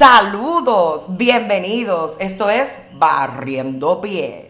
Saludos, 0.00 1.02
bienvenidos. 1.08 2.16
Esto 2.20 2.48
es 2.48 2.70
Barriendo 2.94 4.00
Pies. 4.00 4.46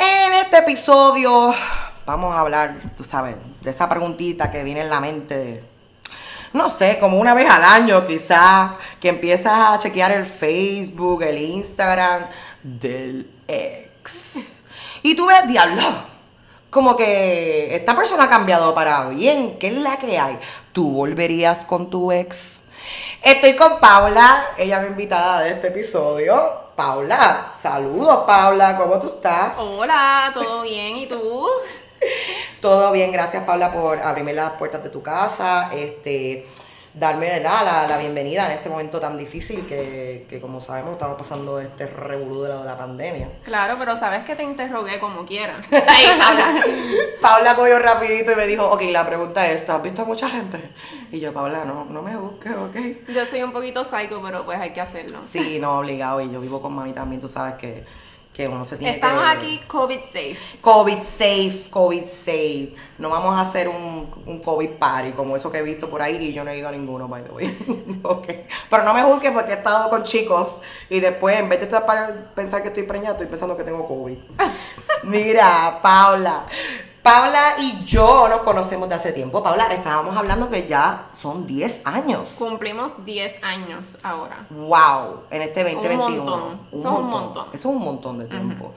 En 0.00 0.32
este 0.32 0.56
episodio 0.56 1.54
vamos 2.06 2.34
a 2.34 2.40
hablar, 2.40 2.74
tú 2.96 3.04
sabes, 3.04 3.36
de 3.60 3.68
esa 3.68 3.86
preguntita 3.86 4.50
que 4.50 4.64
viene 4.64 4.80
en 4.80 4.88
la 4.88 4.98
mente. 4.98 5.62
No 6.54 6.70
sé, 6.70 6.98
como 6.98 7.18
una 7.18 7.34
vez 7.34 7.50
al 7.50 7.64
año 7.64 8.06
quizás, 8.06 8.70
que 8.98 9.10
empiezas 9.10 9.52
a 9.52 9.76
chequear 9.76 10.12
el 10.12 10.24
Facebook, 10.24 11.22
el 11.22 11.36
Instagram 11.36 12.22
del 12.62 13.30
ex. 13.46 14.62
Y 15.02 15.14
tú 15.14 15.26
ves, 15.26 15.46
diablo, 15.46 15.82
como 16.70 16.96
que 16.96 17.76
esta 17.76 17.94
persona 17.94 18.24
ha 18.24 18.30
cambiado 18.30 18.74
para 18.74 19.06
bien. 19.10 19.58
¿Qué 19.58 19.66
es 19.66 19.74
la 19.74 19.98
que 19.98 20.18
hay? 20.18 20.38
¿Tú 20.72 20.92
volverías 20.92 21.66
con 21.66 21.90
tu 21.90 22.10
ex? 22.10 22.55
Estoy 23.22 23.56
con 23.56 23.80
Paula, 23.80 24.46
ella 24.56 24.76
es 24.76 24.82
mi 24.82 24.88
invitada 24.88 25.40
de 25.40 25.50
este 25.50 25.68
episodio. 25.68 26.66
Paula, 26.76 27.50
saludos 27.54 28.24
Paula, 28.26 28.76
¿cómo 28.76 29.00
tú 29.00 29.06
estás? 29.06 29.56
Hola, 29.58 30.30
¿todo 30.34 30.62
bien? 30.62 30.96
¿Y 30.96 31.06
tú? 31.06 31.48
Todo 32.60 32.92
bien, 32.92 33.10
gracias 33.10 33.44
Paula 33.44 33.72
por 33.72 33.98
abrirme 34.00 34.34
las 34.34 34.52
puertas 34.52 34.82
de 34.82 34.90
tu 34.90 35.02
casa. 35.02 35.70
Este, 35.72 36.46
darme 36.96 37.40
la, 37.40 37.86
la, 37.86 37.98
bienvenida 37.98 38.46
en 38.46 38.52
este 38.52 38.70
momento 38.70 38.98
tan 38.98 39.18
difícil 39.18 39.66
que, 39.66 40.24
que 40.30 40.40
como 40.40 40.62
sabemos 40.62 40.94
estamos 40.94 41.18
pasando 41.18 41.60
este 41.60 41.86
revolú 41.86 42.42
de 42.42 42.48
la, 42.48 42.76
pandemia. 42.76 43.28
Claro, 43.44 43.76
pero 43.78 43.96
sabes 43.98 44.24
que 44.24 44.34
te 44.34 44.42
interrogué 44.42 44.98
como 44.98 45.26
quiera. 45.26 45.60
Paula, 45.70 46.64
Paula 47.20 47.54
cogió 47.54 47.78
rapidito 47.78 48.32
y 48.32 48.36
me 48.36 48.46
dijo, 48.46 48.66
ok, 48.70 48.82
la 48.90 49.06
pregunta 49.06 49.46
es, 49.46 49.68
¿has 49.68 49.82
visto 49.82 50.02
a 50.02 50.04
mucha 50.06 50.30
gente? 50.30 50.58
Y 51.12 51.20
yo, 51.20 51.34
Paula, 51.34 51.66
no, 51.66 51.84
no 51.84 52.00
me 52.00 52.16
busques, 52.16 52.52
ok. 52.52 53.12
Yo 53.12 53.26
soy 53.26 53.42
un 53.42 53.52
poquito 53.52 53.84
psycho, 53.84 54.22
pero 54.24 54.44
pues 54.46 54.58
hay 54.58 54.70
que 54.70 54.80
hacerlo. 54.80 55.18
Sí, 55.26 55.58
no, 55.60 55.78
obligado, 55.78 56.22
y 56.22 56.30
yo 56.30 56.40
vivo 56.40 56.62
con 56.62 56.72
mami 56.72 56.92
también, 56.92 57.20
tú 57.20 57.28
sabes 57.28 57.56
que 57.56 57.84
que 58.36 58.46
uno 58.46 58.66
se 58.66 58.76
tiene 58.76 58.96
Estamos 58.96 59.24
aquí 59.26 59.62
COVID 59.66 60.00
safe. 60.00 60.36
COVID 60.60 61.02
safe, 61.02 61.70
COVID 61.70 62.04
safe. 62.04 62.76
No 62.98 63.08
vamos 63.08 63.34
a 63.34 63.40
hacer 63.40 63.66
un, 63.66 64.10
un, 64.26 64.40
COVID 64.40 64.72
party 64.72 65.12
como 65.12 65.36
eso 65.36 65.50
que 65.50 65.58
he 65.58 65.62
visto 65.62 65.88
por 65.88 66.02
ahí 66.02 66.16
y 66.16 66.32
yo 66.34 66.44
no 66.44 66.50
he 66.50 66.58
ido 66.58 66.68
a 66.68 66.72
ninguno, 66.72 67.08
by 67.08 67.22
the 67.22 67.30
way. 67.30 68.00
okay. 68.02 68.46
Pero 68.68 68.82
no 68.82 68.92
me 68.92 69.02
juzgues 69.02 69.32
porque 69.32 69.52
he 69.52 69.56
estado 69.56 69.88
con 69.88 70.04
chicos 70.04 70.60
y 70.90 71.00
después 71.00 71.40
en 71.40 71.48
vez 71.48 71.60
de 71.60 71.66
pensar 72.34 72.60
que 72.60 72.68
estoy 72.68 72.82
preñada, 72.82 73.12
estoy 73.12 73.26
pensando 73.26 73.56
que 73.56 73.64
tengo 73.64 73.88
COVID. 73.88 74.18
Mira, 75.04 75.78
Paula, 75.82 76.44
Paula 77.06 77.54
y 77.60 77.84
yo 77.84 78.28
nos 78.28 78.40
conocemos 78.40 78.88
de 78.88 78.96
hace 78.96 79.12
tiempo. 79.12 79.40
Paula, 79.40 79.68
estábamos 79.72 80.16
hablando 80.16 80.50
que 80.50 80.66
ya 80.66 81.04
son 81.14 81.46
10 81.46 81.82
años. 81.84 82.34
Cumplimos 82.36 83.04
10 83.04 83.44
años 83.44 83.96
ahora. 84.02 84.44
¡Wow! 84.50 85.20
En 85.30 85.42
este 85.42 85.62
2021. 85.62 86.04
Un 86.04 86.16
montón. 86.16 86.60
Un 86.72 86.82
montón. 86.82 87.04
un 87.04 87.10
montón. 87.10 87.46
Eso 87.52 87.68
es 87.68 87.74
un 87.76 87.78
montón 87.78 88.18
de 88.18 88.24
tiempo. 88.24 88.74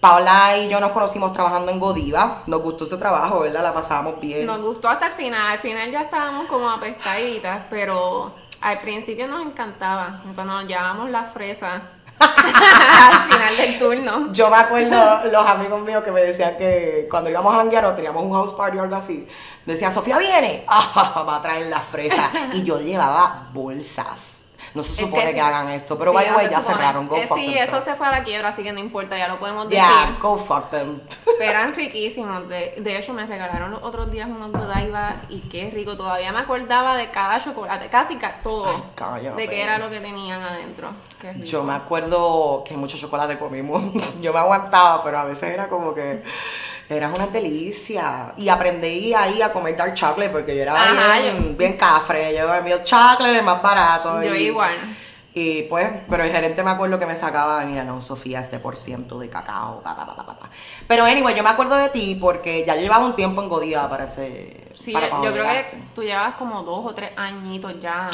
Paula 0.00 0.56
y 0.56 0.70
yo 0.70 0.80
nos 0.80 0.92
conocimos 0.92 1.34
trabajando 1.34 1.70
en 1.70 1.78
Godiva. 1.78 2.42
Nos 2.46 2.62
gustó 2.62 2.84
ese 2.84 2.96
trabajo, 2.96 3.40
¿verdad? 3.40 3.62
La 3.62 3.74
pasábamos 3.74 4.18
bien. 4.18 4.46
Nos 4.46 4.62
gustó 4.62 4.88
hasta 4.88 5.08
el 5.08 5.12
final. 5.12 5.52
Al 5.52 5.58
final 5.58 5.90
ya 5.90 6.00
estábamos 6.00 6.46
como 6.46 6.70
apestaditas, 6.70 7.64
pero 7.68 8.32
al 8.62 8.80
principio 8.80 9.28
nos 9.28 9.44
encantaba. 9.44 10.22
Cuando 10.34 10.62
llevábamos 10.62 11.10
las 11.10 11.34
fresas 11.34 11.82
al 12.20 13.30
final 13.30 13.56
del 13.56 13.78
turno. 13.78 14.32
Yo 14.32 14.50
me 14.50 14.56
acuerdo 14.56 15.24
los 15.30 15.46
amigos 15.46 15.82
míos 15.82 16.04
que 16.04 16.12
me 16.12 16.20
decían 16.20 16.56
que 16.56 17.06
cuando 17.10 17.30
íbamos 17.30 17.54
a 17.54 17.58
janguear 17.58 17.94
teníamos 17.96 18.22
un 18.22 18.32
house 18.32 18.52
party 18.54 18.78
o 18.78 18.82
algo 18.82 18.96
así, 18.96 19.28
decían, 19.66 19.92
Sofía 19.92 20.18
viene, 20.18 20.64
va 20.68 21.36
a 21.36 21.42
traer 21.42 21.66
la 21.66 21.80
fresa. 21.80 22.30
Y 22.52 22.62
yo 22.64 22.80
llevaba 22.80 23.48
bolsas 23.52 24.37
no 24.74 24.82
se 24.82 24.94
supone 24.94 25.32
que, 25.32 25.40
hagan 25.40 25.70
esto, 25.70 25.98
pero 25.98 26.12
vaya, 26.12 26.48
ya 26.48 26.60
cerraron. 26.60 27.08
Go 27.08 27.16
eh, 27.16 27.26
fuck 27.26 27.38
sí, 27.38 27.54
eso 27.54 27.80
se 27.80 27.94
fue 27.94 28.06
a 28.06 28.10
la 28.10 28.24
quiebra, 28.24 28.48
así 28.48 28.62
que 28.62 28.72
no 28.72 28.80
importa, 28.80 29.16
ya 29.16 29.28
lo 29.28 29.38
podemos 29.38 29.68
decir. 29.68 29.84
Yeah, 29.84 30.16
go 30.20 30.38
fuck 30.38 30.70
them. 30.70 31.00
Pero 31.38 31.50
eran 31.50 31.74
riquísimos. 31.74 32.48
De, 32.48 32.74
de 32.78 32.98
hecho, 32.98 33.12
me 33.12 33.26
regalaron 33.26 33.70
los 33.70 33.82
otros 33.82 34.10
días 34.10 34.28
unos 34.28 34.52
Godiva 34.52 35.16
y 35.28 35.40
qué 35.40 35.70
rico. 35.70 35.96
Todavía 35.96 36.32
me 36.32 36.38
acordaba 36.38 36.96
de 36.96 37.10
cada 37.10 37.42
chocolate, 37.42 37.88
casi 37.88 38.18
todo. 38.42 38.86
de 39.36 39.48
qué 39.48 39.62
era 39.62 39.78
lo 39.78 39.90
que 39.90 40.00
tenían 40.00 40.42
adentro. 40.42 40.90
Yo 41.44 41.64
me 41.64 41.74
acuerdo 41.74 42.62
que 42.66 42.76
mucho 42.76 42.96
chocolate 42.96 43.38
comimos. 43.38 43.82
Yo 44.20 44.32
me 44.32 44.38
aguantaba, 44.38 45.02
pero 45.02 45.18
a 45.18 45.24
veces 45.24 45.50
era 45.50 45.68
como 45.68 45.94
que 45.94 46.22
era 46.88 47.08
una 47.08 47.26
delicia. 47.26 48.32
Y 48.36 48.48
aprendí 48.48 49.12
ahí 49.14 49.42
a 49.42 49.52
comer 49.52 49.76
dark 49.76 49.94
chocolate 49.94 50.30
porque 50.30 50.56
yo 50.56 50.62
era 50.62 50.74
bien, 51.20 51.56
bien 51.56 51.76
cafre. 51.76 52.34
Yo 52.34 52.54
el 52.54 52.84
chocolate 52.84 53.42
más 53.42 53.62
barato. 53.62 54.22
Yo 54.22 54.34
igual. 54.34 54.76
Y 55.34 55.62
pues, 55.64 55.88
pero 56.08 56.24
el 56.24 56.32
gerente 56.32 56.64
me 56.64 56.70
acuerdo 56.70 56.98
que 56.98 57.06
me 57.06 57.14
sacaba, 57.14 57.64
mira, 57.64 57.84
no, 57.84 58.02
Sofía, 58.02 58.40
este 58.40 58.58
por 58.58 58.76
ciento 58.76 59.20
de 59.20 59.28
cacao, 59.28 59.80
pa, 59.82 59.94
pa, 59.94 60.04
pa, 60.04 60.26
pa, 60.26 60.50
Pero 60.88 61.04
anyway, 61.04 61.34
yo 61.36 61.44
me 61.44 61.50
acuerdo 61.50 61.76
de 61.76 61.90
ti 61.90 62.18
porque 62.20 62.64
ya 62.66 62.74
llevaba 62.74 63.04
un 63.04 63.14
tiempo 63.14 63.42
en 63.42 63.48
Godía 63.48 63.88
para 63.88 64.04
ese. 64.04 64.72
Sí, 64.74 64.92
yo 64.92 65.32
creo 65.32 65.44
que 65.44 65.82
tú 65.94 66.02
llevas 66.02 66.34
como 66.36 66.62
dos 66.64 66.86
o 66.86 66.94
tres 66.94 67.10
añitos 67.16 67.80
ya. 67.80 68.10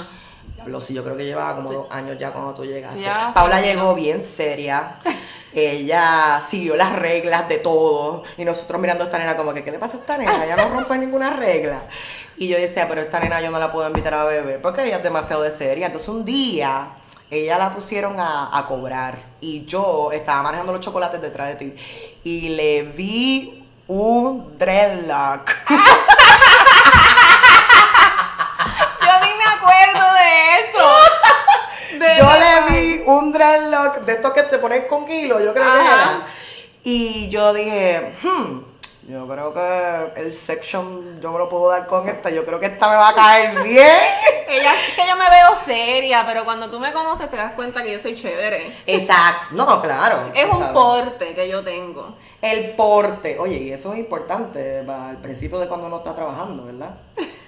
Diablo, 0.55 0.81
sí, 0.81 0.93
yo 0.93 1.03
creo 1.03 1.17
que 1.17 1.25
llevaba 1.25 1.57
como 1.57 1.73
dos 1.73 1.87
años 1.91 2.19
ya 2.19 2.31
cuando 2.31 2.53
tú 2.53 2.65
llegaste. 2.65 3.03
Paula 3.33 3.61
llegó 3.61 3.95
bien 3.95 4.21
seria. 4.21 4.97
ella 5.55 6.41
siguió 6.41 6.77
las 6.77 6.93
reglas 6.95 7.49
de 7.49 7.59
todo. 7.59 8.23
Y 8.37 8.45
nosotros 8.45 8.81
mirando 8.81 9.05
a 9.05 9.07
esta 9.07 9.19
nena 9.19 9.37
como 9.37 9.55
que, 9.55 9.63
¿qué 9.65 9.71
le 9.71 9.79
pasa 9.79 9.97
a 9.97 10.01
esta 10.01 10.19
nena? 10.19 10.45
Ella 10.45 10.57
no 10.57 10.69
rompe 10.69 10.97
ninguna 10.99 11.31
regla. 11.31 11.83
Y 12.37 12.49
yo 12.49 12.57
decía, 12.57 12.89
pero 12.89 13.01
esta 13.01 13.21
nena 13.21 13.41
yo 13.41 13.51
no 13.51 13.59
la 13.59 13.71
puedo 13.71 13.87
invitar 13.87 14.15
a 14.15 14.25
beber 14.25 14.61
porque 14.61 14.85
ella 14.85 14.97
es 14.97 15.03
demasiado 15.03 15.43
de 15.43 15.51
seria. 15.51 15.87
Entonces 15.87 16.09
un 16.09 16.25
día 16.25 16.89
ella 17.31 17.59
la 17.59 17.73
pusieron 17.73 18.19
a, 18.21 18.57
a 18.57 18.67
cobrar 18.67 19.17
y 19.41 19.65
yo 19.65 20.11
estaba 20.13 20.43
manejando 20.43 20.73
los 20.73 20.81
chocolates 20.81 21.21
detrás 21.21 21.49
de 21.49 21.55
ti 21.55 21.75
y 22.25 22.51
le 22.51 22.83
vi 22.83 23.65
un 23.87 24.59
dreadlock. 24.59 25.51
yo 32.17 32.39
le 32.39 32.71
vi 32.71 32.94
un 33.07 33.33
dreadlock 33.33 34.01
de 34.01 34.13
estos 34.13 34.33
que 34.33 34.43
te 34.45 34.59
pones 34.59 34.85
con 34.87 35.07
kilo, 35.07 35.41
yo 35.41 35.53
creo 35.53 35.73
que 35.73 35.81
era. 35.81 36.27
Y 36.83 37.29
yo 37.31 37.53
dije, 37.55 38.15
hmm, 38.23 38.61
yo 39.09 39.27
creo 39.29 39.53
que 39.53 40.21
el 40.21 40.33
section 40.33 41.21
yo 41.21 41.33
me 41.33 41.39
lo 41.39 41.49
puedo 41.49 41.71
dar 41.71 41.87
con 41.87 42.09
esta. 42.09 42.31
Yo 42.31 42.45
creo 42.45 42.59
que 42.59 42.67
esta 42.67 42.89
me 42.89 42.97
va 42.97 43.11
a 43.11 43.15
caer 43.15 43.63
bien. 43.63 43.99
Ella 44.49 44.73
es 44.73 44.95
que 44.95 45.07
yo 45.07 45.17
me 45.17 45.29
veo 45.29 45.57
seria, 45.57 46.25
pero 46.27 46.45
cuando 46.45 46.71
tú 46.71 46.81
me 46.81 46.93
conoces 46.93 47.31
te 47.31 47.37
das 47.37 47.53
cuenta 47.53 47.83
que 47.83 47.93
yo 47.93 47.99
soy 47.99 48.17
chévere. 48.17 48.77
Exacto. 48.87 49.55
No, 49.55 49.83
claro. 49.83 50.31
Es 50.35 50.51
un 50.51 50.73
porte 50.73 51.35
que 51.35 51.49
yo 51.49 51.63
tengo. 51.63 52.17
El 52.41 52.71
porte. 52.71 53.39
Oye, 53.39 53.57
y 53.57 53.73
eso 53.73 53.93
es 53.93 53.99
importante 53.99 54.85
al 54.89 55.17
principio 55.19 55.59
de 55.59 55.69
cuando 55.69 55.87
uno 55.87 55.99
está 55.99 56.15
trabajando, 56.15 56.65
¿verdad? 56.65 56.95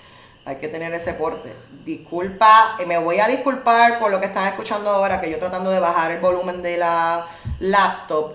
Hay 0.46 0.56
que 0.56 0.68
tener 0.68 0.94
ese 0.94 1.12
porte. 1.14 1.52
Disculpa, 1.84 2.76
eh, 2.78 2.86
me 2.86 2.98
voy 2.98 3.18
a 3.18 3.26
disculpar 3.26 3.98
por 3.98 4.12
lo 4.12 4.20
que 4.20 4.26
están 4.26 4.46
escuchando 4.46 4.88
ahora, 4.88 5.20
que 5.20 5.28
yo 5.28 5.38
tratando 5.38 5.70
de 5.70 5.80
bajar 5.80 6.12
el 6.12 6.20
volumen 6.20 6.62
de 6.62 6.78
la 6.78 7.26
laptop. 7.58 8.32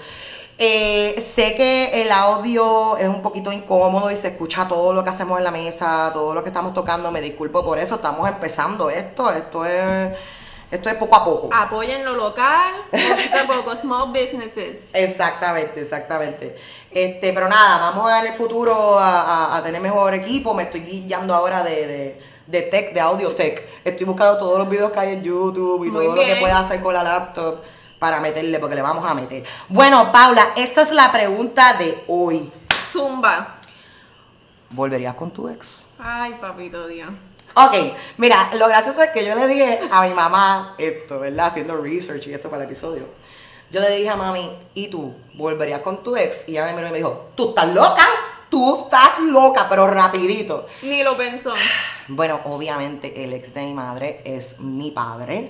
Eh, 0.58 1.20
sé 1.22 1.56
que 1.56 2.04
el 2.04 2.12
audio 2.12 2.98
es 2.98 3.08
un 3.08 3.22
poquito 3.22 3.52
incómodo 3.52 4.12
y 4.12 4.18
se 4.18 4.28
escucha 4.28 4.68
todo 4.68 4.94
lo 4.94 5.06
que 5.06 5.10
hacemos 5.10 5.38
en 5.38 5.46
la 5.46 5.52
mesa, 5.52 6.12
todo 6.14 6.34
lo 6.34 6.44
que 6.44 6.50
estamos 6.50 6.74
tocando. 6.74 7.12
Me 7.12 7.22
disculpo 7.22 7.64
por 7.64 7.80
eso, 7.80 7.96
estamos 7.96 8.28
empezando 8.28 8.90
esto. 8.90 9.32
Esto 9.32 9.66
es, 9.66 10.12
esto 10.72 10.90
es 10.90 10.96
poco 10.96 11.16
a 11.16 11.26
poco. 11.26 11.50
Apoyen 11.54 12.06
lo 12.06 12.16
local, 12.16 12.74
poquito 12.90 13.38
a 13.44 13.48
poco, 13.48 13.76
small 13.76 14.08
businesses. 14.08 14.90
Exactamente, 14.94 15.82
exactamente. 15.82 16.56
Este, 16.90 17.34
pero 17.34 17.50
nada, 17.50 17.78
vamos 17.92 18.12
en 18.22 18.28
el 18.28 18.34
futuro 18.34 18.98
a, 18.98 19.60
tener 19.64 19.82
mejor 19.82 20.14
equipo. 20.14 20.54
Me 20.54 20.64
estoy 20.64 20.82
guiando 20.82 21.36
ahora 21.36 21.62
de, 21.62 22.22
de, 22.48 22.62
tech, 22.64 22.94
de 22.94 23.02
audio 23.02 23.32
tech. 23.36 23.62
Estoy 23.84 24.06
buscando 24.06 24.38
todos 24.38 24.58
los 24.58 24.70
videos 24.70 24.92
que 24.94 25.00
hay 25.00 25.14
en 25.14 25.24
YouTube 25.24 25.86
y 25.86 25.92
todo 25.92 26.16
lo 26.16 26.16
que 26.16 26.38
pueda 26.38 26.60
hacer 26.60 26.82
con 26.82 26.94
la 26.94 27.04
laptop 27.04 27.60
para 28.00 28.20
meterle, 28.22 28.58
porque 28.60 28.76
le 28.76 28.82
vamos 28.82 29.06
a 29.06 29.14
meter. 29.14 29.44
Bueno, 29.68 30.12
Paula, 30.12 30.54
esta 30.56 30.82
es 30.82 30.92
la 30.92 31.12
pregunta 31.12 31.74
de 31.74 32.04
hoy. 32.08 32.50
Zumba. 32.92 33.58
¿Volverías 34.70 35.16
con 35.16 35.32
tu 35.32 35.50
ex? 35.50 35.68
Ay, 36.00 36.34
papito 36.40 36.88
Dios. 36.88 37.10
Ok, 37.54 37.76
mira, 38.18 38.50
lo 38.56 38.68
gracioso 38.68 39.02
es 39.04 39.12
que 39.12 39.26
yo 39.26 39.36
le 39.36 39.48
dije 39.48 39.80
a 39.92 40.02
mi 40.04 40.14
mamá 40.14 40.76
esto, 40.78 41.20
¿verdad? 41.20 41.48
Haciendo 41.48 41.78
research 41.78 42.28
y 42.28 42.34
esto 42.34 42.50
para 42.50 42.64
el 42.64 42.70
episodio 42.70 43.06
yo 43.72 43.80
le 43.80 43.90
dije 43.96 44.10
a 44.10 44.18
mami, 44.18 44.52
¿y 44.74 44.90
tú 44.90 45.14
volverías 45.36 45.80
con 45.80 46.04
tu 46.04 46.18
ex? 46.18 46.48
Y 46.50 46.52
ella 46.52 46.66
me 46.66 46.74
miró 46.74 46.88
y 46.90 46.92
me 46.92 46.98
dijo, 46.98 47.30
¿tú 47.36 47.50
estás 47.50 47.74
loca? 47.74 48.06
Tú 48.50 48.84
estás 48.84 49.20
loca, 49.20 49.68
pero 49.70 49.88
rapidito. 49.88 50.68
Ni 50.82 51.04
lo 51.04 51.16
pensó. 51.16 51.54
Bueno, 52.10 52.42
obviamente 52.44 53.24
el 53.24 53.32
ex 53.32 53.54
de 53.54 53.62
mi 53.62 53.74
madre 53.74 54.22
es 54.26 54.60
mi 54.60 54.92
padre. 54.92 55.50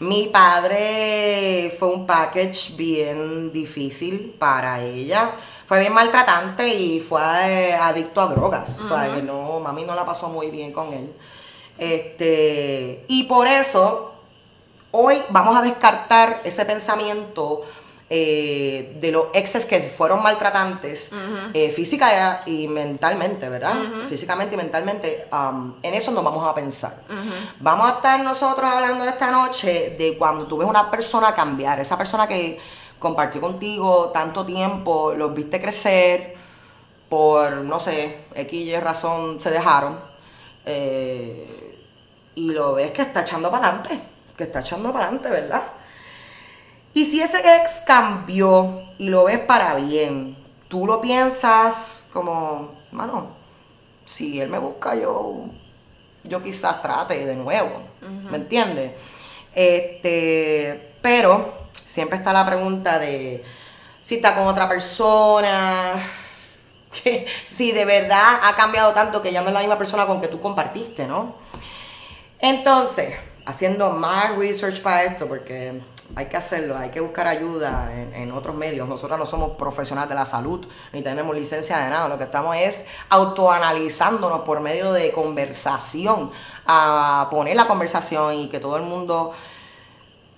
Mi 0.00 0.26
padre 0.26 1.74
fue 1.78 1.88
un 1.88 2.06
package 2.06 2.76
bien 2.76 3.50
difícil 3.52 4.34
para 4.38 4.82
ella. 4.82 5.30
Fue 5.66 5.80
bien 5.80 5.94
maltratante 5.94 6.68
y 6.68 7.00
fue 7.00 7.22
eh, 7.22 7.72
adicto 7.72 8.20
a 8.20 8.26
drogas. 8.26 8.78
O 8.80 8.86
sea, 8.86 9.14
que 9.14 9.22
no, 9.22 9.60
mami 9.60 9.84
no 9.84 9.94
la 9.94 10.04
pasó 10.04 10.28
muy 10.28 10.50
bien 10.50 10.72
con 10.72 10.92
él. 10.92 11.10
Este, 11.82 13.04
y 13.08 13.24
por 13.24 13.48
eso 13.48 14.14
hoy 14.92 15.20
vamos 15.30 15.56
a 15.56 15.62
descartar 15.62 16.40
ese 16.44 16.64
pensamiento 16.64 17.62
eh, 18.08 18.96
de 19.00 19.10
los 19.10 19.26
exes 19.32 19.64
que 19.64 19.80
fueron 19.80 20.22
maltratantes 20.22 21.08
eh, 21.52 21.72
física 21.72 22.42
y 22.46 22.68
mentalmente, 22.68 23.48
¿verdad? 23.48 23.74
Físicamente 24.08 24.54
y 24.54 24.58
mentalmente, 24.58 25.26
um, 25.32 25.74
en 25.82 25.94
eso 25.94 26.12
nos 26.12 26.22
vamos 26.22 26.48
a 26.48 26.54
pensar. 26.54 26.94
Vamos 27.58 27.90
a 27.90 27.94
estar 27.94 28.20
nosotros 28.20 28.70
hablando 28.70 29.02
esta 29.04 29.32
noche 29.32 29.96
de 29.98 30.16
cuando 30.16 30.46
tú 30.46 30.58
ves 30.58 30.68
una 30.68 30.88
persona 30.88 31.34
cambiar, 31.34 31.80
esa 31.80 31.98
persona 31.98 32.28
que 32.28 32.60
compartió 33.00 33.40
contigo 33.40 34.10
tanto 34.14 34.46
tiempo, 34.46 35.14
los 35.16 35.34
viste 35.34 35.60
crecer, 35.60 36.36
por, 37.08 37.52
no 37.54 37.80
sé, 37.80 38.18
X 38.36 38.52
y 38.52 38.76
razón 38.76 39.40
se 39.40 39.50
dejaron, 39.50 39.98
eh, 40.64 41.61
y 42.34 42.50
lo 42.52 42.74
ves 42.74 42.92
que 42.92 43.02
está 43.02 43.22
echando 43.22 43.50
para 43.50 43.68
adelante, 43.68 44.00
que 44.36 44.44
está 44.44 44.60
echando 44.60 44.92
para 44.92 45.06
adelante, 45.06 45.28
¿verdad? 45.28 45.62
Y 46.94 47.04
si 47.04 47.22
ese 47.22 47.38
ex 47.38 47.82
cambió 47.86 48.82
y 48.98 49.08
lo 49.08 49.24
ves 49.24 49.38
para 49.40 49.74
bien, 49.74 50.36
tú 50.68 50.86
lo 50.86 51.00
piensas 51.00 51.74
como, 52.12 52.72
mano, 52.90 53.28
si 54.04 54.40
él 54.40 54.48
me 54.48 54.58
busca, 54.58 54.94
yo, 54.94 55.46
yo 56.24 56.42
quizás 56.42 56.82
trate 56.82 57.24
de 57.24 57.36
nuevo. 57.36 57.82
¿Me 58.30 58.36
entiendes? 58.36 58.92
Este, 59.54 60.94
pero 61.00 61.52
siempre 61.86 62.18
está 62.18 62.32
la 62.32 62.44
pregunta 62.44 62.98
de 62.98 63.44
si 64.00 64.16
está 64.16 64.34
con 64.34 64.46
otra 64.46 64.68
persona, 64.68 66.02
que 67.02 67.26
si 67.46 67.72
de 67.72 67.84
verdad 67.84 68.40
ha 68.42 68.54
cambiado 68.56 68.92
tanto 68.92 69.22
que 69.22 69.32
ya 69.32 69.40
no 69.40 69.48
es 69.48 69.54
la 69.54 69.60
misma 69.60 69.78
persona 69.78 70.06
con 70.06 70.20
que 70.20 70.28
tú 70.28 70.40
compartiste, 70.40 71.06
¿no? 71.06 71.36
Entonces, 72.42 73.14
haciendo 73.46 73.90
más 73.90 74.36
research 74.36 74.82
para 74.82 75.04
esto, 75.04 75.28
porque 75.28 75.80
hay 76.16 76.26
que 76.26 76.36
hacerlo, 76.36 76.76
hay 76.76 76.90
que 76.90 76.98
buscar 76.98 77.28
ayuda 77.28 77.88
en, 78.14 78.32
otros 78.32 78.56
medios. 78.56 78.88
Nosotros 78.88 79.16
no 79.16 79.26
somos 79.26 79.52
profesionales 79.52 80.08
de 80.08 80.16
la 80.16 80.26
salud, 80.26 80.66
ni 80.92 81.02
tenemos 81.02 81.36
licencia 81.36 81.78
de 81.78 81.88
nada. 81.88 82.08
Lo 82.08 82.18
que 82.18 82.24
estamos 82.24 82.56
es 82.56 82.84
autoanalizándonos 83.10 84.40
por 84.40 84.58
medio 84.58 84.92
de 84.92 85.12
conversación, 85.12 86.32
a 86.66 87.28
poner 87.30 87.54
la 87.54 87.68
conversación 87.68 88.34
y 88.34 88.48
que 88.48 88.58
todo 88.58 88.76
el 88.76 88.82
mundo 88.82 89.32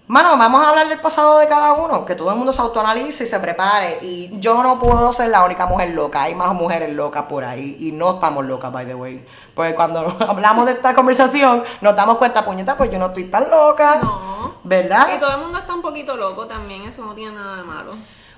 Mano, 0.07 0.37
vamos 0.37 0.63
a 0.63 0.69
hablar 0.69 0.87
del 0.87 1.01
pasado 1.01 1.39
de 1.39 1.49
cada 1.49 1.73
uno, 1.73 2.05
que 2.05 2.15
todo 2.15 2.29
el 2.29 2.37
mundo 2.37 2.53
se 2.53 2.61
autoanalice 2.61 3.25
y 3.25 3.27
se 3.27 3.41
prepare. 3.41 4.01
Y 4.03 4.39
yo 4.39 4.63
no 4.63 4.79
puedo 4.79 5.11
ser 5.15 5.31
la 5.31 5.43
única 5.45 5.65
mujer 5.65 5.95
loca, 5.95 6.25
hay 6.25 6.35
más 6.35 6.53
mujeres 6.53 6.93
locas 6.93 7.25
por 7.25 7.43
ahí 7.43 7.79
y 7.81 7.91
no 7.91 8.17
estamos 8.17 8.45
locas, 8.45 8.71
by 8.71 8.85
the 8.85 8.95
way. 8.95 9.25
Porque 9.55 9.75
cuando 9.75 10.17
hablamos 10.29 10.67
de 10.67 10.73
esta 10.73 10.95
conversación 10.95 11.65
nos 11.81 11.97
damos 11.97 12.19
cuenta, 12.19 12.45
puñeta, 12.45 12.77
pues 12.77 12.91
yo 12.91 12.99
no 12.99 13.07
estoy 13.07 13.25
tan 13.25 13.51
loca. 13.51 14.01
No. 14.03 14.55
¿Verdad? 14.65 15.09
Y 15.15 15.21
todo 15.21 15.33
el 15.33 15.41
mundo 15.43 15.59
está 15.59 15.75
un 15.75 15.83
poquito 15.83 16.17
loco 16.17 16.47
también, 16.47 16.83
eso 16.83 17.05
no 17.05 17.15
tiene 17.15 17.33
nada 17.33 17.57
de 17.57 17.65
malo. 17.65 17.93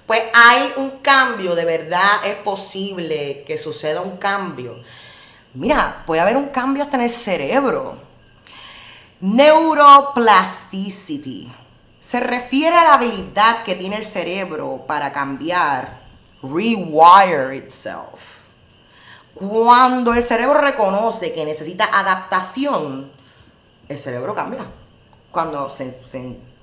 Pues 0.07 0.23
hay 0.35 0.73
un 0.77 0.91
cambio, 1.03 1.55
de 1.55 1.65
verdad 1.65 2.25
es 2.25 2.35
posible 2.37 3.45
que 3.47 3.59
suceda 3.59 4.01
un 4.01 4.17
cambio. 4.17 4.75
Mira, 5.55 6.03
puede 6.07 6.21
haber 6.21 6.37
un 6.37 6.49
cambio 6.49 6.83
hasta 6.83 6.97
en 6.97 7.05
el 7.05 7.11
cerebro. 7.11 7.97
Neuroplasticity 9.21 11.53
se 11.99 12.21
refiere 12.21 12.77
a 12.77 12.85
la 12.85 12.95
habilidad 12.95 13.65
que 13.65 13.75
tiene 13.75 13.97
el 13.97 14.05
cerebro 14.05 14.85
para 14.87 15.13
cambiar, 15.13 15.99
rewire 16.41 17.57
itself. 17.57 18.36
Cuando 19.39 20.15
el 20.15 20.23
cerebro 20.23 20.61
reconoce 20.61 21.33
que 21.33 21.45
necesita 21.45 21.85
adaptación, 21.85 23.11
el 23.89 23.99
cerebro 23.99 24.35
cambia. 24.35 24.65
Cuando 25.31 25.69
se, 25.69 25.93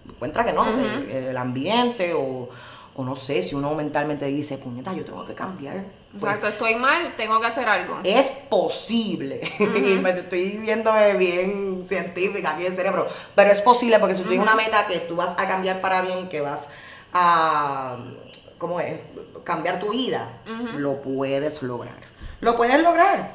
encuentra 0.09 0.43
que 0.43 0.53
no, 0.53 0.65
el 0.67 1.37
ambiente 1.37 2.13
o, 2.13 2.49
o 2.95 3.03
no 3.03 3.15
sé, 3.15 3.43
si 3.43 3.55
uno 3.55 3.73
mentalmente 3.75 4.25
dice, 4.25 4.57
puñeta, 4.57 4.93
yo 4.93 5.05
tengo 5.05 5.25
que 5.25 5.33
cambiar. 5.33 5.83
Pues, 6.19 6.43
estoy 6.43 6.75
mal, 6.75 7.15
tengo 7.17 7.39
que 7.39 7.47
hacer 7.47 7.67
algo. 7.67 7.99
Es 8.03 8.27
posible, 8.49 9.41
y 9.59 9.99
me 9.99 10.11
estoy 10.11 10.57
viendo 10.57 10.91
bien 11.17 11.85
científica 11.87 12.51
aquí 12.51 12.65
el 12.65 12.75
cerebro, 12.75 13.07
pero 13.35 13.51
es 13.51 13.61
posible 13.61 13.97
porque 13.99 14.15
si 14.15 14.21
tú 14.21 14.29
tienes 14.29 14.45
una 14.45 14.55
meta 14.55 14.85
que 14.87 14.99
tú 14.99 15.15
vas 15.15 15.33
a 15.37 15.47
cambiar 15.47 15.81
para 15.81 16.01
bien, 16.01 16.29
que 16.29 16.41
vas 16.41 16.67
a, 17.13 17.97
¿cómo 18.59 18.79
es? 18.79 18.99
Cambiar 19.43 19.79
tu 19.79 19.89
vida, 19.89 20.31
lo 20.77 21.01
puedes 21.01 21.63
lograr. 21.63 22.12
Lo 22.43 22.57
puedes 22.57 22.81
lograr. 22.81 23.31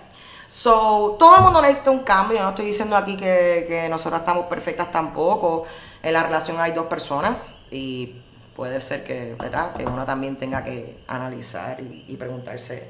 So, 0.48 1.16
todo 1.18 1.36
el 1.36 1.42
mundo 1.42 1.62
necesita 1.62 1.90
un 1.90 2.00
cambio. 2.00 2.36
Yo 2.38 2.44
no 2.44 2.50
estoy 2.50 2.66
diciendo 2.66 2.94
aquí 2.94 3.16
que, 3.16 3.64
que 3.66 3.88
nosotros 3.88 4.20
estamos 4.20 4.46
perfectas 4.46 4.92
tampoco. 4.92 5.64
En 6.02 6.12
la 6.12 6.22
relación 6.22 6.60
hay 6.60 6.72
dos 6.72 6.86
personas 6.86 7.52
y 7.70 8.20
puede 8.54 8.80
ser 8.80 9.04
que, 9.04 9.34
¿verdad? 9.38 9.72
Que 9.74 9.86
uno 9.86 10.04
también 10.04 10.36
tenga 10.36 10.62
que 10.62 10.98
analizar 11.06 11.80
y, 11.80 12.16
preguntarse, 12.16 12.88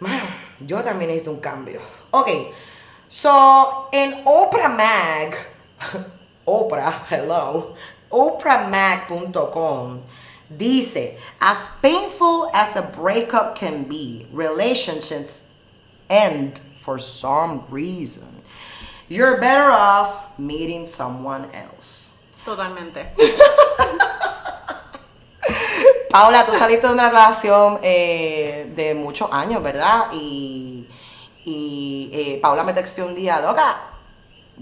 bueno, 0.00 0.24
yo 0.60 0.82
también 0.82 1.10
necesito 1.10 1.30
un 1.32 1.40
cambio. 1.40 1.80
Ok, 2.10 2.28
so 3.08 3.88
en 3.92 4.22
Oprah 4.24 4.70
Mag, 4.70 5.36
Oprah, 6.46 7.04
hello, 7.10 7.74
oprahmag.com 8.08 10.00
dice, 10.56 11.16
as 11.40 11.68
painful 11.80 12.50
as 12.54 12.76
a 12.76 12.82
breakup 12.82 13.56
can 13.56 13.84
be, 13.84 14.26
relationships 14.32 15.52
end 16.08 16.60
for 16.80 16.98
some 16.98 17.64
reason. 17.70 18.26
You're 19.08 19.40
better 19.40 19.70
off 19.70 20.38
meeting 20.38 20.86
someone 20.86 21.46
else. 21.52 22.08
Totalmente. 22.44 23.06
Paula, 26.10 26.44
tú 26.44 26.52
saliste 26.58 26.86
de 26.88 26.92
una 26.92 27.08
relación 27.08 27.78
eh, 27.82 28.72
de 28.74 28.94
muchos 28.94 29.30
años, 29.32 29.62
¿verdad? 29.62 30.08
Y, 30.12 30.88
y 31.44 32.10
eh, 32.12 32.38
Paula 32.42 32.64
me 32.64 32.72
textó 32.72 33.06
un 33.06 33.14
día, 33.14 33.40
loca, 33.40 33.76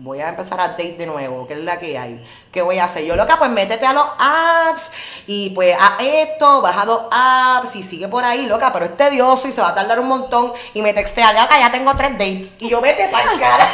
voy 0.00 0.20
a 0.20 0.28
empezar 0.28 0.60
a 0.60 0.68
date 0.68 0.96
de 0.96 1.06
nuevo, 1.06 1.46
¿qué 1.46 1.54
es 1.54 1.60
la 1.60 1.78
que 1.78 1.98
hay? 1.98 2.24
¿Qué 2.52 2.62
voy 2.62 2.78
a 2.78 2.84
hacer? 2.84 3.04
Yo, 3.04 3.16
loca, 3.16 3.38
pues 3.38 3.50
métete 3.50 3.84
a 3.84 3.92
los 3.92 4.06
apps 4.18 4.90
y 5.26 5.50
pues 5.50 5.76
a 5.78 5.96
esto, 6.00 6.62
baja 6.62 6.84
dos 6.84 7.02
apps 7.10 7.76
y 7.76 7.82
sigue 7.82 8.08
por 8.08 8.24
ahí, 8.24 8.46
loca, 8.46 8.72
pero 8.72 8.86
es 8.86 8.96
tedioso 8.96 9.48
y 9.48 9.52
se 9.52 9.60
va 9.60 9.68
a 9.68 9.74
tardar 9.74 10.00
un 10.00 10.08
montón. 10.08 10.52
Y 10.74 10.82
me 10.82 10.94
textea, 10.94 11.32
loca, 11.32 11.58
ya 11.58 11.70
tengo 11.70 11.94
tres 11.96 12.12
dates. 12.12 12.56
Y 12.58 12.68
yo, 12.68 12.80
vete 12.80 13.08
para 13.08 13.32
el 13.32 13.40
cara. 13.40 13.68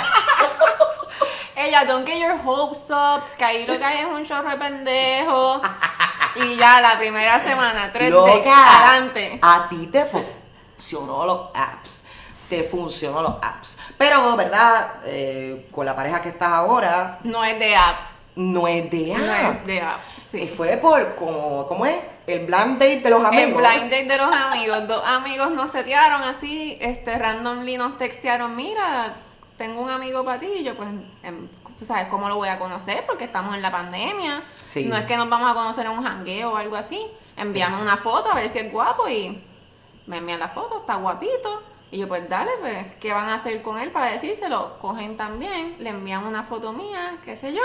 Ella, 1.56 1.84
don't 1.84 2.06
get 2.06 2.18
your 2.18 2.36
hopes 2.44 2.90
up, 2.90 3.22
que 3.36 3.44
ahí 3.44 3.66
lo 3.66 3.78
que 3.78 3.84
hay 3.84 4.00
es 4.00 4.06
un 4.06 4.24
chorro 4.24 4.50
de 4.50 4.56
pendejo. 4.56 5.60
Y 6.36 6.56
ya 6.56 6.80
la 6.80 6.98
primera 6.98 7.42
semana, 7.42 7.90
tres 7.92 8.10
Loca, 8.10 8.88
adelante. 8.88 9.38
A 9.40 9.68
ti 9.68 9.86
te 9.86 10.04
funcionó 10.04 11.24
los 11.24 11.50
apps. 11.54 12.03
Te 12.48 12.64
funcionó 12.64 13.22
los 13.22 13.34
apps. 13.42 13.76
Pero, 13.96 14.36
¿verdad? 14.36 14.94
Eh, 15.06 15.68
con 15.70 15.86
la 15.86 15.96
pareja 15.96 16.22
que 16.22 16.30
estás 16.30 16.50
ahora. 16.50 17.18
No 17.24 17.44
es 17.44 17.58
de 17.58 17.74
app. 17.74 17.96
No 18.36 18.68
es 18.68 18.90
de 18.90 19.14
app. 19.14 19.20
No 19.20 19.50
es 19.50 19.66
de 19.66 19.80
app. 19.80 20.00
Sí. 20.22 20.48
fue 20.48 20.76
por, 20.78 21.14
como, 21.14 21.66
¿cómo 21.68 21.86
es? 21.86 21.96
El 22.26 22.46
blind 22.46 22.72
date 22.72 23.00
de 23.02 23.10
los 23.10 23.24
amigos. 23.24 23.48
El 23.48 23.54
blind 23.54 23.90
date 23.90 24.04
de 24.06 24.16
los 24.16 24.34
amigos. 24.34 24.88
Dos 24.88 25.02
amigos 25.06 25.50
nos 25.52 25.70
setearon 25.70 26.22
así, 26.22 26.76
este, 26.80 27.16
randomly 27.16 27.76
nos 27.76 27.98
textearon, 27.98 28.56
mira, 28.56 29.14
tengo 29.56 29.80
un 29.80 29.90
amigo 29.90 30.24
para 30.24 30.40
ti. 30.40 30.46
Y 30.46 30.64
yo, 30.64 30.74
pues, 30.74 30.88
em, 31.22 31.48
tú 31.78 31.84
sabes 31.84 32.08
cómo 32.08 32.28
lo 32.28 32.36
voy 32.36 32.48
a 32.48 32.58
conocer 32.58 33.04
porque 33.06 33.24
estamos 33.24 33.54
en 33.54 33.62
la 33.62 33.70
pandemia. 33.70 34.42
No 34.86 34.96
es 34.96 35.06
que 35.06 35.16
nos 35.16 35.28
vamos 35.28 35.50
a 35.50 35.54
conocer 35.54 35.86
en 35.86 35.92
un 35.92 36.02
jangueo 36.02 36.52
o 36.52 36.56
algo 36.56 36.76
así. 36.76 37.00
Enviamos 37.36 37.80
una 37.80 37.96
foto 37.96 38.30
a 38.30 38.34
ver 38.34 38.48
si 38.48 38.58
es 38.58 38.72
guapo 38.72 39.08
y 39.08 39.40
me 40.06 40.18
envían 40.18 40.40
la 40.40 40.48
foto, 40.48 40.78
está 40.78 40.96
guapito. 40.96 41.62
Y 41.94 41.98
yo, 41.98 42.08
pues 42.08 42.28
dale, 42.28 42.50
pues, 42.60 42.86
¿qué 42.98 43.12
van 43.12 43.28
a 43.28 43.34
hacer 43.36 43.62
con 43.62 43.78
él 43.78 43.92
para 43.92 44.10
decírselo? 44.10 44.78
Cogen 44.80 45.16
también, 45.16 45.76
le 45.78 45.90
envían 45.90 46.26
una 46.26 46.42
foto 46.42 46.72
mía, 46.72 47.14
qué 47.24 47.36
sé 47.36 47.52
yo, 47.52 47.62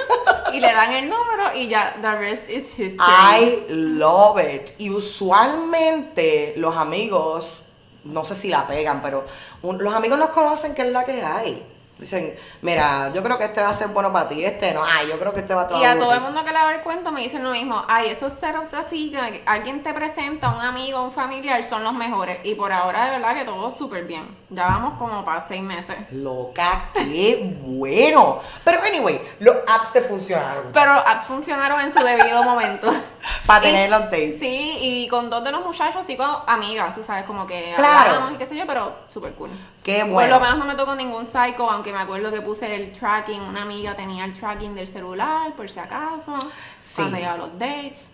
y 0.54 0.60
le 0.60 0.72
dan 0.72 0.94
el 0.94 1.10
número 1.10 1.56
y 1.56 1.68
ya, 1.68 1.98
the 2.00 2.16
rest 2.16 2.48
is 2.48 2.68
history. 2.78 3.10
I 3.10 3.66
love 3.70 4.40
it. 4.40 4.70
Y 4.78 4.92
usualmente 4.92 6.54
los 6.58 6.78
amigos, 6.78 7.60
no 8.04 8.24
sé 8.24 8.36
si 8.36 8.50
la 8.50 8.68
pegan, 8.68 9.02
pero 9.02 9.26
los 9.64 9.96
amigos 9.96 10.20
nos 10.20 10.30
conocen 10.30 10.76
que 10.76 10.84
es 10.84 10.92
la 10.92 11.06
que 11.06 11.24
hay. 11.24 11.66
Dicen, 12.00 12.34
mira, 12.62 13.12
yo 13.14 13.22
creo 13.22 13.38
que 13.38 13.44
este 13.44 13.62
va 13.62 13.70
a 13.70 13.74
ser 13.74 13.90
bueno 13.90 14.14
para 14.14 14.30
ti, 14.30 14.46
este 14.46 14.74
no, 14.74 14.82
ay, 14.86 15.08
yo 15.10 15.20
creo 15.20 15.34
que 15.34 15.42
este 15.42 15.54
va 15.54 15.68
a 15.70 15.82
Y 15.82 15.84
a 15.84 16.00
todo 16.00 16.14
el 16.14 16.22
mundo 16.22 16.46
que 16.46 16.52
le 16.52 16.58
da 16.58 16.74
el 16.74 16.80
cuento 16.80 17.12
me 17.12 17.22
dicen 17.22 17.44
lo 17.44 17.52
mismo, 17.52 17.84
ay, 17.90 18.10
esos 18.10 18.32
setups 18.32 18.74
así, 18.74 19.12
que 19.12 19.44
alguien 19.46 19.84
te 19.84 19.94
presenta, 19.94 20.48
un 20.50 20.62
amigo, 20.62 21.04
un 21.04 21.12
familiar, 21.12 21.62
son 21.66 21.84
los 21.84 21.94
mejores. 21.94 22.40
Y 22.46 22.56
por 22.56 22.72
ahora 22.72 23.06
de 23.06 23.12
verdad 23.12 23.36
que 23.36 23.44
todo 23.44 23.70
súper 23.74 24.06
bien. 24.06 24.26
Ya 24.50 24.64
vamos 24.64 24.98
como 24.98 25.26
para 25.26 25.42
seis 25.42 25.62
meses. 25.62 25.98
Loca, 26.12 26.90
qué 26.94 27.54
bueno. 27.64 28.40
Pero 28.64 28.80
anyway, 28.82 29.22
los 29.40 29.58
apps 29.68 29.92
te 29.92 30.02
funcionaron. 30.02 30.72
Pero 30.72 30.94
los 30.94 31.06
apps 31.06 31.26
funcionaron 31.26 31.82
en 31.82 31.92
su 31.92 32.00
debido 32.00 32.44
momento. 32.44 32.94
para 33.46 33.62
tener 33.62 33.90
los 33.90 34.04
dates. 34.04 34.40
Sí, 34.40 34.78
y 34.80 35.08
con 35.08 35.30
dos 35.30 35.44
de 35.44 35.52
los 35.52 35.66
muchachos, 35.66 36.06
con 36.16 36.30
amigas, 36.48 36.96
tú 36.96 37.04
sabes, 37.04 37.26
como 37.26 37.46
que 37.46 37.74
claro. 37.76 38.32
y 38.32 38.38
qué 38.38 38.46
sé 38.46 38.56
yo, 38.56 38.66
pero 38.66 38.94
súper 39.10 39.34
cool. 39.34 39.50
Qué 39.84 40.02
Por 40.02 40.10
bueno. 40.10 40.36
lo 40.36 40.40
menos 40.42 40.58
no 40.60 40.66
me 40.66 40.76
tocó 40.76 40.94
ningún 40.96 41.26
psycho, 41.26 41.70
aunque 41.70 41.92
me 41.94 42.00
acuerdo 42.00 42.32
que 42.32 42.42
puse 42.42 42.76
el 42.76 42.92
tracking, 42.92 43.42
una 43.42 43.62
amiga 43.64 43.96
tenía 43.96 44.26
el 44.26 44.34
tracking 44.34 44.76
del 44.76 44.88
celular, 44.88 45.54
por 45.54 45.70
si 45.70 45.80
acaso, 45.80 46.38
Sí. 46.80 46.96
cuando 47.02 47.18
iba 47.18 47.34
a 47.34 47.38
los 47.38 47.58
dates. 47.58 48.08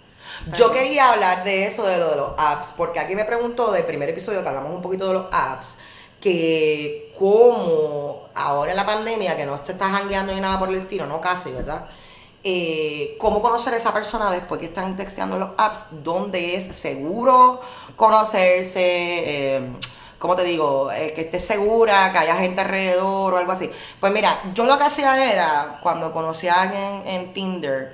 Yo 0.55 0.71
quería 0.71 1.11
hablar 1.11 1.43
de 1.43 1.65
eso, 1.67 1.85
de 1.85 1.97
lo 1.97 2.09
de 2.11 2.15
los 2.17 2.29
apps, 2.37 2.73
porque 2.77 2.99
aquí 2.99 3.15
me 3.15 3.25
preguntó 3.25 3.71
del 3.71 3.83
primer 3.83 4.09
episodio 4.09 4.41
que 4.43 4.49
hablamos 4.49 4.71
un 4.73 4.81
poquito 4.81 5.07
de 5.07 5.13
los 5.13 5.25
apps, 5.31 5.77
que 6.21 7.13
cómo 7.17 8.27
ahora 8.35 8.71
en 8.71 8.77
la 8.77 8.85
pandemia, 8.85 9.35
que 9.37 9.45
no 9.45 9.59
te 9.59 9.73
estás 9.73 9.91
jangueando 9.91 10.33
ni 10.33 10.41
nada 10.41 10.57
por 10.59 10.69
el 10.69 10.75
estilo, 10.75 11.05
no 11.05 11.21
casi, 11.21 11.51
¿verdad? 11.51 11.85
Eh, 12.43 13.17
cómo 13.19 13.41
conocer 13.41 13.73
a 13.73 13.77
esa 13.77 13.91
persona 13.93 14.29
después 14.31 14.59
que 14.59 14.67
están 14.67 14.95
texteando 14.95 15.37
los 15.37 15.49
apps, 15.57 15.85
dónde 15.91 16.55
es 16.55 16.65
seguro 16.75 17.59
conocerse, 17.95 18.81
eh, 19.57 19.69
¿cómo 20.25 20.35
te 20.35 20.43
digo? 20.43 20.91
Eh, 20.91 21.13
que 21.13 21.21
estés 21.21 21.45
segura, 21.45 22.11
que 22.11 22.17
haya 22.17 22.35
gente 22.37 22.61
alrededor 22.61 23.35
o 23.35 23.37
algo 23.37 23.51
así. 23.51 23.69
Pues 23.99 24.11
mira, 24.11 24.39
yo 24.55 24.65
lo 24.65 24.75
que 24.75 24.85
hacía 24.85 25.31
era, 25.31 25.77
cuando 25.83 26.11
conocí 26.11 26.47
a 26.47 26.63
alguien 26.63 27.03
en 27.05 27.31
Tinder, 27.31 27.93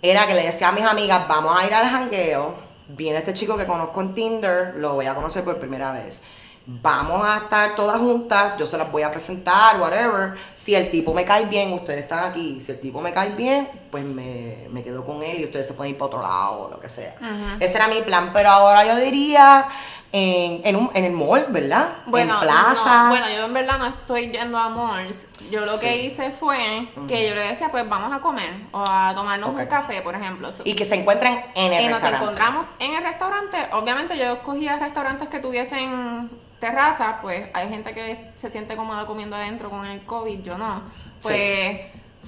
era 0.00 0.26
que 0.26 0.32
le 0.32 0.44
decía 0.44 0.68
a 0.68 0.72
mis 0.72 0.84
amigas, 0.84 1.28
vamos 1.28 1.54
a 1.60 1.66
ir 1.66 1.74
al 1.74 1.86
jangueo, 1.86 2.54
viene 2.88 3.18
este 3.18 3.34
chico 3.34 3.58
que 3.58 3.66
conozco 3.66 4.00
en 4.00 4.14
Tinder, 4.14 4.76
lo 4.76 4.94
voy 4.94 5.04
a 5.04 5.14
conocer 5.14 5.44
por 5.44 5.58
primera 5.58 5.92
vez. 5.92 6.22
Vamos 6.64 7.22
a 7.26 7.38
estar 7.38 7.76
todas 7.76 7.98
juntas, 7.98 8.54
yo 8.56 8.66
se 8.66 8.78
las 8.78 8.90
voy 8.90 9.02
a 9.02 9.10
presentar, 9.10 9.78
whatever. 9.78 10.34
Si 10.54 10.74
el 10.74 10.90
tipo 10.90 11.12
me 11.12 11.26
cae 11.26 11.44
bien, 11.44 11.74
ustedes 11.74 12.04
están 12.04 12.30
aquí. 12.30 12.62
Si 12.62 12.72
el 12.72 12.80
tipo 12.80 13.02
me 13.02 13.12
cae 13.12 13.30
bien, 13.30 13.68
pues 13.90 14.04
me, 14.04 14.68
me 14.70 14.82
quedo 14.82 15.04
con 15.04 15.22
él 15.22 15.40
y 15.40 15.44
ustedes 15.44 15.66
se 15.66 15.74
pueden 15.74 15.92
ir 15.92 15.98
para 15.98 16.06
otro 16.06 16.22
lado 16.22 16.60
o 16.60 16.70
lo 16.70 16.80
que 16.80 16.88
sea. 16.88 17.14
Ese 17.60 17.76
era 17.76 17.88
mi 17.88 18.00
plan, 18.02 18.30
pero 18.32 18.48
ahora 18.48 18.86
yo 18.86 18.96
diría 18.96 19.66
en, 20.12 20.60
en, 20.64 20.76
un, 20.76 20.90
en 20.92 21.04
el 21.04 21.12
mall, 21.12 21.46
¿verdad? 21.48 21.88
Bueno, 22.04 22.34
en 22.34 22.40
plaza. 22.40 23.04
no, 23.04 23.08
bueno, 23.08 23.26
yo 23.30 23.46
en 23.46 23.54
verdad 23.54 23.78
no 23.78 23.86
estoy 23.86 24.30
yendo 24.30 24.58
a 24.58 24.68
malls. 24.68 25.26
Yo 25.50 25.64
lo 25.64 25.80
que 25.80 26.04
hice 26.04 26.30
fue 26.30 26.86
que 27.08 27.28
yo 27.28 27.34
le 27.34 27.40
decía, 27.40 27.70
pues 27.70 27.88
vamos 27.88 28.12
a 28.12 28.20
comer 28.20 28.50
o 28.72 28.84
a 28.86 29.12
tomarnos 29.14 29.48
un 29.50 29.66
café, 29.66 30.02
por 30.02 30.14
ejemplo. 30.14 30.50
Y 30.64 30.74
que 30.74 30.84
se 30.84 30.96
encuentren 30.96 31.42
en 31.54 31.72
el 31.72 31.84
y 31.84 31.88
nos 31.88 32.02
restaurante. 32.02 32.24
encontramos 32.24 32.66
en 32.78 32.94
el 32.94 33.02
restaurante. 33.02 33.56
Obviamente 33.72 34.16
yo 34.18 34.34
escogía 34.34 34.78
restaurantes 34.78 35.28
que 35.28 35.38
tuviesen 35.38 36.30
terraza, 36.60 37.18
pues 37.22 37.48
hay 37.54 37.68
gente 37.70 37.92
que 37.92 38.16
se 38.36 38.50
siente 38.50 38.76
cómoda 38.76 39.06
comiendo 39.06 39.34
adentro 39.34 39.70
con 39.70 39.86
el 39.86 40.00
COVID, 40.02 40.42
yo 40.42 40.58
no. 40.58 40.82
Pues 41.22 41.80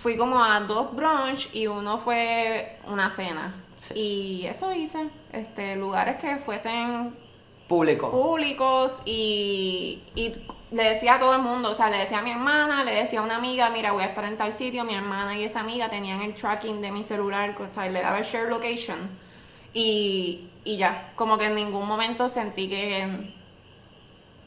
fui 0.03 0.17
como 0.17 0.43
a 0.43 0.59
dos 0.61 0.95
brunch 0.97 1.51
y 1.53 1.67
uno 1.67 1.99
fue 1.99 2.79
una 2.87 3.11
cena. 3.11 3.55
Sí. 3.79 3.95
Y 3.95 4.47
eso 4.47 4.73
hice, 4.73 5.05
este, 5.33 5.77
lugares 5.77 6.17
que 6.17 6.37
fuesen 6.37 7.15
Público. 7.75 8.11
públicos 8.11 9.01
y, 9.05 10.01
y 10.15 10.33
le 10.71 10.85
decía 10.85 11.15
a 11.15 11.19
todo 11.19 11.35
el 11.35 11.43
mundo, 11.43 11.71
o 11.71 11.75
sea, 11.75 11.89
le 11.91 11.99
decía 11.99 12.19
a 12.19 12.23
mi 12.23 12.31
hermana, 12.31 12.85
le 12.85 12.95
decía 12.95 13.21
a 13.21 13.23
una 13.23 13.37
amiga, 13.37 13.71
mira, 13.71 13.93
voy 13.93 14.03
a 14.03 14.07
estar 14.07 14.25
en 14.25 14.37
tal 14.37 14.53
sitio, 14.53 14.85
mi 14.85 14.95
hermana 14.95 15.37
y 15.39 15.45
esa 15.45 15.61
amiga 15.61 15.89
tenían 15.89 16.21
el 16.21 16.35
tracking 16.35 16.81
de 16.81 16.91
mi 16.91 17.05
celular, 17.05 17.55
o 17.61 17.69
sea, 17.69 17.89
le 17.89 18.01
daba 18.01 18.19
el 18.19 18.25
share 18.25 18.49
location 18.49 18.99
y, 19.73 20.49
y 20.65 20.77
ya, 20.77 21.13
como 21.15 21.39
que 21.39 21.47
en 21.47 21.55
ningún 21.55 21.87
momento 21.87 22.29
sentí 22.29 22.69
que, 22.69 23.09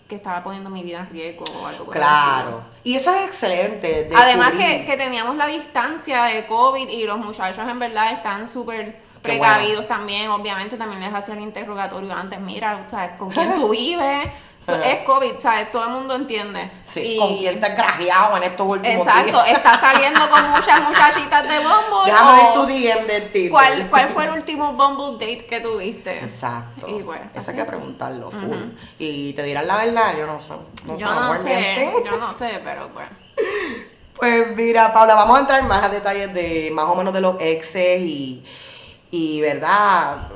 que 0.10 0.16
estaba 0.16 0.44
poniendo 0.44 0.70
mi 0.70 0.84
vida 0.84 1.00
en 1.00 1.10
riesgo 1.10 1.46
o 1.62 1.68
algo. 1.68 1.86
Claro. 1.86 2.62
Y 2.84 2.96
eso 2.96 3.14
es 3.14 3.26
excelente. 3.26 4.10
Además 4.16 4.54
que, 4.54 4.86
que 4.86 4.98
teníamos 4.98 5.36
la 5.36 5.48
distancia 5.48 6.24
de 6.24 6.46
COVID 6.46 6.90
y 6.90 7.04
los 7.04 7.20
muchachos 7.20 7.68
en 7.68 7.80
verdad 7.80 8.14
están 8.14 8.48
súper 8.48 9.07
Precavidos 9.22 9.88
también, 9.88 10.30
obviamente 10.30 10.78
también 10.78 11.02
les 11.02 11.14
hacían 11.14 11.42
interrogatorio 11.42 12.14
antes, 12.14 12.40
mira, 12.40 12.86
¿sabes? 12.90 13.12
¿Con 13.18 13.30
quién 13.32 13.56
tú 13.56 13.70
vives? 13.70 14.28
So, 14.66 14.76
es 14.76 15.06
COVID, 15.06 15.38
¿sabes? 15.38 15.72
Todo 15.72 15.86
el 15.86 15.92
mundo 15.92 16.14
entiende. 16.16 16.70
Sí, 16.84 17.00
Y- 17.00 17.18
con 17.18 17.38
quién 17.38 17.58
te 17.62 17.68
has 17.68 17.76
grajeado 17.78 18.36
en 18.36 18.44
estos 18.44 18.68
últimos 18.68 18.98
Exacto, 19.08 19.42
días. 19.46 19.58
está 19.58 19.78
saliendo 19.80 20.30
con 20.30 20.44
muchas 20.52 20.82
muchachitas 20.82 21.44
de 21.48 21.60
Bumble. 21.60 22.12
Déjame 22.12 22.44
ver 22.44 22.54
tu 22.54 22.66
DM 22.66 23.08
de 23.08 23.22
Tinder. 23.32 23.52
¿Cuál, 23.52 23.88
¿Cuál 23.90 24.10
fue 24.10 24.26
el 24.26 24.32
último 24.32 24.74
Bumble 24.74 25.14
date 25.26 25.46
que 25.46 25.62
tuviste? 25.62 26.20
Exacto. 26.20 26.86
Y 26.90 27.02
bueno, 27.02 27.24
Eso 27.34 27.52
hay 27.52 27.58
que 27.58 27.64
preguntarlo 27.64 28.30
full. 28.30 28.58
Y 29.00 29.32
te 29.34 29.44
dirán 29.44 29.68
la 29.68 29.78
verdad, 29.78 30.18
yo 30.18 30.28
no 30.28 30.42
sé. 30.42 30.52
No 30.84 30.98
yo 30.98 31.14
no 31.14 31.38
sé, 31.38 31.90
yo 32.06 32.18
no 32.18 32.34
sé, 32.36 32.60
pero 32.62 32.90
bueno. 32.90 33.10
Pues 34.18 34.56
mira, 34.56 34.92
Paula, 34.94 35.14
vamos 35.14 35.38
a 35.38 35.42
entrar 35.42 35.64
más 35.64 35.84
a 35.84 35.90
detalles 35.90 36.34
de 36.34 36.72
más 36.74 36.86
o 36.88 36.96
menos 36.96 37.14
de 37.14 37.22
los 37.22 37.40
exes 37.40 38.02
y, 38.02 38.44
y 39.12 39.42
verdad, 39.42 40.28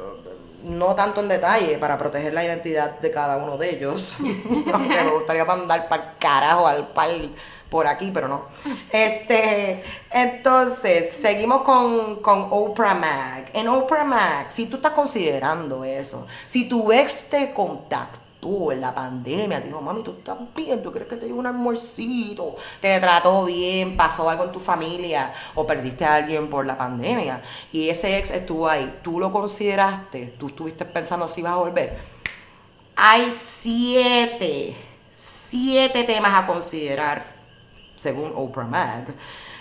no 0.64 0.96
tanto 0.96 1.22
en 1.22 1.28
detalle 1.28 1.78
para 1.78 1.98
proteger 1.98 2.34
la 2.34 2.44
identidad 2.44 3.00
de 3.00 3.12
cada 3.12 3.38
uno 3.38 3.58
de 3.58 3.78
ellos. 3.78 4.16
Aunque 4.74 5.04
me 5.04 5.10
gustaría 5.10 5.46
mandar 5.46 5.88
para 5.90 6.14
carajo 6.20 6.68
al 6.68 6.88
pal 6.88 7.30
por 7.70 7.88
aquí, 7.88 8.12
pero 8.14 8.28
no. 8.28 8.44
Este, 8.92 9.82
entonces, 10.12 11.14
seguimos 11.14 11.62
con, 11.62 12.18
con 12.18 12.48
Oprah 12.50 12.94
Mac. 12.94 13.50
En 13.54 13.68
Oprah 13.70 14.04
Mac, 14.04 14.50
si 14.50 14.68
tú 14.68 14.76
estás 14.76 14.92
considerando 14.92 15.86
eso, 15.86 16.28
si 16.48 16.68
tu 16.68 16.92
ex 16.92 17.28
te 17.30 17.54
contactó 18.42 18.72
en 18.72 18.82
la 18.82 18.94
pandemia, 18.94 19.62
te 19.62 19.68
dijo, 19.68 19.82
mami, 19.82 20.04
tú 20.04 20.12
estás 20.12 20.38
bien, 20.56 20.82
tú 20.82 20.92
crees 20.92 21.08
que 21.08 21.16
te 21.16 21.26
dio 21.26 21.36
un 21.36 21.46
almuercito, 21.46 22.56
te 22.82 23.00
trató 23.00 23.46
bien, 23.46 23.96
pasó 23.96 24.30
algo 24.30 24.46
en 24.46 24.52
tu 24.52 24.60
familia 24.60 25.34
o 25.56 25.66
perdiste 25.66 26.06
a 26.06 26.16
alguien 26.16 26.50
por 26.50 26.66
la 26.66 26.78
pandemia 26.78 27.42
y 27.72 27.90
ese 27.90 28.18
ex 28.18 28.32
estuvo 28.32 28.68
ahí, 28.68 29.00
tú 29.04 29.20
lo 29.20 29.32
consideraste, 29.32 30.34
tú 30.40 30.48
estuviste 30.48 30.86
pensando 30.86 31.28
si 31.28 31.42
ibas 31.42 31.54
a 31.54 31.58
volver. 31.58 31.98
Hay 32.96 33.32
siete, 33.32 34.76
siete 35.14 36.04
temas 36.04 36.44
a 36.44 36.46
considerar, 36.46 37.26
según 37.96 38.34
Oprah 38.36 38.66
Mag, 38.66 39.06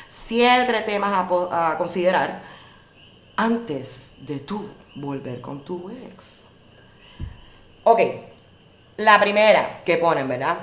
siete 0.09 0.81
temas 0.83 1.13
a, 1.13 1.73
a 1.73 1.79
considerar 1.79 2.43
antes 3.37 4.15
de 4.21 4.41
tú 4.41 4.67
volver 4.97 5.41
con 5.41 5.61
tu 5.61 5.91
ex. 5.91 6.41
Ok, 7.83 8.01
la 9.01 9.19
primera 9.19 9.81
que 9.85 9.97
ponen, 9.97 10.29
¿verdad? 10.29 10.59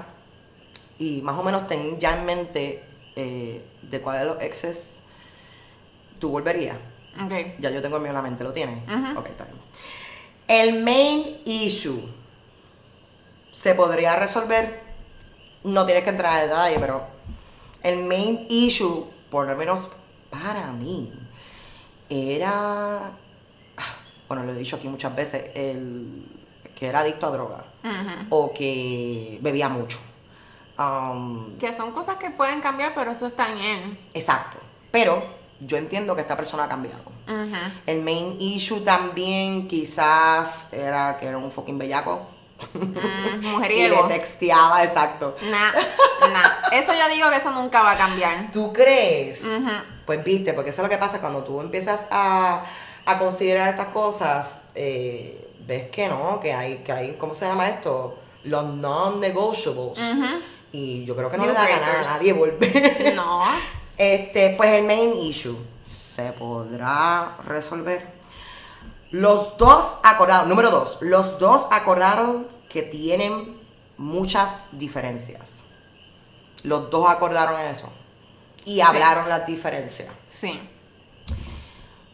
Y 0.99 1.21
más 1.21 1.37
o 1.39 1.43
menos 1.43 1.67
ten 1.67 1.99
ya 1.99 2.15
en 2.15 2.25
mente 2.25 2.83
eh, 3.15 3.63
de 3.81 3.99
cuál 3.99 4.19
de 4.19 4.25
los 4.25 4.41
exes 4.41 4.97
tú 6.19 6.29
volverías. 6.29 6.77
Ok. 7.23 7.31
Ya 7.57 7.71
yo 7.71 7.81
tengo 7.81 7.95
el 7.97 8.03
mío 8.03 8.11
en 8.11 8.15
la 8.15 8.21
mente, 8.21 8.43
¿lo 8.43 8.53
tienes? 8.53 8.77
Ujú. 8.83 9.19
Ok, 9.19 9.29
está 9.29 9.45
bien. 9.45 9.57
El 10.47 10.83
main 10.83 11.41
issue 11.45 11.99
se 13.51 13.73
podría 13.73 14.15
resolver, 14.15 14.81
no 15.63 15.85
tienes 15.87 16.03
que 16.03 16.11
entrar 16.11 16.37
a 16.37 16.43
detalle, 16.43 16.77
pero 16.79 17.01
el 17.81 18.03
main 18.03 18.45
issue, 18.49 19.07
por 19.31 19.47
lo 19.47 19.55
menos 19.55 19.89
para 20.29 20.71
mí, 20.73 21.11
era, 22.07 22.97
ah, 23.77 23.95
bueno, 24.27 24.43
lo 24.43 24.53
he 24.53 24.55
dicho 24.55 24.75
aquí 24.75 24.87
muchas 24.87 25.15
veces, 25.15 25.51
el 25.55 26.23
que 26.77 26.85
era 26.85 26.99
adicto 26.99 27.25
a 27.25 27.31
droga 27.31 27.63
O 28.29 28.53
que 28.53 29.37
bebía 29.41 29.69
mucho. 29.69 29.97
Um, 30.77 31.57
Que 31.57 31.73
son 31.73 31.91
cosas 31.91 32.17
que 32.17 32.29
pueden 32.29 32.61
cambiar, 32.61 32.93
pero 32.93 33.11
eso 33.11 33.27
está 33.27 33.51
en 33.51 33.57
él. 33.57 33.97
exacto, 34.13 34.57
pero 34.91 35.23
yo 35.59 35.77
entiendo 35.77 36.13
que 36.15 36.21
esta 36.21 36.37
persona 36.37 36.65
ha 36.65 36.69
cambiado. 36.69 37.01
El 37.85 38.01
main 38.03 38.37
issue 38.39 38.81
también 38.81 39.67
quizás 39.67 40.71
era 40.71 41.17
que 41.19 41.25
era 41.25 41.37
un 41.37 41.51
fucking 41.51 41.77
bellaco. 41.77 42.25
Mm, 42.73 42.77
y 43.37 43.41
le 43.41 43.47
mujeriego. 43.49 44.07
texteaba, 44.07 44.83
exacto. 44.83 45.35
Nah, 45.49 45.71
nah. 46.31 46.69
Eso 46.71 46.93
yo 46.93 47.09
digo 47.13 47.29
que 47.29 47.35
eso 47.37 47.51
nunca 47.51 47.81
va 47.81 47.91
a 47.91 47.97
cambiar. 47.97 48.51
¿Tú 48.51 48.71
crees? 48.71 49.39
Pues 50.05 50.23
viste, 50.23 50.53
porque 50.53 50.69
eso 50.69 50.81
es 50.81 50.87
lo 50.87 50.89
que 50.89 50.97
pasa 50.97 51.19
cuando 51.19 51.43
tú 51.43 51.59
empiezas 51.59 52.07
a, 52.11 52.63
a 53.05 53.17
considerar 53.19 53.67
estas 53.69 53.87
cosas, 53.87 54.65
eh, 54.75 55.46
ves 55.67 55.89
que 55.89 56.07
no, 56.07 56.39
que 56.39 56.53
hay, 56.53 56.77
que 56.77 56.91
hay, 56.91 57.13
¿cómo 57.13 57.35
se 57.35 57.45
llama 57.45 57.67
esto? 57.69 58.17
Los 58.45 58.65
non-negotiables. 58.65 59.99
Y 60.71 61.05
yo 61.05 61.15
creo 61.15 61.29
que 61.29 61.37
no 61.37 61.45
le 61.45 61.53
da 61.53 61.67
ganas 61.67 61.79
breakers. 61.79 62.07
a 62.07 62.11
nadie 62.13 62.33
volver. 62.33 63.15
No. 63.15 63.43
Este, 63.99 64.51
pues 64.51 64.69
el 64.73 64.85
main 64.85 65.17
issue 65.23 65.57
se 65.83 66.31
podrá 66.33 67.35
resolver. 67.47 68.05
Los 69.09 69.57
dos 69.57 69.95
acordaron, 70.03 70.47
número 70.49 70.69
dos, 70.69 70.99
los 71.01 71.39
dos 71.39 71.65
acordaron 71.71 72.47
que 72.69 72.83
tienen 72.83 73.57
muchas 73.97 74.77
diferencias. 74.77 75.63
Los 76.61 76.91
dos 76.91 77.09
acordaron 77.09 77.59
eso. 77.59 77.89
Y 78.65 78.81
hablaron 78.81 79.29
las 79.29 79.47
diferencias. 79.47 80.09
Sí. 80.29 80.59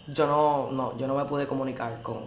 Yo 0.07 0.25
no, 0.25 0.69
no, 0.71 0.97
yo 0.97 1.05
no 1.05 1.15
me 1.15 1.25
pude 1.25 1.47
comunicar 1.47 2.01
con, 2.01 2.21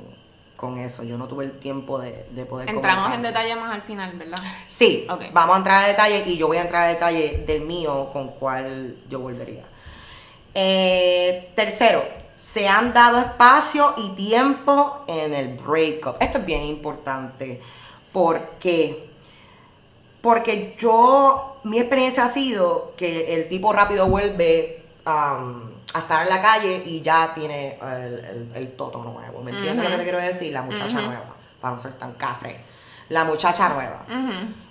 con 0.56 0.78
eso. 0.78 1.02
Yo 1.04 1.18
no 1.18 1.26
tuve 1.26 1.44
el 1.44 1.52
tiempo 1.52 1.98
de, 1.98 2.26
de 2.30 2.44
poder 2.46 2.68
Entramos 2.68 3.14
en 3.14 3.22
detalle 3.22 3.54
más 3.56 3.74
al 3.74 3.82
final, 3.82 4.12
¿verdad? 4.16 4.38
Sí, 4.66 5.06
vamos 5.32 5.54
a 5.54 5.58
entrar 5.58 5.84
a 5.84 5.88
detalle 5.88 6.24
y 6.26 6.36
yo 6.36 6.48
voy 6.48 6.56
a 6.56 6.62
entrar 6.62 6.84
a 6.84 6.88
detalle 6.88 7.44
del 7.46 7.62
mío 7.62 8.10
con 8.12 8.28
cuál 8.28 8.96
yo 9.08 9.20
volvería. 9.20 9.64
Eh, 10.54 11.52
tercero, 11.54 12.02
se 12.34 12.66
han 12.66 12.92
dado 12.92 13.18
espacio 13.18 13.94
y 13.98 14.10
tiempo 14.10 15.04
en 15.06 15.34
el 15.34 15.58
breakup. 15.58 16.16
Esto 16.20 16.38
es 16.38 16.46
bien 16.46 16.62
importante. 16.62 17.60
¿Por 18.12 18.40
qué? 18.58 19.06
Porque 20.22 20.74
yo, 20.78 21.58
mi 21.64 21.78
experiencia 21.78 22.24
ha 22.24 22.28
sido 22.28 22.94
que 22.96 23.34
el 23.34 23.48
tipo 23.48 23.72
rápido 23.72 24.08
vuelve 24.08 24.82
am, 25.04 25.75
a 25.94 25.98
estar 26.00 26.22
en 26.22 26.28
la 26.28 26.42
calle 26.42 26.82
y 26.86 27.00
ya 27.02 27.32
tiene 27.34 27.78
el, 27.80 28.14
el- 28.24 28.52
el 28.54 28.72
toto 28.76 28.98
nuevo. 29.02 29.40
¿Me 29.42 29.50
entiendes 29.52 29.84
lo 29.84 29.90
que 29.90 29.96
te 29.98 30.02
quiero 30.04 30.18
decir? 30.18 30.52
La 30.52 30.62
muchacha 30.62 31.00
nueva, 31.00 31.24
para 31.60 31.74
no 31.74 31.80
ser 31.80 31.92
tan 31.92 32.12
cafre. 32.14 32.58
La 33.08 33.24
muchacha 33.24 33.68
nueva. 33.68 34.00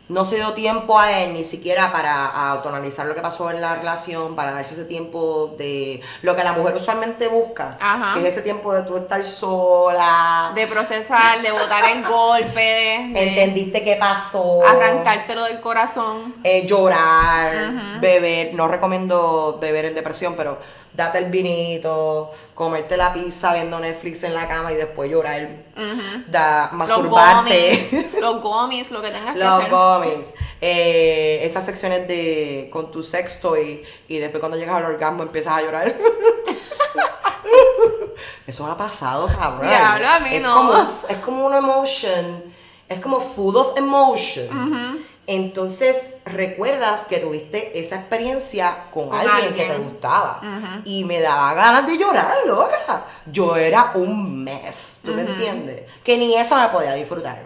No 0.08 0.24
se 0.24 0.36
dio 0.36 0.54
tiempo 0.54 1.00
a 1.00 1.20
él 1.20 1.34
ni 1.34 1.44
siquiera 1.44 1.92
para 1.92 2.28
autoanalizar 2.52 3.08
lo 3.08 3.16
que 3.16 3.22
pasó 3.22 3.50
en 3.50 3.60
la 3.60 3.74
relación, 3.78 4.36
para 4.36 4.52
darse 4.52 4.76
ese 4.76 4.86
tiempo 4.86 5.56
de 5.58 6.00
lo 6.22 6.36
que 6.36 6.44
la 6.44 6.54
mujer 6.54 6.76
usualmente 6.76 7.28
busca, 7.28 7.76
Ajá. 7.80 8.14
que 8.14 8.20
es 8.20 8.34
ese 8.36 8.44
tiempo 8.44 8.72
de 8.72 8.84
tú 8.84 8.98
estar 8.98 9.24
sola, 9.24 10.52
De 10.54 10.68
procesar, 10.68 11.42
de 11.42 11.52
botar 11.52 11.90
el 11.90 12.04
golpe, 12.06 12.60
de, 12.60 13.10
de 13.14 13.30
entendiste 13.30 13.84
qué 13.84 13.96
pasó, 13.96 14.62
arrancártelo 14.68 15.46
del 15.46 15.60
corazón. 15.60 16.36
eh, 16.44 16.68
llorar, 16.68 18.00
beber, 18.00 18.54
no 18.54 18.68
recomiendo 18.68 19.58
beber 19.60 19.86
en 19.86 19.96
depresión, 19.96 20.36
pero 20.38 20.60
date 20.96 21.20
el 21.20 21.26
vinito, 21.32 22.32
comerte 22.54 22.96
la 22.98 23.14
pizza 23.14 23.54
viendo 23.54 23.80
Netflix 23.80 24.24
en 24.24 24.34
la 24.34 24.48
cama 24.48 24.72
y 24.72 24.76
después 24.76 25.10
llorar, 25.12 25.48
da, 26.28 26.64
Los 26.64 26.74
masturbarte. 26.74 28.12
los 28.22 28.42
gomis, 28.44 28.92
lo 28.92 29.02
que 29.02 29.12
tengas 29.12 29.34
que 29.34 29.40
Los 29.40 29.54
hacer. 29.60 29.70
gomis, 29.72 30.34
eh, 30.62 31.42
esas 31.44 31.66
secciones 31.66 32.08
de 32.08 32.70
con 32.72 32.92
tu 32.92 33.04
sexto 33.04 33.58
y, 33.60 33.84
y 34.08 34.18
después 34.20 34.40
cuando 34.40 34.58
llegas 34.58 34.76
al 34.78 34.86
orgasmo 34.86 35.24
empiezas 35.24 35.54
a 35.58 35.62
llorar. 35.62 35.96
Eso 38.48 38.66
ha 38.68 38.78
pasado, 38.78 39.28
cabrón. 39.28 39.68
Diablo, 39.70 40.08
a 40.08 40.20
mí 40.20 40.36
es 40.36 40.42
no. 40.42 40.56
Como, 40.56 40.90
es 41.10 41.18
como 41.18 41.46
una 41.48 41.58
emotion, 41.58 42.44
es 42.88 43.00
como 43.00 43.20
full 43.20 43.56
of 43.56 43.76
emotion. 43.78 45.04
Entonces 45.28 45.96
recuerdas 46.26 47.02
que 47.10 47.18
tuviste 47.18 47.80
esa 47.80 47.96
experiencia 47.96 48.86
con, 48.94 49.10
Con 49.10 49.18
alguien, 49.18 49.36
alguien. 49.50 49.68
que 49.70 49.74
te 49.74 49.80
gustaba 49.80 50.42
y 50.86 51.04
me 51.04 51.20
daba 51.20 51.54
ganas 51.56 51.88
de 51.88 51.98
llorar, 51.98 52.36
loca. 52.46 53.06
Yo 53.32 53.56
era 53.56 53.92
un 53.96 54.44
mes, 54.44 55.00
¿tú 55.04 55.14
me 55.14 55.22
entiendes? 55.24 55.84
Que 56.04 56.18
ni 56.18 56.36
eso 56.36 56.56
me 56.56 56.68
podía 56.68 56.94
disfrutar 56.94 57.42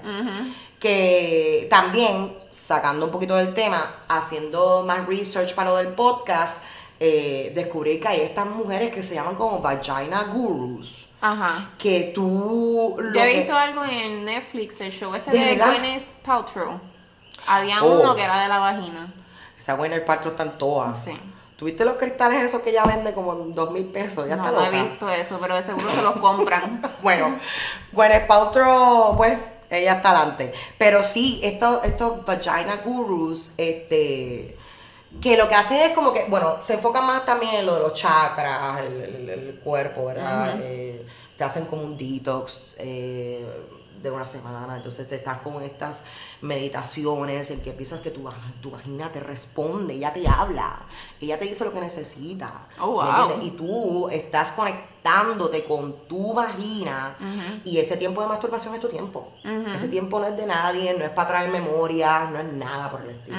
que 0.80 1.68
también, 1.70 2.34
sacando 2.50 3.06
un 3.08 3.12
poquito 3.12 3.36
del 3.36 3.54
tema, 3.54 3.86
haciendo 4.08 4.84
más 4.86 5.06
research 5.08 5.54
para 5.54 5.72
lo 5.72 5.78
del 5.78 5.90
podcast, 5.90 6.56
eh, 7.02 7.52
descubrí 7.54 8.00
que 8.00 8.08
hay 8.08 8.22
estas 8.22 8.46
mujeres 8.46 8.94
que 8.94 9.04
se 9.04 9.16
llaman 9.16 9.36
como 9.36 9.60
vagina 9.60 10.24
gurus. 10.32 11.08
Ajá. 11.22 11.70
Que 11.78 12.12
tú... 12.16 12.96
Yo 13.14 13.22
he 13.22 13.28
que- 13.32 13.38
visto 13.40 13.54
algo 13.56 13.84
en 13.84 14.24
Netflix, 14.24 14.80
el 14.80 14.92
show 14.94 15.14
este 15.16 15.32
¿De 15.32 15.38
de? 15.38 15.56
Gwyneth 15.58 16.06
Paltrow. 16.26 16.80
Había 17.50 17.84
Oh. 17.84 18.00
uno 18.02 18.16
que 18.16 18.24
era 18.24 18.42
de 18.42 18.48
la 18.48 18.60
vagina. 18.60 19.08
Esa 19.60 19.76
Winner 19.76 20.06
Paltrow 20.06 20.32
están 20.32 20.58
todas. 20.58 21.04
Sí. 21.04 21.12
¿Tuviste 21.58 21.84
los 21.84 21.96
cristales 21.96 22.42
esos 22.42 22.62
que 22.62 22.70
ella 22.70 22.84
vende 22.86 23.12
como 23.14 23.34
en 23.34 23.54
dos 23.54 23.72
mil 23.72 23.84
pesos? 23.86 24.28
Ya 24.30 24.38
no, 24.38 24.46
está 24.46 24.58
no 24.58 24.66
he 24.66 24.72
loca. 24.72 24.84
visto 24.90 25.10
eso, 25.10 25.38
pero 25.42 25.56
de 25.56 25.64
seguro 25.64 25.90
se 25.92 26.02
los 26.02 26.18
compran. 26.22 26.82
Bueno, 27.02 27.38
Gwyneth 27.92 28.28
Paltrow, 28.28 29.18
pues, 29.18 29.38
ella 29.70 29.94
está 29.96 30.12
adelante. 30.12 30.54
Pero 30.78 31.04
sí, 31.04 31.42
estos, 31.44 31.84
estos 31.84 32.24
vagina 32.24 32.84
gurus, 32.86 33.52
este, 33.58 34.58
que 35.22 35.36
lo 35.36 35.50
que 35.50 35.56
hacen 35.56 35.82
es 35.82 35.92
como 35.92 36.14
que, 36.14 36.26
bueno, 36.30 36.58
se 36.62 36.76
enfocan 36.76 37.06
más 37.06 37.26
también 37.26 37.56
en 37.56 37.66
lo 37.66 37.76
de 37.76 37.82
los 37.82 37.94
chakras, 37.94 38.80
el, 38.80 39.02
el- 39.02 39.30
el 39.30 39.60
cuerpo, 39.62 40.06
¿verdad? 40.06 40.56
Eh, 40.62 41.06
te 41.38 41.44
hacen 41.44 41.66
como 41.66 41.82
un 41.82 41.98
detox 41.98 42.76
eh, 42.78 43.46
de 44.02 44.12
una 44.12 44.26
semana, 44.26 44.78
entonces 44.78 45.12
estás 45.12 45.40
con 45.42 45.62
estas 45.64 46.04
meditaciones 46.42 47.52
en 47.52 47.62
que 47.62 47.72
piensas 47.72 48.02
que 48.02 48.12
tu, 48.12 48.28
tu 48.62 48.72
vagina 48.72 49.12
te 49.12 49.20
responde, 49.20 49.96
ella 49.96 50.14
te 50.14 50.28
habla, 50.28 50.80
ella 51.20 51.38
te 51.38 51.46
dice 51.46 51.66
lo 51.66 51.74
que 51.74 51.82
necesita. 51.82 52.68
Oh, 52.80 53.04
¿me 53.04 53.36
wow. 53.36 53.42
Y 53.42 53.52
tú 53.52 54.10
estás 54.10 54.52
conectándote 54.52 55.64
con 55.66 56.08
tu 56.08 56.34
vagina 56.34 57.16
y 57.66 57.78
ese 57.78 57.98
tiempo 57.98 58.22
de 58.22 58.28
masturbación 58.28 58.74
es 58.74 58.82
tu 58.82 58.88
tiempo. 58.88 59.32
Ese 59.76 59.88
tiempo 59.88 60.20
no 60.20 60.28
es 60.28 60.38
de 60.38 60.46
nadie, 60.46 60.94
no 60.98 61.04
es 61.04 61.12
para 61.12 61.30
traer 61.30 61.50
memorias, 61.50 62.30
no 62.32 62.40
es 62.40 62.54
nada 62.54 62.90
por 62.90 63.02
el 63.02 63.10
estilo. 63.12 63.38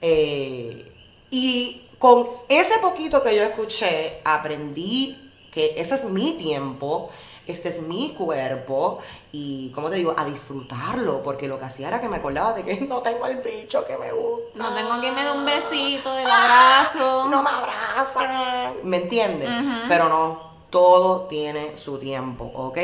Eh, 0.00 0.92
y 1.30 1.82
con 1.98 2.26
ese 2.48 2.78
poquito 2.78 3.22
que 3.22 3.34
yo 3.34 3.42
escuché, 3.42 4.20
aprendí 4.24 5.30
que 5.52 5.74
ese 5.76 5.94
es 5.94 6.04
mi 6.04 6.32
tiempo, 6.32 7.10
este 7.46 7.68
es 7.68 7.82
mi 7.82 8.14
cuerpo 8.14 9.00
y, 9.32 9.70
como 9.70 9.90
te 9.90 9.96
digo, 9.96 10.14
a 10.16 10.24
disfrutarlo, 10.24 11.22
porque 11.22 11.48
lo 11.48 11.58
que 11.58 11.64
hacía 11.64 11.88
era 11.88 12.00
que 12.00 12.08
me 12.08 12.16
acordaba 12.16 12.52
de 12.52 12.64
que 12.64 12.80
no 12.88 13.00
tengo 13.00 13.26
el 13.26 13.38
bicho 13.38 13.84
que 13.86 13.96
me 13.96 14.12
gusta. 14.12 14.58
No 14.58 14.74
tengo 14.74 15.00
quien 15.00 15.14
me 15.14 15.24
dé 15.24 15.32
un 15.32 15.44
besito, 15.44 16.16
el 16.16 16.26
abrazo. 16.26 17.28
No 17.28 17.42
me 17.42 17.50
abrazan. 17.50 18.74
¿Me 18.84 18.98
entiendes? 18.98 19.48
Pero 19.88 20.08
no, 20.08 20.40
todo 20.70 21.22
tiene 21.22 21.76
su 21.76 21.98
tiempo, 21.98 22.50
¿ok? 22.54 22.78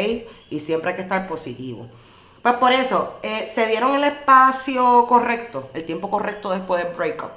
Y 0.50 0.60
siempre 0.60 0.90
hay 0.90 0.96
que 0.96 1.02
estar 1.02 1.28
positivo. 1.28 1.86
Pues 2.42 2.54
por 2.54 2.72
eso, 2.72 3.14
eh, 3.22 3.44
se 3.46 3.66
dieron 3.66 3.94
el 3.94 4.04
espacio 4.04 5.06
correcto, 5.06 5.68
el 5.74 5.84
tiempo 5.84 6.08
correcto 6.10 6.50
después 6.50 6.82
del 6.84 6.94
breakup. 6.94 7.30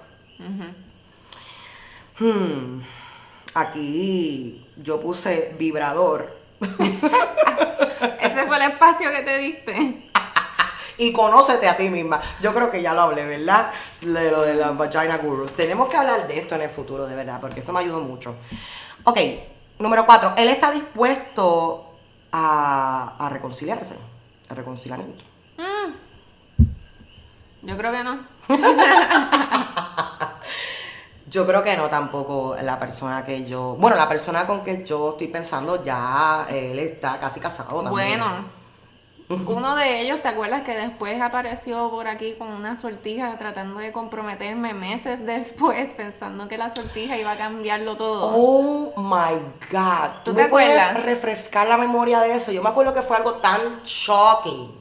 Hmm, 2.20 2.82
Aquí 3.54 4.66
yo 4.78 5.02
puse 5.02 5.54
vibrador 5.60 6.41
Ese 8.20 8.48
fue 8.48 8.56
el 8.58 8.72
espacio 8.72 9.12
que 9.12 9.22
te 9.22 9.38
diste. 9.38 10.10
y 10.98 11.12
conócete 11.12 11.68
a 11.68 11.76
ti 11.76 11.90
misma. 11.90 12.22
Yo 12.42 12.54
creo 12.54 12.70
que 12.72 12.82
ya 12.82 12.94
lo 12.94 13.02
hablé, 13.02 13.26
¿verdad? 13.26 13.72
De 14.02 14.32
lo 14.32 14.42
de 14.44 14.54
las 14.56 14.78
vagina 14.78 15.18
gurus. 15.18 15.54
Tenemos 15.56 15.90
que 15.90 15.98
hablar 15.98 16.28
de 16.28 16.40
esto 16.40 16.56
en 16.56 16.62
el 16.62 16.70
futuro, 16.70 17.08
de 17.08 17.16
verdad, 17.16 17.40
porque 17.42 17.60
eso 17.62 17.74
me 17.74 17.80
ayudó 17.80 18.00
mucho. 18.02 18.36
Ok, 19.04 19.20
número 19.80 20.06
cuatro. 20.06 20.34
Él 20.38 20.50
está 20.50 20.72
dispuesto 20.72 21.94
a, 22.32 23.16
a 23.20 23.30
reconciliarse, 23.30 23.96
a 24.50 24.54
reconciliamiento. 24.54 25.24
Yo 27.64 27.78
creo 27.78 27.92
que 27.92 28.04
no. 28.04 28.20
Yo 31.32 31.48
creo 31.48 31.64
que 31.64 31.78
no 31.78 31.88
tampoco 31.88 32.58
la 32.62 32.78
persona 32.78 33.26
que 33.26 33.46
yo... 33.46 33.78
Bueno, 33.80 33.96
la 33.96 34.10
persona 34.10 34.46
con 34.46 34.66
que 34.66 34.84
yo 34.84 35.12
estoy 35.12 35.28
pensando 35.28 35.82
ya, 35.82 36.46
él 36.50 36.78
está 36.78 37.22
casi 37.22 37.40
casado 37.40 37.82
también. 37.82 38.20
Bueno, 38.20 38.26
uno 39.48 39.78
de 39.78 40.02
ellos, 40.02 40.22
¿te 40.22 40.28
acuerdas 40.28 40.64
que 40.64 40.76
después 40.76 41.22
apareció 41.22 41.90
por 41.90 42.10
aquí 42.10 42.34
con 42.38 42.50
una 42.50 42.76
sortija 42.76 43.38
tratando 43.38 43.80
de 43.80 43.94
comprometerme 43.94 44.74
meses 44.74 45.26
después, 45.26 45.94
pensando 45.98 46.50
que 46.50 46.58
la 46.58 46.70
sortija 46.70 47.16
iba 47.16 47.32
a 47.32 47.38
cambiarlo 47.38 47.96
todo? 47.96 48.34
Oh 48.36 48.94
my 48.98 49.40
God. 49.72 50.10
¿Tú, 50.26 50.32
¿Tú 50.32 50.34
te 50.34 50.46
puedes 50.50 50.78
acuerdas? 50.82 51.06
refrescar 51.06 51.66
la 51.66 51.78
memoria 51.78 52.20
de 52.20 52.34
eso? 52.34 52.52
Yo 52.52 52.62
me 52.62 52.68
acuerdo 52.68 52.94
que 52.94 53.04
fue 53.04 53.16
algo 53.16 53.36
tan 53.36 53.82
shocking 53.86 54.81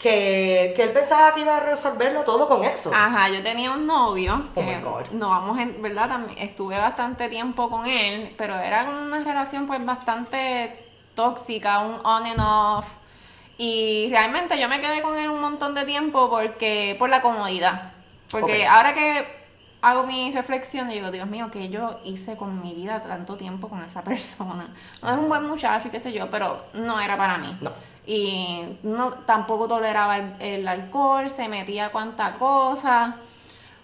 que, 0.00 0.72
que 0.74 0.82
él 0.82 0.90
pensaba 0.92 1.34
que 1.34 1.40
iba 1.42 1.56
a 1.58 1.60
resolverlo 1.60 2.22
todo 2.22 2.48
con 2.48 2.64
eso. 2.64 2.90
Ajá, 2.94 3.28
yo 3.28 3.42
tenía 3.42 3.70
un 3.70 3.86
novio. 3.86 4.42
Oh 4.54 4.62
my 4.62 4.76
God. 4.82 5.10
No 5.12 5.28
vamos 5.28 5.58
en, 5.58 5.80
¿verdad? 5.82 6.08
También 6.08 6.38
estuve 6.38 6.78
bastante 6.78 7.28
tiempo 7.28 7.68
con 7.68 7.86
él, 7.86 8.34
pero 8.38 8.54
era 8.58 8.88
una 8.88 9.22
relación 9.22 9.66
pues 9.66 9.84
bastante 9.84 10.86
tóxica, 11.14 11.80
un 11.80 11.94
on 12.04 12.24
and 12.26 12.40
off. 12.40 12.86
Y 13.58 14.08
realmente 14.10 14.58
yo 14.58 14.70
me 14.70 14.80
quedé 14.80 15.02
con 15.02 15.18
él 15.18 15.28
un 15.28 15.40
montón 15.40 15.74
de 15.74 15.84
tiempo 15.84 16.30
porque 16.30 16.96
por 16.98 17.10
la 17.10 17.20
comodidad. 17.20 17.92
Porque 18.30 18.62
Ok. 18.64 18.70
ahora 18.70 18.94
que 18.94 19.26
hago 19.82 20.04
mi 20.04 20.32
reflexión, 20.32 20.88
yo 20.88 20.94
digo, 20.94 21.10
Dios 21.10 21.28
mío, 21.28 21.50
que 21.52 21.68
yo 21.68 22.00
hice 22.04 22.38
con 22.38 22.62
mi 22.62 22.72
vida 22.74 23.02
tanto 23.02 23.36
tiempo 23.36 23.68
con 23.68 23.84
esa 23.84 24.00
persona. 24.02 24.66
No 25.02 25.12
es 25.12 25.18
un 25.18 25.28
buen 25.28 25.46
muchacho 25.46 25.88
y 25.88 25.90
qué 25.90 26.00
sé 26.00 26.10
yo, 26.12 26.30
pero 26.30 26.64
no 26.72 26.98
era 27.00 27.18
para 27.18 27.36
mí. 27.36 27.54
No. 27.60 27.70
Y 28.06 28.78
no, 28.82 29.10
tampoco 29.12 29.68
toleraba 29.68 30.16
el, 30.18 30.34
el 30.40 30.68
alcohol, 30.68 31.30
se 31.30 31.48
metía 31.48 31.90
cuanta 31.90 32.32
cosa. 32.34 33.16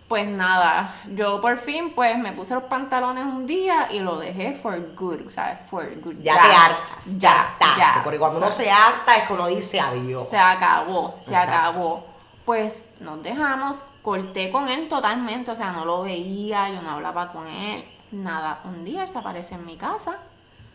Pues 0.09 0.29
nada, 0.29 0.95
yo 1.17 1.41
por 1.41 1.59
fin 1.59 1.91
pues 1.93 2.17
me 2.17 2.31
puse 2.31 2.55
los 2.55 2.63
pantalones 2.65 3.25
un 3.25 3.45
día 3.45 3.89
y 3.91 3.99
lo 3.99 4.19
dejé 4.19 4.55
for 4.55 4.95
good, 4.95 5.31
¿sabes? 5.33 5.59
For 5.69 5.85
good. 6.01 6.15
Ya, 6.23 6.35
te 6.35 6.49
hartas, 6.49 7.05
ya, 7.19 7.41
hartaste, 7.43 7.81
ya. 7.81 8.01
Porque 8.05 8.19
cuando 8.21 8.39
uno 8.39 8.49
se 8.53 8.71
harta 8.71 9.17
es 9.17 9.25
que 9.27 9.33
uno 9.33 9.49
dice 9.49 9.81
adiós. 9.81 10.29
se 10.29 10.39
acabó, 10.39 11.13
se 11.19 11.33
Exacto. 11.33 11.53
acabó. 11.57 12.07
Pues 12.45 12.91
nos 13.01 13.21
dejamos, 13.25 13.85
corté 14.03 14.53
con 14.53 14.69
él 14.69 14.89
totalmente, 14.89 15.51
o 15.51 15.57
sea, 15.57 15.73
no 15.73 15.85
lo 15.85 16.03
veía, 16.03 16.69
yo 16.69 16.81
no 16.83 16.91
hablaba 16.93 17.33
con 17.33 17.49
él, 17.49 17.85
nada. 18.13 18.61
Un 18.65 18.85
día 18.85 19.03
él 19.03 19.09
se 19.09 19.19
aparece 19.19 19.57
en 19.57 19.67
mi 19.67 19.77
casa, 19.77 20.19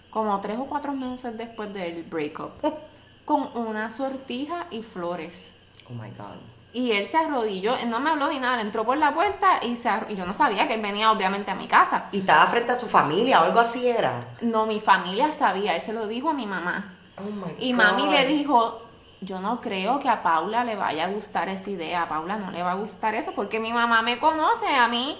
como 0.09 0.37
tres 0.41 0.59
o 0.59 0.65
cuatro 0.65 0.91
meses 0.91 1.37
después 1.37 1.73
del 1.73 2.03
breakup, 2.03 2.51
con 3.31 3.65
una 3.67 3.89
sortija 3.91 4.65
y 4.71 4.81
flores. 4.83 5.53
Oh 5.89 5.93
my 5.93 6.09
God. 6.17 6.35
Y 6.73 6.91
él 6.91 7.05
se 7.05 7.17
arrodilló, 7.17 7.75
él 7.75 7.89
no 7.89 7.99
me 7.99 8.09
habló 8.09 8.29
ni 8.29 8.39
nada, 8.39 8.55
él 8.59 8.67
entró 8.67 8.85
por 8.85 8.97
la 8.97 9.13
puerta 9.13 9.59
y, 9.61 9.75
se 9.75 9.89
y 10.09 10.15
yo 10.15 10.25
no 10.25 10.33
sabía 10.33 10.67
que 10.67 10.75
él 10.75 10.81
venía 10.81 11.11
obviamente 11.11 11.51
a 11.51 11.55
mi 11.55 11.67
casa. 11.67 12.05
Y 12.11 12.19
estaba 12.19 12.45
frente 12.47 12.71
a 12.71 12.79
su 12.79 12.87
familia 12.87 13.41
o 13.41 13.45
algo 13.45 13.59
así 13.59 13.87
era. 13.87 14.23
No, 14.41 14.65
mi 14.65 14.79
familia 14.79 15.33
sabía, 15.33 15.75
él 15.75 15.81
se 15.81 15.93
lo 15.93 16.07
dijo 16.07 16.29
a 16.29 16.33
mi 16.33 16.45
mamá. 16.45 16.93
Oh 17.17 17.23
my 17.23 17.53
Y 17.59 17.73
God. 17.73 17.77
mami 17.77 18.07
le 18.09 18.25
dijo, 18.25 18.81
yo 19.19 19.39
no 19.39 19.59
creo 19.59 19.99
que 19.99 20.07
a 20.09 20.23
Paula 20.23 20.63
le 20.63 20.75
vaya 20.75 21.05
a 21.05 21.09
gustar 21.09 21.49
esa 21.49 21.69
idea. 21.69 22.03
A 22.03 22.09
Paula 22.09 22.37
no 22.37 22.51
le 22.51 22.63
va 22.63 22.71
a 22.71 22.75
gustar 22.75 23.15
eso 23.15 23.31
porque 23.35 23.59
mi 23.59 23.73
mamá 23.73 24.01
me 24.01 24.17
conoce 24.19 24.67
a 24.67 24.87
mí. 24.87 25.17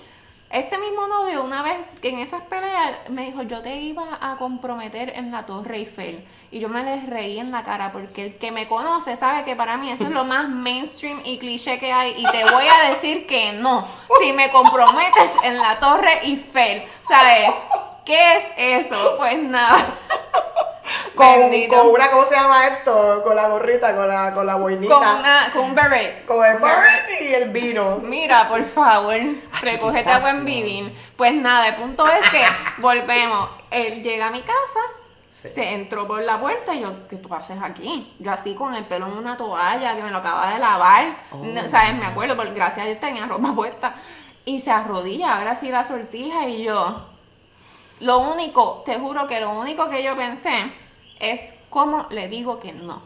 Este 0.50 0.78
mismo 0.78 1.08
novio, 1.08 1.44
una 1.44 1.64
vez 1.64 1.78
que 2.02 2.10
en 2.10 2.20
esas 2.20 2.42
peleas, 2.44 3.10
me 3.10 3.26
dijo, 3.26 3.42
yo 3.44 3.62
te 3.62 3.76
iba 3.78 4.04
a 4.22 4.38
comprometer 4.38 5.10
en 5.16 5.32
la 5.32 5.46
Torre 5.46 5.78
Eiffel. 5.78 6.26
Y 6.54 6.60
yo 6.60 6.68
me 6.68 6.84
les 6.84 7.10
reí 7.10 7.40
en 7.40 7.50
la 7.50 7.64
cara 7.64 7.94
porque 7.94 8.26
el 8.26 8.38
que 8.38 8.52
me 8.52 8.68
conoce 8.68 9.16
sabe 9.16 9.46
que 9.46 9.56
para 9.56 9.78
mí 9.78 9.90
eso 9.90 10.04
es 10.04 10.10
lo 10.10 10.26
más 10.26 10.50
mainstream 10.50 11.22
y 11.24 11.40
cliché 11.40 11.80
que 11.80 11.94
hay. 11.94 12.14
Y 12.18 12.26
te 12.30 12.44
voy 12.44 12.66
a 12.68 12.90
decir 12.90 13.26
que 13.26 13.54
no. 13.54 13.88
Si 14.20 14.34
me 14.34 14.52
comprometes 14.52 15.34
en 15.44 15.58
la 15.58 15.80
Torre 15.80 16.20
Eiffel, 16.24 16.84
¿sabes? 17.08 17.52
¿Qué 18.06 18.36
es 18.36 18.44
eso? 18.86 19.16
Pues 19.18 19.42
nada. 19.42 19.78
Con, 21.16 21.68
con 21.70 21.88
una, 21.88 22.12
¿cómo 22.12 22.26
se 22.26 22.36
llama 22.36 22.68
esto? 22.68 23.22
Con 23.24 23.36
la 23.36 23.48
gorrita, 23.48 23.96
con 23.96 24.10
la, 24.10 24.34
con 24.34 24.46
la 24.46 24.56
boinita. 24.56 24.94
Con, 24.94 25.08
una, 25.08 25.50
con 25.54 25.62
un 25.64 25.76
beret. 25.76 26.26
Con 26.26 26.44
el 26.44 26.58
beret 26.58 27.22
y 27.22 27.34
el 27.34 27.50
vino. 27.50 28.00
Mira, 28.04 28.50
por 28.50 28.66
favor, 28.66 29.16
recógete 29.62 30.12
a 30.12 30.20
buen 30.20 30.44
vivir. 30.44 30.92
Pues 31.16 31.34
nada, 31.34 31.70
el 31.70 31.76
punto 31.76 32.06
es 32.08 32.30
que 32.30 32.44
volvemos. 32.80 33.50
Él 33.70 34.04
llega 34.04 34.28
a 34.28 34.32
mi 34.32 34.42
casa, 34.42 34.80
Sí. 35.42 35.50
se 35.50 35.74
entró 35.74 36.08
por 36.08 36.22
la 36.22 36.40
puerta 36.40 36.76
y 36.76 36.82
yo, 36.82 37.08
¿qué 37.10 37.16
tú 37.16 37.34
haces 37.34 37.58
aquí? 37.62 38.14
Yo 38.20 38.32
así 38.32 38.54
con 38.54 38.76
el 38.76 38.86
pelo 38.86 39.08
en 39.08 39.14
una 39.14 39.36
toalla 39.38 39.96
que 39.96 40.04
me 40.04 40.12
lo 40.12 40.18
acaba 40.18 40.54
de 40.54 40.60
lavar. 40.60 41.16
Oh. 41.32 41.38
No, 41.38 41.68
¿Sabes? 41.68 41.96
Me 41.96 42.06
acuerdo, 42.06 42.36
porque 42.36 42.54
gracias 42.54 42.86
a 42.86 42.88
Dios 42.88 43.00
tenía 43.00 43.26
ropa 43.26 43.52
puesta. 43.56 43.96
Y 44.46 44.60
se 44.60 44.72
arrodilla, 44.72 45.38
ahora 45.38 45.56
sí 45.56 45.70
la 45.70 45.84
sortija 45.84 46.48
y 46.48 46.64
yo. 46.64 47.02
Lo 48.02 48.20
único, 48.20 48.84
te 48.86 49.00
juro 49.00 49.28
que 49.28 49.40
lo 49.40 49.52
único 49.52 49.90
que 49.90 50.04
yo 50.04 50.16
pensé 50.16 50.72
es 51.20 51.56
cómo 51.70 52.08
le 52.10 52.28
digo 52.28 52.60
que 52.60 52.74
no. 52.74 53.02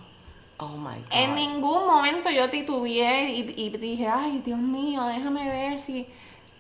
Oh 0.58 0.70
my 0.70 0.96
God. 0.96 1.12
En 1.12 1.36
ningún 1.36 1.86
momento 1.86 2.30
yo 2.30 2.50
titubeé 2.50 3.30
y, 3.30 3.54
y 3.58 3.70
dije, 3.78 4.08
ay, 4.08 4.42
Dios 4.46 4.60
mío, 4.60 5.04
déjame 5.06 5.50
ver 5.50 5.82
si 5.82 6.08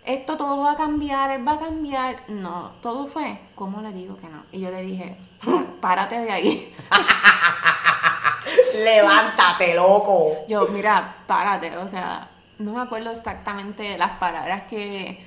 esto 0.05 0.37
todo 0.37 0.61
va 0.61 0.73
a 0.73 0.77
cambiar, 0.77 1.31
él 1.31 1.47
va 1.47 1.53
a 1.53 1.59
cambiar. 1.59 2.17
No, 2.27 2.71
todo 2.81 3.07
fue, 3.07 3.39
¿cómo 3.55 3.81
le 3.81 3.91
digo 3.93 4.17
que 4.17 4.27
no? 4.27 4.43
Y 4.51 4.59
yo 4.59 4.69
le 4.69 4.81
dije, 4.81 5.15
párate 5.81 6.19
de 6.19 6.31
ahí. 6.31 6.75
Levántate, 8.83 9.75
loco. 9.75 10.45
Yo, 10.47 10.67
mira, 10.67 11.15
párate. 11.27 11.75
O 11.77 11.87
sea, 11.87 12.27
no 12.59 12.73
me 12.73 12.81
acuerdo 12.81 13.11
exactamente 13.11 13.97
las 13.97 14.11
palabras 14.11 14.63
que 14.69 15.23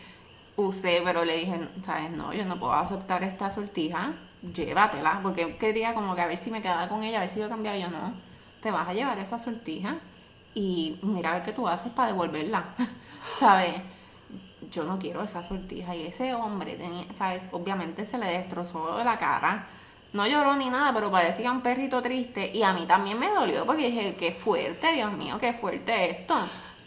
usé, 0.57 1.01
pero 1.05 1.25
le 1.25 1.39
dije, 1.39 1.61
¿sabes? 1.85 2.11
No, 2.11 2.33
yo 2.33 2.45
no 2.45 2.59
puedo 2.59 2.73
aceptar 2.73 3.23
esta 3.23 3.51
sortija. 3.51 4.13
Llévatela. 4.55 5.21
Porque 5.23 5.57
quería 5.57 5.95
como 5.95 6.15
que 6.15 6.21
a 6.21 6.27
ver 6.27 6.39
si 6.39 6.51
me 6.51 6.63
quedaba 6.63 6.89
con 6.89 7.03
ella, 7.03 7.19
a 7.19 7.21
ver 7.23 7.31
si 7.31 7.41
yo 7.41 7.49
cambiaba. 7.49 7.77
Yo 7.77 7.89
no. 7.89 8.13
Te 8.63 8.71
vas 8.71 8.89
a 8.89 8.95
llevar 8.95 9.19
esa 9.19 9.39
sortija 9.39 9.97
y 10.55 10.99
mira 11.03 11.31
a 11.31 11.35
ver 11.35 11.45
qué 11.45 11.53
tú 11.53 11.69
haces 11.69 11.93
para 11.93 12.09
devolverla. 12.09 12.65
¿Sabes? 13.39 13.75
Yo 14.71 14.85
no 14.85 14.99
quiero 14.99 15.23
esa 15.23 15.47
sortija. 15.47 15.95
Y 15.95 16.07
ese 16.07 16.35
hombre, 16.35 16.75
tenía, 16.75 17.05
¿sabes? 17.15 17.45
Obviamente 17.53 18.05
se 18.05 18.19
le 18.19 18.27
destrozó 18.27 19.03
la 19.03 19.19
cara. 19.19 19.67
No 20.13 20.27
lloró 20.27 20.57
ni 20.57 20.71
nada, 20.71 20.93
pero 20.95 21.11
parecía 21.11 21.53
un 21.53 21.61
perrito 21.61 22.01
triste. 22.01 22.51
Y 22.55 22.63
a 22.63 22.73
mí 22.73 22.87
también 22.87 23.19
me 23.19 23.29
dolió 23.31 23.67
porque 23.67 23.91
dije, 23.91 24.17
qué 24.19 24.33
fuerte, 24.33 24.93
Dios 24.93 25.13
mío, 25.13 25.37
qué 25.39 25.53
fuerte 25.53 26.11
esto. 26.11 26.35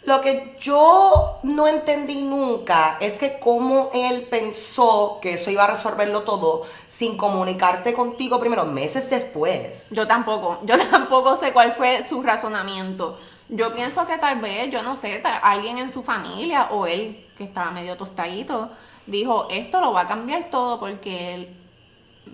Lo 0.04 0.20
que 0.20 0.56
yo 0.60 1.38
no 1.44 1.68
entendí 1.68 2.22
nunca 2.22 2.96
es 2.98 3.18
que 3.18 3.38
cómo 3.38 3.90
él 3.94 4.22
pensó 4.22 5.20
que 5.22 5.34
eso 5.34 5.48
iba 5.52 5.62
a 5.62 5.68
resolverlo 5.68 6.22
todo 6.22 6.64
sin 6.88 7.16
comunicarte 7.16 7.92
contigo 7.92 8.40
primero, 8.40 8.64
meses 8.64 9.08
después. 9.08 9.90
Yo 9.92 10.08
tampoco, 10.08 10.58
yo 10.64 10.76
tampoco 10.90 11.36
sé 11.36 11.52
cuál 11.52 11.72
fue 11.72 12.02
su 12.02 12.20
razonamiento. 12.20 13.16
Yo 13.48 13.72
pienso 13.74 14.04
que 14.06 14.18
tal 14.18 14.40
vez, 14.40 14.72
yo 14.72 14.82
no 14.82 14.96
sé, 14.96 15.22
alguien 15.42 15.78
en 15.78 15.90
su 15.90 16.02
familia 16.02 16.68
o 16.72 16.86
él, 16.86 17.24
que 17.38 17.44
estaba 17.44 17.70
medio 17.70 17.96
tostadito, 17.96 18.70
dijo, 19.06 19.46
esto 19.50 19.80
lo 19.80 19.92
va 19.92 20.00
a 20.02 20.08
cambiar 20.08 20.50
todo 20.50 20.80
porque 20.80 21.34
él, 21.34 21.48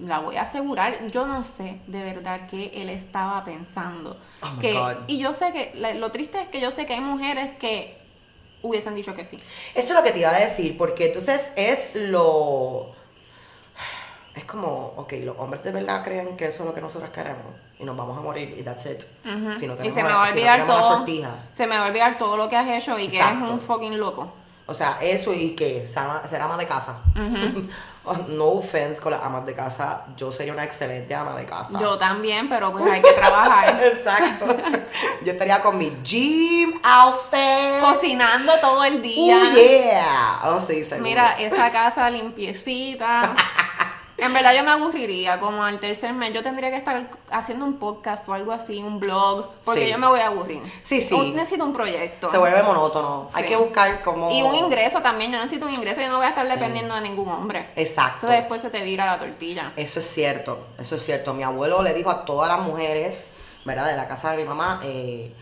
la 0.03 0.21
voy 0.21 0.37
a 0.37 0.43
asegurar. 0.43 1.09
Yo 1.09 1.27
no 1.27 1.45
sé 1.45 1.81
de 1.87 2.03
verdad 2.03 2.41
qué 2.51 2.71
él 2.75 2.89
estaba 2.89 3.45
pensando. 3.45 4.17
Oh 4.43 4.61
que, 4.61 4.81
y 5.07 5.19
yo 5.19 5.35
sé 5.35 5.53
que, 5.53 5.95
lo 5.95 6.11
triste 6.11 6.41
es 6.41 6.49
que 6.49 6.61
yo 6.61 6.71
sé 6.71 6.87
que 6.87 6.95
hay 6.95 7.01
mujeres 7.01 7.55
que 7.55 7.97
hubiesen 8.63 8.95
dicho 8.95 9.15
que 9.15 9.25
sí. 9.25 9.39
Eso 9.75 9.89
es 9.89 9.95
lo 9.95 10.03
que 10.03 10.13
te 10.13 10.21
iba 10.21 10.31
a 10.31 10.39
decir, 10.39 10.77
porque 10.77 11.07
entonces 11.07 11.53
es 11.57 11.95
lo... 11.95 12.97
Es 14.35 14.45
como, 14.45 14.93
ok, 14.97 15.15
los 15.25 15.37
hombres 15.39 15.65
de 15.65 15.73
verdad 15.73 16.05
creen 16.05 16.37
que 16.37 16.47
eso 16.47 16.63
es 16.63 16.67
lo 16.69 16.75
que 16.75 16.81
nosotros 16.81 17.11
queremos 17.11 17.45
y 17.81 17.85
nos 17.85 17.97
vamos 17.97 18.17
a 18.17 18.21
morir 18.21 18.57
y 18.57 18.63
that's 18.63 18.87
it. 18.87 19.03
Ujú. 19.25 19.59
Si 19.59 19.67
no 19.67 19.77
y 19.83 19.91
se 19.91 20.03
me 20.03 20.13
va 20.13 20.25
a 20.25 20.29
si 20.29 20.35
no 20.35 20.39
olvidar 20.41 20.67
todo. 20.67 21.07
Se 21.53 21.67
me 21.67 21.77
va 21.77 21.87
a 21.87 21.89
olvidar 21.89 22.19
todo 22.19 22.37
lo 22.37 22.49
que 22.49 22.57
has 22.57 22.69
hecho 22.69 22.97
y 22.99 23.09
que 23.09 23.19
eres 23.19 23.33
un 23.33 23.61
fucking 23.61 23.99
loco. 23.99 24.33
O 24.71 24.75
sea, 24.75 24.99
eso 25.01 25.33
y 25.33 25.57
que 25.57 25.89
ser 25.89 26.43
ama, 26.43 26.59
de 26.59 26.67
casa. 26.67 26.99
no 28.29 28.45
offense 28.45 29.01
con 29.01 29.13
las 29.13 29.23
amas 29.23 29.47
de 29.47 29.55
casa, 29.55 30.05
yo 30.15 30.31
sería 30.31 30.53
una 30.53 30.65
excelente 30.65 31.15
ama 31.15 31.35
de 31.35 31.47
casa. 31.47 31.81
Yo 31.81 31.97
también, 31.97 32.51
pero 32.51 32.71
pues 32.71 32.85
hay 32.85 33.01
que 33.01 33.13
trabajar. 33.13 33.83
Exacto. 33.83 34.47
Yo 35.25 35.33
estaría 35.33 35.63
con 35.63 35.79
mi 35.79 35.97
gym 36.05 36.79
outfit. 36.83 37.81
Cocinando 37.81 38.53
todo 38.61 38.85
el 38.85 39.01
día. 39.01 39.41
Oh 39.43 39.57
yeah. 39.57 40.41
Oh 40.45 40.61
sí, 40.61 40.85
seguro. 40.85 41.09
Mira, 41.09 41.33
esa 41.39 41.73
casa 41.73 42.11
limpiecita. 42.11 43.35
En 44.19 44.35
verdad 44.35 44.53
yo 44.53 44.65
me 44.65 44.73
aburriría, 44.73 45.39
como 45.39 45.63
al 45.63 45.79
tercer 45.79 46.13
mes 46.13 46.35
yo 46.35 46.43
tendría 46.43 46.71
que 46.71 46.77
estar 46.77 47.09
haciendo 47.31 47.65
un 47.65 47.79
podcast 47.79 48.29
o 48.29 48.35
algo 48.35 48.51
así, 48.51 48.83
un 48.83 48.99
blog, 48.99 49.47
porque 49.65 49.85
Sí. 49.85 49.91
yo 49.93 49.99
me 49.99 50.09
voy 50.09 50.19
a 50.19 50.27
aburrir. 50.27 50.61
Sí, 50.83 51.01
sí. 51.01 51.15
Un- 51.15 51.37
necesito 51.37 51.65
un 51.65 51.73
proyecto. 51.73 52.29
se 52.29 52.37
vuelve 52.37 52.63
monótono. 52.65 53.29
Hay 53.33 53.45
que 53.47 53.55
buscar 53.57 54.03
como 54.03 54.31
Y 54.33 54.43
un 54.43 54.55
ingreso 54.57 55.01
también, 55.03 55.31
yo 55.31 55.39
necesito 55.39 55.67
un 55.67 55.73
ingreso, 55.73 56.01
yo 56.01 56.09
no 56.09 56.17
voy 56.17 56.27
a 56.27 56.31
estar 56.31 56.49
dependiendo 56.49 56.97
de 56.97 57.01
ningún 57.03 57.29
hombre. 57.29 57.69
Exacto. 57.77 58.19
Eso 58.19 58.27
después 58.27 58.61
se 58.61 58.71
te 58.71 58.83
vira 58.83 59.07
la 59.07 59.19
tortilla. 59.21 59.73
Eso 59.77 60.01
es 60.01 60.07
cierto, 60.11 60.67
eso 60.79 60.97
es 60.97 61.05
cierto. 61.05 61.33
Mi 61.33 61.45
abuelo 61.45 61.81
le 61.83 61.95
dijo 61.95 62.11
a 62.11 62.25
todas 62.25 62.49
las 62.49 62.59
mujeres, 62.67 63.25
¿verdad? 63.65 63.87
De 63.87 63.97
la 63.97 64.09
casa 64.09 64.33
de 64.33 64.39
mi 64.39 64.45
mamá, 64.45 64.81
eh, 64.83 65.33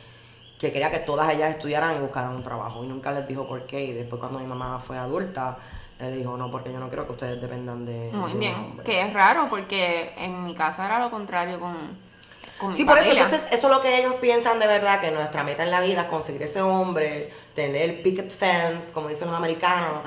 que 0.61 0.71
quería 0.73 0.91
que 0.91 0.99
todas 0.99 1.33
ellas 1.35 1.51
estudiaran 1.51 1.97
y 1.97 1.99
buscaran 2.01 2.35
un 2.37 2.43
trabajo. 2.45 2.85
Y 2.85 2.87
nunca 2.89 3.11
les 3.13 3.27
dijo 3.27 3.47
por 3.47 3.63
qué. 3.67 3.85
Y 3.85 3.93
después 3.93 4.21
cuando 4.21 4.39
mi 4.39 4.47
mamá 4.47 4.79
fue 4.87 4.99
adulta, 4.99 5.57
él 5.99 6.19
dijo, 6.19 6.37
no, 6.37 6.51
porque 6.51 6.73
yo 6.73 6.79
no 6.79 6.89
creo 6.89 7.07
que 7.07 7.13
ustedes 7.13 7.41
dependan 7.41 7.87
de... 7.87 8.11
Muy 8.13 8.33
de 8.33 8.39
bien. 8.39 8.55
hombre". 8.55 8.85
Que 8.85 9.01
es 9.03 9.13
raro 9.13 9.49
porque 9.49 10.13
en 10.17 10.45
mi 10.45 10.55
casa 10.55 10.85
era 10.87 10.99
lo 10.99 11.11
contrario 11.11 11.59
con, 11.59 11.75
con 12.59 12.75
Sí, 12.75 12.83
mi 12.83 12.89
por 12.89 12.99
eso, 12.99 13.11
entonces, 13.13 13.47
eso 13.51 13.67
es 13.69 13.73
lo 13.75 13.81
que 13.83 13.99
ellos 13.99 14.15
piensan 14.21 14.59
de 14.59 14.67
verdad, 14.67 15.01
que 15.01 15.11
nuestra 15.11 15.43
meta 15.43 15.63
en 15.63 15.71
la 15.71 15.81
vida 15.81 16.03
es 16.03 16.07
conseguir 16.09 16.43
ese 16.43 16.61
hombre, 16.63 17.33
tener 17.55 18.03
picket 18.03 18.31
fence, 18.31 18.93
como 18.93 19.09
dicen 19.09 19.29
los 19.29 19.37
americanos, 19.37 20.01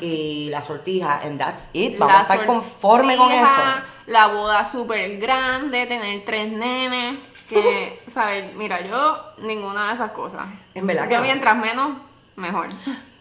y 0.00 0.48
la 0.50 0.62
sortija, 0.62 1.20
and 1.24 1.38
that's 1.38 1.68
it. 1.72 1.96
Vamos 1.98 2.14
La 2.14 2.18
a 2.20 2.22
estar 2.22 2.46
conforme 2.46 3.16
con 3.16 3.30
eso. 3.30 3.46
sortija, 3.46 3.84
La 4.06 4.26
boda 4.28 4.68
súper 4.68 5.18
grande, 5.18 5.86
tener 5.86 6.24
tres 6.24 6.50
nenes. 6.52 7.18
Que, 7.48 8.00
¿sabes? 8.08 8.52
Mira, 8.56 8.80
yo 8.80 9.20
ninguna 9.38 9.86
de 9.88 9.94
esas 9.94 10.10
cosas. 10.10 10.46
En 10.74 10.84
verdad 10.84 11.04
que 11.06 11.12
Yo 11.14 11.18
no. 11.18 11.24
mientras 11.24 11.56
menos, 11.56 11.90
mejor. 12.34 12.66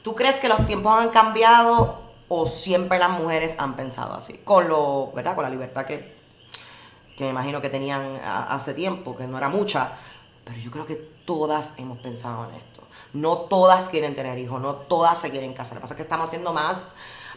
¿Tú 0.04 0.16
crees 0.16 0.38
que 0.38 0.50
los 0.50 0.66
tiempos 0.66 1.00
han 1.00 1.10
cambiado 1.10 2.02
o 2.28 2.48
siempre 2.48 2.98
las 3.00 3.10
mujeres 3.12 3.56
han 3.60 3.76
pensado 3.76 4.14
así? 4.16 4.40
Con 4.44 4.68
lo, 4.68 5.12
¿verdad? 5.14 5.36
Con 5.36 5.44
la 5.44 5.50
libertad 5.50 5.86
que, 5.86 6.16
que 7.18 7.24
me 7.26 7.30
imagino 7.30 7.62
que 7.62 7.70
tenían 7.70 8.20
a- 8.26 8.54
hace 8.54 8.74
tiempo, 8.74 9.16
que 9.16 9.26
no 9.28 9.38
era 9.38 9.50
mucha, 9.50 9.92
pero 10.44 10.58
yo 10.60 10.72
creo 10.72 10.86
que 10.86 10.96
todas 11.26 11.74
hemos 11.78 11.98
pensado 12.00 12.46
en 12.50 12.56
esto. 12.56 12.82
No 13.14 13.38
todas 13.38 13.88
quieren 13.90 14.16
tener 14.16 14.38
hijos, 14.38 14.62
no 14.62 14.74
todas 14.74 15.18
se 15.20 15.32
quieren 15.32 15.54
casar. 15.54 15.76
Lo 15.76 15.80
que 15.80 15.82
pasa 15.84 15.94
es 15.94 15.98
que 15.98 16.04
estamos 16.04 16.28
haciendo 16.28 16.52
más 16.52 16.78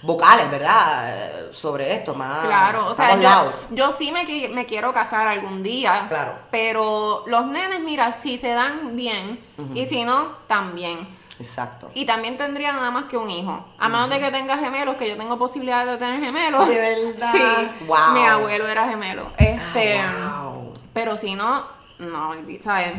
vocales, 0.02 0.50
¿verdad? 0.50 1.52
Sobre 1.52 1.92
esto, 1.94 2.14
más... 2.14 2.46
Claro, 2.46 2.86
o 2.86 2.94
sea, 2.94 3.18
yo, 3.20 3.52
yo 3.70 3.92
sí 3.92 4.10
me, 4.12 4.24
me 4.48 4.66
quiero 4.66 4.92
casar 4.92 5.26
algún 5.28 5.62
día. 5.62 6.06
Claro. 6.08 6.32
Pero 6.50 7.24
los 7.26 7.46
nenes, 7.46 7.80
mira, 7.80 8.12
si 8.12 8.38
se 8.38 8.48
dan 8.50 8.96
bien 8.96 9.38
y 9.74 9.86
si 9.86 10.04
no, 10.04 10.28
también. 10.48 11.17
Exacto. 11.40 11.90
Y 11.94 12.04
también 12.04 12.36
tendría 12.36 12.72
nada 12.72 12.90
más 12.90 13.04
que 13.04 13.16
un 13.16 13.30
hijo. 13.30 13.64
A 13.78 13.88
menos 13.88 14.10
de 14.10 14.18
que 14.18 14.30
tenga 14.30 14.58
gemelos, 14.58 14.96
que 14.96 15.08
yo 15.08 15.16
tengo 15.16 15.38
posibilidad 15.38 15.86
de 15.86 15.96
tener 15.96 16.20
gemelos. 16.20 16.68
¿De 16.68 16.74
verdad? 16.74 17.32
Sí. 17.32 17.84
Wow. 17.86 18.12
Mi 18.12 18.26
abuelo 18.26 18.66
era 18.66 18.88
gemelo. 18.88 19.30
Este. 19.36 19.98
Ah, 20.00 20.50
wow. 20.52 20.74
Pero 20.92 21.16
si 21.16 21.34
no, 21.34 21.64
no, 21.98 22.34
¿sabes? 22.60 22.94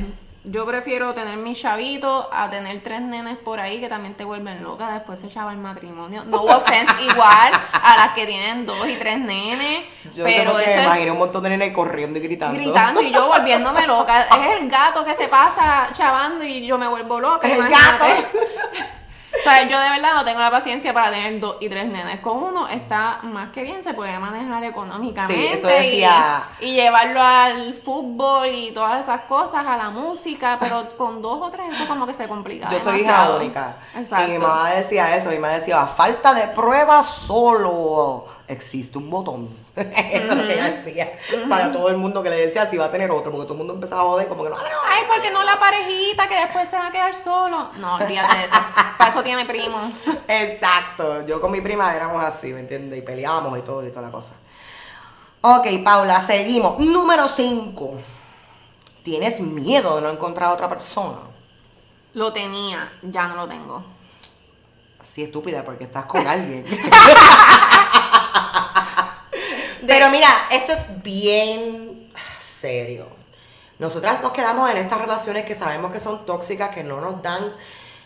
Yo 0.46 0.66
prefiero 0.66 1.14
tener 1.14 1.36
mi 1.36 1.54
chavito 1.54 2.30
a 2.32 2.50
tener 2.50 2.82
tres 2.82 3.02
nenes 3.02 3.38
por 3.38 3.60
ahí 3.60 3.80
que 3.82 3.90
también 3.90 4.14
te 4.14 4.24
vuelven 4.24 4.64
loca 4.64 4.94
después 4.94 5.20
se 5.20 5.28
echaba 5.28 5.52
el 5.52 5.58
matrimonio. 5.58 6.24
No 6.26 6.44
offense 6.44 6.94
igual 7.12 7.52
a 7.74 7.98
las 7.98 8.14
que 8.14 8.26
tienen 8.26 8.66
dos 8.66 8.88
y 8.88 8.96
tres 8.96 9.20
nenes. 9.20 9.86
Yo 10.14 10.24
pero 10.24 10.54
me 10.54 10.64
es 10.64 10.84
imaginé 10.84 11.12
un 11.12 11.18
montón 11.18 11.44
de 11.44 11.50
nenes 11.50 11.74
corriendo 11.74 12.20
y 12.20 12.22
gritando. 12.22 12.58
gritando 12.58 13.02
y 13.02 13.12
yo 13.12 13.28
volviéndome 13.38 13.86
loca. 13.86 14.22
Es 14.22 14.62
el 14.62 14.70
gato 14.70 15.04
que 15.04 15.14
se 15.14 15.28
pasa 15.28 15.90
chavando 15.92 16.44
y 16.46 16.66
yo 16.66 16.78
me 16.78 16.88
vuelvo 16.88 17.20
loca. 17.20 17.48
El 17.48 17.58
imagínate. 17.58 18.28
gato. 19.46 19.50
sea, 19.50 19.64
yo 19.70 19.80
de 19.80 19.90
verdad 19.90 20.14
no 20.16 20.26
tengo 20.26 20.40
la 20.40 20.52
paciencia 20.52 20.94
para 20.94 21.10
tener 21.12 21.40
dos 21.40 21.58
y 21.60 21.70
tres 21.70 21.88
nenes. 21.90 22.20
Con 22.20 22.44
uno 22.44 22.68
está 22.68 23.20
más 23.24 23.52
que 23.52 23.64
bien, 23.64 23.82
se 23.84 23.94
puede 23.94 24.18
manejar 24.20 24.64
económicamente. 24.64 25.34
Sí, 25.42 25.48
eso 25.54 25.68
decía- 25.68 26.44
Y, 26.60 26.66
y 26.68 26.74
llevarlo 26.76 27.22
al 27.22 27.74
fútbol 27.74 28.48
y 28.48 28.72
todas 28.72 29.02
esas 29.02 29.22
cosas, 29.22 29.66
a 29.66 29.78
la 29.78 29.90
música, 29.90 30.58
pero 30.60 30.90
con 30.98 31.22
dos 31.22 31.40
o 31.42 31.50
tres 31.50 31.74
eso 31.74 31.88
como 31.88 32.06
que 32.06 32.14
se 32.14 32.28
complica. 32.28 32.70
Yo 32.70 32.80
soy 32.80 33.02
hija 33.02 33.30
única. 33.36 33.76
Exacto. 33.96 34.28
Y 34.28 34.32
mi 34.34 34.38
mamá 34.40 34.70
decía 34.72 35.16
eso, 35.16 35.30
mi 35.30 35.38
mamá 35.38 35.54
decía, 35.54 35.82
a 35.82 35.88
falta 35.88 36.34
de 36.34 36.48
pruebas 36.48 37.06
solo 37.06 38.26
existe 38.48 38.98
un 38.98 39.10
botón. 39.10 39.48
eso 40.12 40.32
es 40.32 40.36
lo 40.36 40.48
que 40.48 40.54
ella 40.54 40.72
decía. 40.72 41.12
Para 41.48 41.72
todo 41.72 41.90
el 41.90 41.98
mundo 41.98 42.22
que 42.22 42.30
le 42.30 42.48
decía 42.48 42.66
si 42.70 42.76
iba 42.76 42.86
a 42.86 42.92
tener 42.92 43.10
otro, 43.12 43.32
porque 43.32 43.46
todo 43.46 43.54
el 43.54 43.60
mundo 43.60 43.74
empezaba 43.74 44.02
a 44.02 44.06
joder, 44.06 44.28
como 44.28 44.44
que 44.44 44.50
no. 44.50 44.58
Ay, 44.58 45.04
porque 45.08 45.32
no 45.32 45.44
la 45.44 45.60
parejita 45.60 46.28
que 46.28 46.36
después 46.36 46.70
se 46.70 46.78
va 46.78 46.88
a 46.88 46.92
quedar 46.92 47.16
solo. 47.16 47.70
No, 47.78 47.96
olvídate 47.96 48.38
de 48.38 48.46
eso. 48.46 48.56
Para 48.98 49.10
eso 49.10 49.24
tiene 49.24 49.46
primo. 49.46 49.80
Exacto, 50.28 51.26
yo 51.26 51.40
con 51.40 51.52
mi 51.52 51.62
prima 51.62 51.96
éramos 51.96 52.24
así, 52.24 52.52
¿me 52.54 52.60
entiendes? 52.60 53.00
Y 53.00 53.02
peleábamos 53.02 53.58
y 53.58 53.62
todo 53.62 53.86
y 53.86 53.90
toda 53.90 54.04
la 54.04 54.12
cosa. 54.12 54.34
Ok, 55.42 55.68
Paula, 55.84 56.20
seguimos. 56.20 56.80
Número 56.80 57.28
5. 57.28 57.94
¿Tienes 59.04 59.40
miedo 59.40 59.96
de 59.96 60.02
no 60.02 60.10
encontrar 60.10 60.50
a 60.50 60.54
otra 60.54 60.68
persona? 60.68 61.18
Lo 62.14 62.34
tenía, 62.34 62.92
ya 63.02 63.28
no 63.28 63.36
lo 63.38 63.48
tengo. 63.48 63.84
Sí, 65.02 65.24
estúpida, 65.24 65.64
porque 65.64 65.86
estás 65.86 66.06
con 66.06 66.28
alguien. 66.28 66.66
Pero 69.90 70.12
mira, 70.12 70.30
esto 70.52 70.72
es 70.74 71.02
bien 71.02 72.12
serio. 72.40 73.08
Nosotras 73.80 74.22
nos 74.22 74.34
quedamos 74.34 74.70
en 74.70 74.78
estas 74.78 75.02
relaciones 75.02 75.46
que 75.46 75.56
sabemos 75.56 75.92
que 75.92 76.00
son 76.00 76.28
tóxicas, 76.28 76.70
que 76.70 76.84
no 76.84 77.02
nos 77.02 77.24
dan 77.24 77.52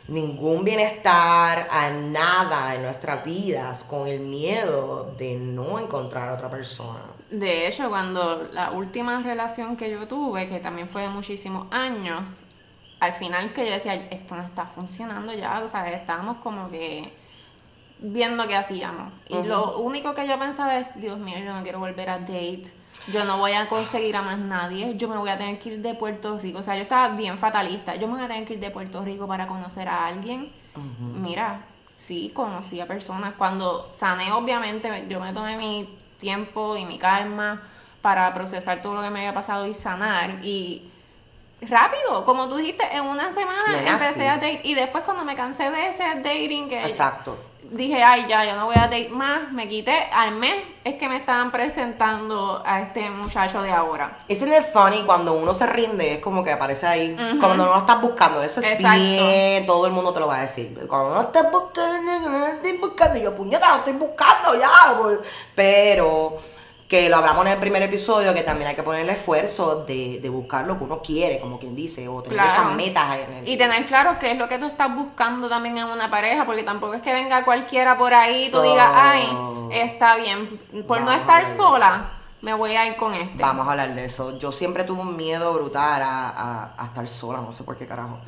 ningún 0.08 0.63
bienestar 0.63 1.67
a 1.69 1.89
nada 1.89 2.74
en 2.76 2.84
nuestras 2.84 3.26
vidas, 3.26 3.84
con 3.84 4.08
el 4.08 4.22
miedo 4.22 5.13
de 5.17 5.36
no 5.36 5.78
encontrar 5.78 6.30
a 6.30 6.36
otra 6.36 6.50
persona. 6.50 7.02
De 7.30 7.67
hecho, 7.67 7.89
cuando 7.89 8.48
la 8.54 8.72
última 8.72 9.22
relación 9.22 9.76
que 9.76 9.91
yo 9.91 10.08
tuve, 10.08 10.48
que 10.48 10.62
también 10.62 10.88
fue 10.88 11.02
de 11.02 11.10
muchísimos 11.10 11.67
años, 11.69 12.30
al 13.02 13.12
final 13.12 13.52
que 13.52 13.65
yo 13.65 13.74
decía, 13.74 13.96
esto 14.10 14.38
no 14.38 14.43
está 14.43 14.65
funcionando 14.65 15.34
ya, 15.34 15.60
o 15.60 15.67
sea, 15.67 15.91
estábamos 15.91 16.38
como 16.38 16.72
que 16.72 17.12
viendo 18.04 18.46
qué 18.48 18.56
hacíamos. 18.56 19.12
Y 19.28 19.42
lo 19.44 19.78
único 19.78 20.13
que 20.13 20.28
yo 20.28 20.38
pensaba 20.38 20.78
es, 20.78 21.00
Dios 21.00 21.18
mío, 21.18 21.38
yo 21.39 21.54
no 21.54 21.63
quiero 21.63 21.80
volver 21.80 22.10
a 22.10 22.20
date, 22.20 22.72
yo 23.12 23.26
no 23.26 23.38
voy 23.38 23.54
a 23.54 23.68
conseguir 23.68 24.16
a 24.16 24.22
más 24.22 24.38
nadie, 24.38 24.96
yo 24.96 25.08
me 25.08 25.18
voy 25.18 25.30
a 25.30 25.38
tener 25.38 25.58
que 25.58 25.70
ir 25.70 25.82
de 25.82 25.94
Puerto 25.94 26.38
Rico. 26.38 26.60
O 26.60 26.63
sea, 26.63 26.76
yo 26.76 26.84
estaba 26.84 27.10
bien 27.16 27.38
fatalista, 27.38 27.96
yo 27.96 28.08
me 28.08 28.16
voy 28.16 28.24
a 28.24 28.28
tener 28.28 28.46
que 28.46 28.54
ir 28.54 28.60
de 28.60 28.70
Puerto 28.70 29.04
Rico 29.04 29.26
para 29.26 29.48
conocer 29.48 29.88
a 29.88 30.06
alguien. 30.06 30.52
Mira, 31.00 31.62
sí, 31.96 32.32
conocí 32.34 32.80
a 32.80 32.88
personas. 32.88 33.34
Cuando 33.38 33.89
sané, 33.92 34.32
obviamente, 34.32 35.06
yo 35.10 35.20
me 35.20 35.34
tomé 35.34 35.58
mi 35.58 35.89
tiempo 36.20 36.76
y 36.78 36.86
mi 36.86 36.98
calma 36.98 37.62
para 38.02 38.34
procesar 38.34 38.82
todo 38.82 38.96
lo 38.96 39.02
que 39.02 39.10
me 39.10 39.20
había 39.20 39.34
pasado 39.34 39.66
y 39.66 39.74
sanar. 39.74 40.44
Y 40.44 40.89
rápido, 41.62 42.26
como 42.26 42.50
tú 42.50 42.58
dijiste, 42.58 42.84
en 42.96 43.06
una 43.06 43.32
semana 43.32 43.63
empecé 43.86 44.28
a 44.28 44.36
date. 44.36 44.62
Y 44.63 44.74
después 44.74 45.04
cuando 45.04 45.24
me 45.24 45.36
cansé 45.36 45.72
de 45.72 45.88
ese 45.88 46.04
dating 46.04 46.68
que 46.68 46.82
Exacto. 46.84 47.38
Dije, 47.71 48.04
ay, 48.04 48.26
ya, 48.28 48.45
yo 48.45 48.56
no 48.56 48.65
voy 48.65 48.76
a 48.76 48.82
date 48.88 49.10
más, 49.10 49.52
me 49.52 49.67
quité. 49.67 49.95
Al 50.13 50.32
mes 50.36 50.56
es 50.84 50.95
que 50.95 51.08
me 51.10 51.17
estaban 51.17 51.52
presentando 51.52 52.62
a 52.65 52.82
este 52.82 53.10
muchacho 53.10 53.62
de 53.62 53.71
ahora. 53.71 54.17
Isn't 54.28 54.52
it 54.54 54.65
funny 54.71 55.04
cuando 55.06 55.34
uno 55.34 55.54
se 55.54 55.65
rinde? 55.65 56.15
Es 56.15 56.19
como 56.19 56.43
que 56.43 56.52
aparece 56.52 56.86
ahí. 56.88 57.15
Cuando 57.39 57.56
no 57.58 57.65
lo 57.65 57.78
estás 57.78 58.02
buscando, 58.02 58.43
eso 58.43 58.60
es 58.60 58.65
Exacto. 58.67 58.99
bien. 58.99 59.65
Todo 59.65 59.88
el 59.88 59.93
mundo 59.93 60.13
te 60.13 60.19
lo 60.19 60.28
va 60.28 60.38
a 60.39 60.41
decir. 60.41 60.73
Cuando 60.88 61.13
no 61.15 61.21
estás 61.21 61.52
buscando, 61.52 62.19
no 62.30 62.38
lo 62.39 62.45
estoy 62.47 62.78
buscando. 62.78 63.17
Y 63.19 63.23
yo, 63.23 63.36
puñeta, 63.36 63.69
lo 63.69 63.76
estoy 63.78 63.93
buscando 63.93 64.56
ya. 64.60 64.69
pues. 65.02 65.19
Pero 65.56 66.38
que 66.93 67.10
lo 67.10 67.17
hablamos 67.17 67.43
en 67.47 67.53
el 67.53 67.58
primer 67.58 67.82
episodio, 67.82 68.36
que 68.36 68.43
también 68.43 68.67
hay 68.67 68.75
que 68.75 68.84
poner 68.84 69.01
el 69.01 69.10
esfuerzo 69.10 69.84
de, 69.84 70.19
de 70.21 70.29
buscar 70.29 70.67
lo 70.67 70.77
que 70.77 70.84
uno 70.84 71.01
quiere, 71.01 71.39
como 71.39 71.58
quien 71.58 71.75
dice, 71.75 72.08
o 72.08 72.21
tener 72.21 72.38
Claro. 72.38 72.51
esas 72.53 72.75
metas 72.75 73.17
en 73.17 73.34
el. 73.34 73.47
Y 73.49 73.58
tener 73.58 73.88
claro 73.88 74.19
qué 74.19 74.34
es 74.34 74.38
lo 74.38 74.47
que 74.47 74.60
tú 74.60 74.67
estás 74.67 74.95
buscando 74.95 75.49
también 75.49 75.75
en 75.79 75.86
una 75.86 76.12
pareja, 76.12 76.45
porque 76.45 76.62
tampoco 76.62 76.93
es 76.93 77.01
que 77.01 77.12
venga 77.12 77.43
cualquiera 77.43 77.95
por 77.95 78.13
ahí 78.13 78.43
y 78.43 78.51
tú 78.51 78.58
So- 78.58 78.62
digas, 78.62 78.91
ay, 78.93 79.27
está 79.71 80.17
bien, 80.17 80.47
por 80.88 80.99
no 80.99 81.08
Vamos 81.08 81.21
estar 81.21 81.47
sola, 81.47 82.06
me 82.41 82.53
voy 82.53 82.75
a 82.75 82.86
ir 82.86 82.95
con 82.95 83.12
este. 83.15 83.41
Vamos 83.41 83.65
a 83.67 83.71
hablar 83.71 83.95
de 83.95 84.06
eso. 84.06 84.38
Yo 84.38 84.51
siempre 84.51 84.84
tuve 84.84 85.01
un 85.01 85.17
miedo 85.17 85.51
brutal 85.51 85.99
a, 85.99 86.29
a- 86.29 86.73
a 86.77 86.86
estar 86.86 87.08
sola, 87.08 87.39
no 87.41 87.53
sé 87.53 87.63
por 87.63 87.75
qué 87.75 87.88
carajo. 87.88 88.19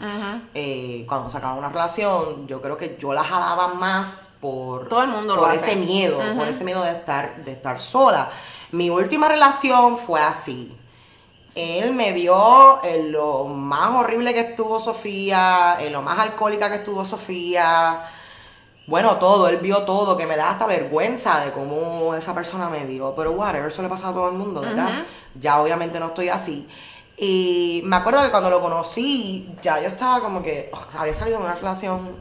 Eh, 0.56 1.06
cuando 1.08 1.30
se 1.30 1.38
acababa 1.38 1.60
una 1.60 1.70
relación, 1.70 2.48
yo 2.48 2.64
creo 2.64 2.78
que 2.78 2.98
yo 3.00 3.14
la 3.14 3.24
jalaba 3.24 3.76
más 3.76 4.34
por, 4.42 4.88
Todo 4.90 5.04
el 5.04 5.10
mundo 5.10 5.36
lo 5.36 5.42
por 5.44 5.52
hace. 5.52 5.74
ese 5.74 5.76
miedo, 5.76 6.20
por 6.36 6.48
ese 6.48 6.64
miedo 6.64 6.82
de 6.84 6.94
estar, 6.94 7.36
de 7.46 7.52
estar 7.52 7.80
sola. 7.80 8.28
Mi 8.72 8.90
última 8.90 9.28
relación 9.28 9.98
fue 9.98 10.22
así. 10.22 10.76
Él 11.56 11.94
me 11.94 12.12
vio 12.12 12.84
en 12.84 13.14
lo 13.14 13.46
más 13.46 13.92
horrible 13.92 14.34
que 14.34 14.42
estuvo 14.42 14.80
Sofía, 14.80 15.78
en 15.80 15.94
lo 15.94 16.02
más 16.02 16.20
alcohólica 16.20 16.70
que 16.70 16.78
estuvo 16.78 17.06
Sofía. 17.06 18.04
Bueno, 18.88 19.16
todo, 19.16 19.48
él 19.48 19.58
vio 19.58 19.84
todo, 19.84 20.18
que 20.18 20.28
me 20.28 20.36
da 20.36 20.52
hasta 20.52 20.66
vergüenza 20.68 21.44
de 21.46 21.52
cómo 21.52 22.14
esa 22.14 22.36
persona 22.36 22.70
me 22.70 22.86
vio. 22.86 23.14
Pero 23.16 23.32
whatever, 23.32 23.70
eso 23.70 23.82
le 23.82 23.88
pasa 23.88 24.10
a 24.10 24.14
todo 24.14 24.30
el 24.30 24.36
mundo, 24.36 24.62
¿verdad? 24.62 25.04
Ya 25.40 25.62
obviamente 25.62 26.00
no 26.00 26.08
estoy 26.08 26.30
así. 26.30 26.68
Y 27.18 27.82
me 27.86 27.96
acuerdo 27.96 28.22
que 28.22 28.32
cuando 28.32 28.50
lo 28.50 28.62
conocí, 28.62 29.50
ya 29.62 29.80
yo 29.82 29.88
estaba 29.88 30.20
como 30.20 30.44
que 30.44 30.70
oh, 30.74 31.00
había 31.00 31.14
salido 31.14 31.40
de 31.40 31.46
una 31.46 31.56
relación 31.56 32.16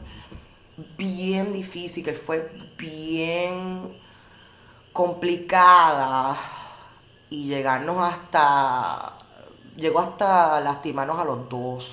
bien 0.97 1.51
difícil, 1.51 2.05
que 2.05 2.13
fue 2.13 2.49
bien 2.77 3.81
complicada 4.95 6.37
y 7.29 7.47
llegarnos 7.47 7.97
hasta 8.01 9.11
llegó 9.75 9.99
hasta 9.99 10.61
lastimarnos 10.61 11.19
a 11.19 11.25
los 11.25 11.49
dos 11.49 11.91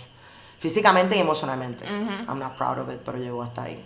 físicamente 0.60 1.16
y 1.16 1.18
emocionalmente. 1.18 1.84
I'm 1.84 2.38
not 2.38 2.56
proud 2.56 2.78
of 2.78 2.88
it 2.92 3.00
pero 3.04 3.18
llegó 3.18 3.42
hasta 3.42 3.64
ahí. 3.64 3.84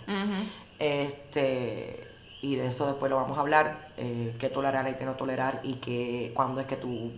Este 0.78 2.06
y 2.42 2.56
de 2.56 2.66
eso 2.66 2.86
después 2.86 3.08
lo 3.08 3.16
vamos 3.16 3.38
a 3.38 3.40
hablar 3.40 3.88
eh, 3.96 4.36
qué 4.38 4.50
tolerar 4.50 4.86
y 4.86 4.94
qué 4.96 5.06
no 5.06 5.14
tolerar 5.14 5.60
y 5.64 5.76
que 5.76 6.32
cuándo 6.34 6.60
es 6.60 6.66
que 6.66 6.76
tú 6.76 7.10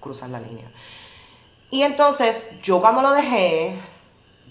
cruzas 0.00 0.30
la 0.30 0.40
línea. 0.40 0.66
Y 1.70 1.82
entonces 1.82 2.60
yo 2.62 2.80
cuando 2.80 3.00
lo 3.00 3.12
dejé 3.12 3.78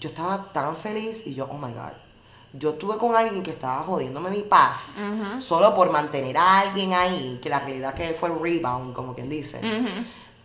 yo 0.00 0.08
estaba 0.08 0.42
tan 0.54 0.74
feliz 0.74 1.26
y 1.26 1.34
yo 1.34 1.46
oh 1.50 1.58
my 1.58 1.72
god 1.74 1.92
yo 2.56 2.70
estuve 2.70 2.96
con 2.98 3.16
alguien 3.16 3.42
que 3.42 3.50
estaba 3.50 3.82
jodiéndome 3.82 4.30
mi 4.30 4.42
paz 4.42 4.92
solo 5.40 5.74
por 5.74 5.90
mantener 5.90 6.36
a 6.38 6.60
alguien 6.60 6.94
ahí, 6.94 7.40
que 7.42 7.48
la 7.48 7.60
realidad 7.60 7.94
que 7.94 8.12
fue 8.12 8.28
el 8.28 8.38
rebound, 8.38 8.94
como 8.94 9.14
quien 9.14 9.28
dice. 9.28 9.60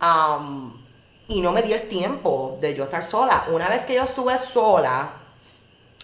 Um, 0.02 0.72
y 1.28 1.40
no 1.40 1.52
me 1.52 1.62
di 1.62 1.72
el 1.72 1.88
tiempo 1.88 2.58
de 2.60 2.74
yo 2.74 2.84
estar 2.84 3.04
sola. 3.04 3.44
Una 3.52 3.68
vez 3.68 3.84
que 3.84 3.94
yo 3.94 4.02
estuve 4.02 4.36
sola 4.38 5.10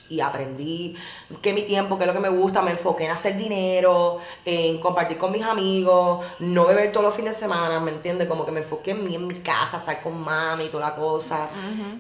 y 0.09 0.21
aprendí 0.21 0.97
que 1.42 1.53
mi 1.53 1.62
tiempo, 1.62 1.99
que 1.99 2.05
es 2.05 2.07
lo 2.07 2.12
que 2.12 2.21
me 2.21 2.29
gusta, 2.29 2.62
me 2.62 2.71
enfoqué 2.71 3.07
en 3.07 3.11
hacer 3.11 3.37
dinero, 3.37 4.19
en 4.45 4.79
compartir 4.79 5.19
con 5.19 5.33
mis 5.33 5.42
amigos, 5.42 6.25
no 6.38 6.66
beber 6.66 6.92
todos 6.92 7.07
los 7.07 7.14
fines 7.16 7.33
de 7.33 7.40
semana, 7.40 7.81
¿me 7.81 7.90
entiendes? 7.90 8.29
Como 8.29 8.47
que 8.47 8.53
me 8.53 8.61
enfoqué 8.61 8.92
en 8.92 9.05
mí, 9.05 9.16
en 9.16 9.27
mi 9.27 9.40
casa, 9.40 9.79
estar 9.79 10.01
con 10.03 10.21
mami 10.21 10.66
y 10.66 10.69
toda 10.69 10.90
la 10.90 10.95
cosa. 10.95 11.49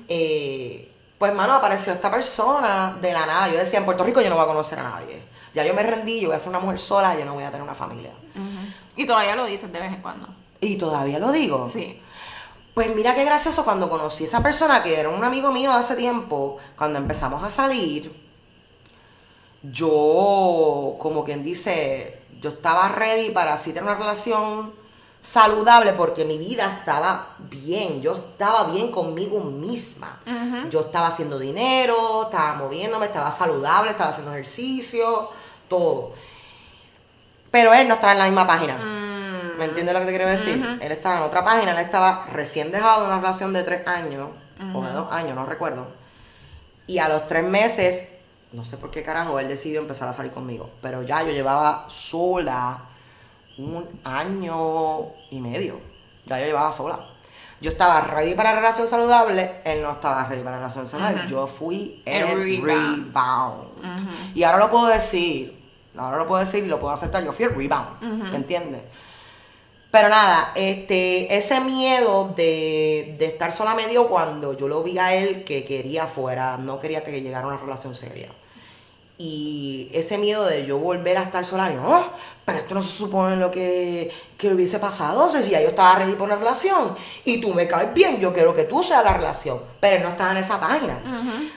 Eh, 0.06 0.92
pues, 1.18 1.34
mano, 1.34 1.54
apareció 1.54 1.92
esta 1.92 2.10
persona 2.10 2.96
de 3.00 3.12
la 3.12 3.26
nada. 3.26 3.48
Yo 3.48 3.58
decía, 3.58 3.78
en 3.78 3.84
Puerto 3.84 4.04
Rico 4.04 4.20
yo 4.20 4.28
no 4.28 4.36
voy 4.36 4.44
a 4.44 4.48
conocer 4.48 4.78
a 4.78 4.82
nadie. 4.82 5.22
Ya 5.54 5.64
yo 5.64 5.72
me 5.72 5.82
rendí, 5.82 6.20
yo 6.20 6.28
voy 6.28 6.36
a 6.36 6.40
ser 6.40 6.50
una 6.50 6.58
mujer 6.58 6.78
sola, 6.78 7.18
yo 7.18 7.24
no 7.24 7.34
voy 7.34 7.44
a 7.44 7.50
tener 7.50 7.62
una 7.62 7.74
familia. 7.74 8.10
Y 8.96 9.06
todavía 9.06 9.36
lo 9.36 9.46
dices 9.46 9.72
de 9.72 9.80
vez 9.80 9.92
en 9.92 10.02
cuando. 10.02 10.28
Y 10.60 10.76
todavía 10.76 11.18
lo 11.18 11.32
digo. 11.32 11.68
Sí. 11.70 12.00
Pues 12.74 12.94
mira 12.94 13.14
qué 13.14 13.24
gracioso 13.24 13.64
cuando 13.64 13.88
conocí 13.88 14.24
a 14.24 14.26
esa 14.26 14.42
persona 14.42 14.82
que 14.82 15.00
era 15.00 15.08
un 15.08 15.24
amigo 15.24 15.50
mío 15.50 15.72
hace 15.72 15.96
tiempo, 15.96 16.58
cuando 16.76 16.98
empezamos 16.98 17.42
a 17.42 17.48
salir, 17.48 18.12
yo, 19.62 20.96
como 20.98 21.24
quien 21.24 21.42
dice, 21.42 22.20
yo 22.42 22.50
estaba 22.50 22.88
ready 22.90 23.30
para 23.30 23.54
así 23.54 23.72
tener 23.72 23.84
una 23.84 23.98
relación 23.98 24.72
saludable 25.22 25.94
porque 25.94 26.26
mi 26.26 26.36
vida 26.36 26.70
estaba 26.70 27.28
bien, 27.48 28.00
yo 28.02 28.16
estaba 28.16 28.64
bien 28.64 28.90
conmigo 28.90 29.40
misma. 29.40 30.20
Yo 30.70 30.80
estaba 30.80 31.08
haciendo 31.08 31.38
dinero, 31.38 32.24
estaba 32.24 32.54
moviéndome, 32.54 33.06
estaba 33.06 33.30
saludable, 33.30 33.92
estaba 33.92 34.10
haciendo 34.10 34.32
ejercicio, 34.32 35.30
todo. 35.68 36.12
Pero 37.50 37.72
él 37.72 37.88
no 37.88 37.94
estaba 37.94 38.12
en 38.12 38.18
la 38.18 38.24
misma 38.26 38.46
página. 38.46 38.76
Mm. 38.76 39.58
¿Me 39.58 39.64
entiendes 39.64 39.94
lo 39.94 40.00
que 40.00 40.06
te 40.06 40.12
quiero 40.12 40.28
decir? 40.28 40.78
Él 40.80 40.92
estaba 40.92 41.18
en 41.18 41.22
otra 41.22 41.44
página, 41.44 41.72
él 41.72 41.78
estaba 41.78 42.26
recién 42.32 42.70
dejado 42.70 43.02
de 43.02 43.06
una 43.06 43.20
relación 43.20 43.52
de 43.52 43.62
tres 43.62 43.86
años, 43.86 44.28
o 44.74 44.82
de 44.82 44.92
dos 44.92 45.10
años, 45.10 45.34
no 45.34 45.46
recuerdo. 45.46 45.86
Y 46.86 46.98
a 46.98 47.08
los 47.08 47.26
tres 47.26 47.44
meses, 47.44 48.08
no 48.52 48.64
sé 48.64 48.76
por 48.76 48.90
qué 48.90 49.02
carajo, 49.02 49.38
él 49.40 49.48
decidió 49.48 49.80
empezar 49.80 50.08
a 50.08 50.12
salir 50.12 50.32
conmigo. 50.32 50.68
Pero 50.82 51.02
ya 51.02 51.22
yo 51.22 51.30
llevaba 51.30 51.86
sola 51.88 52.78
un 53.58 53.88
año 54.04 55.06
y 55.30 55.40
medio. 55.40 55.80
Ya 56.26 56.38
yo 56.40 56.46
llevaba 56.46 56.76
sola. 56.76 56.98
Yo 57.60 57.70
estaba 57.70 58.02
ready 58.02 58.34
para 58.34 58.52
la 58.52 58.60
relación 58.60 58.86
saludable, 58.86 59.50
él 59.64 59.82
no 59.82 59.92
estaba 59.92 60.24
ready 60.24 60.42
para 60.42 60.56
la 60.56 60.62
relación 60.68 60.88
saludable. 60.88 61.22
Yo 61.28 61.46
fui 61.46 62.02
el, 62.04 62.22
El 62.22 62.62
rebound. 62.62 63.06
rebound. 63.14 64.08
Y 64.34 64.42
ahora 64.42 64.58
lo 64.58 64.70
puedo 64.70 64.86
decir, 64.88 65.58
ahora 65.96 66.18
lo 66.18 66.26
puedo 66.28 66.44
decir 66.44 66.64
y 66.64 66.68
lo 66.68 66.78
puedo 66.78 66.92
aceptar. 66.92 67.24
Yo 67.24 67.32
fui 67.32 67.46
el 67.46 67.54
rebound, 67.54 68.00
¿me 68.02 68.36
entiendes? 68.36 68.82
Pero 69.90 70.08
nada, 70.10 70.52
este, 70.54 71.34
ese 71.34 71.60
miedo 71.60 72.34
de, 72.36 73.16
de 73.18 73.26
estar 73.26 73.50
sola 73.52 73.74
me 73.74 73.86
dio 73.86 74.08
cuando 74.08 74.52
yo 74.52 74.68
lo 74.68 74.82
vi 74.82 74.98
a 74.98 75.14
él 75.14 75.42
que 75.44 75.64
quería 75.64 76.06
fuera, 76.06 76.58
no 76.58 76.78
quería 76.78 77.02
que 77.02 77.22
llegara 77.22 77.44
a 77.44 77.48
una 77.48 77.56
relación 77.56 77.94
seria. 77.94 78.28
Y 79.18 79.88
ese 79.94 80.18
miedo 80.18 80.44
de 80.44 80.66
yo 80.66 80.78
volver 80.78 81.16
a 81.16 81.22
estar 81.22 81.44
sola, 81.44 81.70
no, 81.70 82.04
pero 82.44 82.58
esto 82.58 82.74
no 82.74 82.82
se 82.82 82.92
supone 82.92 83.36
lo 83.36 83.50
que, 83.50 84.12
que 84.36 84.52
hubiese 84.52 84.78
pasado. 84.78 85.24
O 85.24 85.30
sea, 85.30 85.42
si 85.42 85.50
ya 85.50 85.60
yo 85.60 85.68
estaba 85.68 85.98
ready 85.98 86.12
para 86.12 86.24
una 86.24 86.36
relación 86.36 86.94
y 87.24 87.40
tú 87.40 87.54
me 87.54 87.66
caes 87.66 87.94
bien, 87.94 88.20
yo 88.20 88.34
quiero 88.34 88.54
que 88.54 88.64
tú 88.64 88.82
seas 88.82 89.02
la 89.02 89.14
relación. 89.14 89.58
Pero 89.80 90.04
no 90.04 90.10
estaba 90.10 90.32
en 90.32 90.36
esa 90.36 90.60
página. 90.60 90.98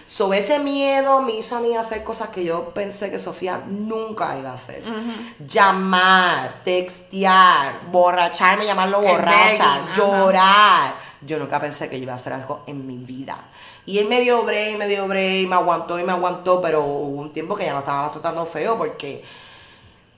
Sobre 0.08 0.40
ese 0.40 0.58
miedo 0.60 1.22
me 1.22 1.34
hizo 1.34 1.58
a 1.58 1.60
mí 1.60 1.76
hacer 1.76 2.04
cosas 2.04 2.30
que 2.30 2.46
yo 2.46 2.70
pensé 2.70 3.12
que 3.12 3.20
Sofía 3.20 3.62
nunca 3.68 4.38
iba 4.40 4.52
a 4.52 4.56
hacer. 4.56 4.84
Llamar, 5.46 6.62
textear, 6.64 7.82
borracharme, 7.92 8.66
llamarlo 8.66 9.02
borracha, 9.02 9.94
llorar. 9.94 10.96
Yo 11.22 11.38
nunca 11.38 11.60
pensé 11.60 11.90
que 11.90 11.98
yo 11.98 12.04
iba 12.04 12.14
a 12.14 12.16
hacer 12.16 12.34
algo 12.34 12.64
en 12.66 12.88
mi 12.88 12.98
vida. 12.98 13.38
Y 13.90 13.98
él 13.98 14.08
me 14.08 14.22
dio 14.22 14.44
break, 14.44 14.78
me 14.78 14.88
dio 14.88 15.08
break, 15.08 15.48
me 15.48 15.56
aguantó 15.56 15.98
y 15.98 16.04
me 16.04 16.12
aguantó, 16.12 16.62
pero 16.62 16.84
hubo 16.84 17.22
un 17.22 17.34
tiempo 17.34 17.56
que 17.56 17.66
ya 17.66 17.74
no 17.74 17.80
estaba 17.80 18.12
tratando 18.12 18.46
feo 18.46 18.78
porque 18.78 19.24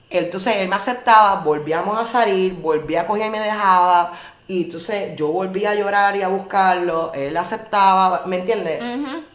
él, 0.10 0.26
entonces 0.26 0.58
él 0.58 0.68
me 0.68 0.76
aceptaba, 0.76 1.42
volvíamos 1.42 1.98
a 1.98 2.04
salir, 2.04 2.54
volvía 2.56 3.04
a 3.04 3.08
coger 3.08 3.28
y 3.28 3.30
me 3.30 3.40
dejaba. 3.40 4.12
Y 4.46 4.64
entonces 4.64 5.16
yo 5.16 5.30
volvía 5.30 5.72
a 5.72 5.76
llorar 5.76 6.18
y 6.18 6.22
a 6.22 6.28
buscarlo, 6.28 7.14
él 7.14 7.38
aceptaba, 7.38 8.24
¿me 8.26 8.40
entiendes? 8.40 8.84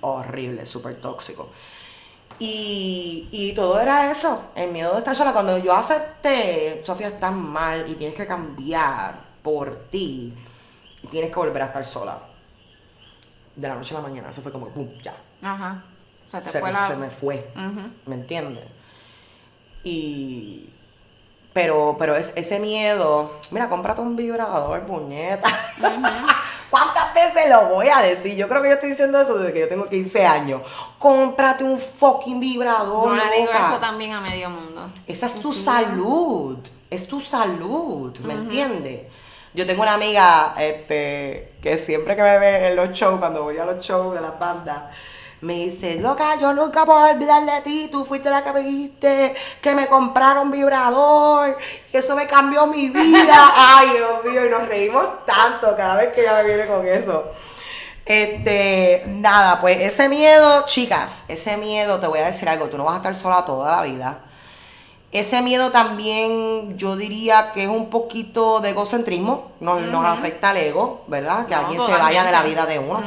Horrible, 0.02 0.66
súper 0.66 0.96
tóxico. 0.96 1.48
Y, 2.38 3.28
y 3.32 3.54
todo 3.54 3.80
era 3.80 4.10
eso, 4.12 4.42
el 4.54 4.70
miedo 4.70 4.92
de 4.92 4.98
estar 4.98 5.16
sola. 5.16 5.32
Cuando 5.32 5.56
yo 5.56 5.72
acepté, 5.72 6.82
Sofía, 6.84 7.08
estás 7.08 7.32
mal 7.32 7.88
y 7.88 7.94
tienes 7.94 8.14
que 8.14 8.26
cambiar 8.26 9.14
por 9.42 9.74
ti 9.90 10.34
y 11.02 11.06
tienes 11.06 11.30
que 11.30 11.36
volver 11.36 11.62
a 11.62 11.66
estar 11.66 11.86
sola. 11.86 12.18
De 13.56 13.66
la 13.68 13.74
noche 13.74 13.94
a 13.94 14.00
la 14.00 14.06
mañana, 14.08 14.28
eso 14.30 14.42
fue 14.42 14.52
como, 14.52 14.68
pum, 14.68 14.86
ya. 15.02 15.14
Ajá. 15.42 15.82
O 16.28 16.30
sea, 16.30 16.40
te 16.40 16.50
Se, 16.50 16.60
fue 16.60 16.70
me- 16.72 16.78
la... 16.78 16.86
se 16.88 16.96
me 16.96 17.10
fue. 17.10 17.48
¿Me 18.06 18.14
entiendes? 18.14 18.64
Y. 19.84 20.68
Pero, 21.52 21.96
pero 21.98 22.14
es, 22.16 22.32
ese 22.36 22.60
miedo. 22.60 23.32
Mira, 23.50 23.68
cómprate 23.70 24.02
un 24.02 24.14
vibrador, 24.14 24.82
puñeta. 24.82 25.48
¿Cuántas 26.70 27.14
veces 27.14 27.48
lo 27.48 27.68
voy 27.68 27.88
a 27.88 28.00
decir? 28.00 28.36
Yo 28.36 28.46
creo 28.48 28.60
que 28.60 28.68
yo 28.68 28.74
estoy 28.74 28.90
diciendo 28.90 29.18
eso 29.18 29.38
desde 29.38 29.54
que 29.54 29.60
yo 29.60 29.68
tengo 29.68 29.88
15 29.88 30.26
años. 30.26 30.60
Cómprate 30.98 31.64
un 31.64 31.78
fucking 31.78 32.40
vibrador. 32.40 33.08
Yo 33.08 33.14
le 33.24 33.36
digo 33.36 33.46
loca. 33.52 33.68
eso 33.70 33.78
también 33.80 34.12
a 34.12 34.20
medio 34.20 34.50
mundo. 34.50 34.90
Esa 35.06 35.26
es 35.26 35.40
tu 35.40 35.54
Sí. 35.54 35.62
salud. 35.62 36.58
Es 36.90 37.08
tu 37.08 37.20
salud, 37.20 38.16
¿me 38.20 38.34
entiendes? 38.34 39.02
Yo 39.56 39.66
tengo 39.66 39.80
una 39.80 39.94
amiga 39.94 40.54
este, 40.58 41.54
que 41.62 41.78
siempre 41.78 42.14
que 42.14 42.20
me 42.22 42.38
ve 42.38 42.68
en 42.68 42.76
los 42.76 42.90
shows, 42.92 43.18
cuando 43.18 43.42
voy 43.42 43.56
a 43.56 43.64
los 43.64 43.80
shows 43.82 44.14
de 44.14 44.20
las 44.20 44.38
bandas, 44.38 44.82
me 45.40 45.54
dice, 45.54 45.94
loca, 45.94 46.36
yo 46.38 46.52
nunca 46.52 46.84
puedo 46.84 47.08
olvidar 47.08 47.42
de 47.42 47.62
ti, 47.62 47.88
tú 47.90 48.04
fuiste 48.04 48.28
la 48.28 48.44
que 48.44 48.52
me 48.52 48.60
dijiste 48.60 49.34
que 49.62 49.74
me 49.74 49.86
compraron 49.86 50.50
vibrador, 50.50 51.56
y 51.90 51.96
eso 51.96 52.14
me 52.14 52.26
cambió 52.26 52.66
mi 52.66 52.90
vida. 52.90 53.52
Ay, 53.78 53.92
Dios 53.96 54.24
mío, 54.26 54.44
y 54.44 54.50
nos 54.50 54.68
reímos 54.68 55.24
tanto 55.24 55.74
cada 55.74 55.96
vez 55.96 56.12
que 56.12 56.20
ella 56.20 56.34
me 56.34 56.44
viene 56.44 56.66
con 56.66 56.86
eso. 56.86 57.32
Este, 58.04 59.04
nada, 59.06 59.62
pues 59.62 59.80
ese 59.80 60.10
miedo, 60.10 60.66
chicas, 60.66 61.22
ese 61.28 61.56
miedo, 61.56 61.98
te 61.98 62.06
voy 62.06 62.18
a 62.18 62.26
decir 62.26 62.46
algo, 62.50 62.68
tú 62.68 62.76
no 62.76 62.84
vas 62.84 62.96
a 62.96 62.98
estar 62.98 63.14
sola 63.14 63.46
toda 63.46 63.74
la 63.74 63.82
vida. 63.84 64.18
Ese 65.18 65.40
miedo 65.42 65.70
también 65.70 66.76
yo 66.76 66.96
diría 66.96 67.52
que 67.52 67.64
es 67.64 67.68
un 67.68 67.88
poquito 67.88 68.60
de 68.60 68.70
egocentrismo, 68.70 69.50
nos, 69.60 69.80
nos 69.82 70.04
afecta 70.04 70.50
al 70.50 70.58
ego, 70.58 71.04
¿verdad? 71.08 71.46
Que 71.46 71.54
No, 71.54 71.60
alguien 71.60 71.80
se 71.80 71.92
vaya 71.92 72.22
de 72.24 72.32
la 72.32 72.42
vida 72.42 72.66
de 72.66 72.78
uno. 72.78 73.02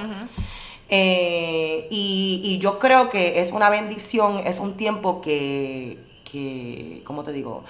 Eh, 0.90 1.88
y, 1.92 2.42
y 2.44 2.58
yo 2.58 2.80
creo 2.80 3.12
que 3.12 3.42
es 3.42 3.52
una 3.52 3.70
bendición, 3.70 4.40
es 4.40 4.60
un 4.60 4.76
tiempo 4.76 5.22
que, 5.22 6.00
que 6.32 7.04
¿cómo 7.06 7.24
te 7.24 7.32
digo? 7.32 7.64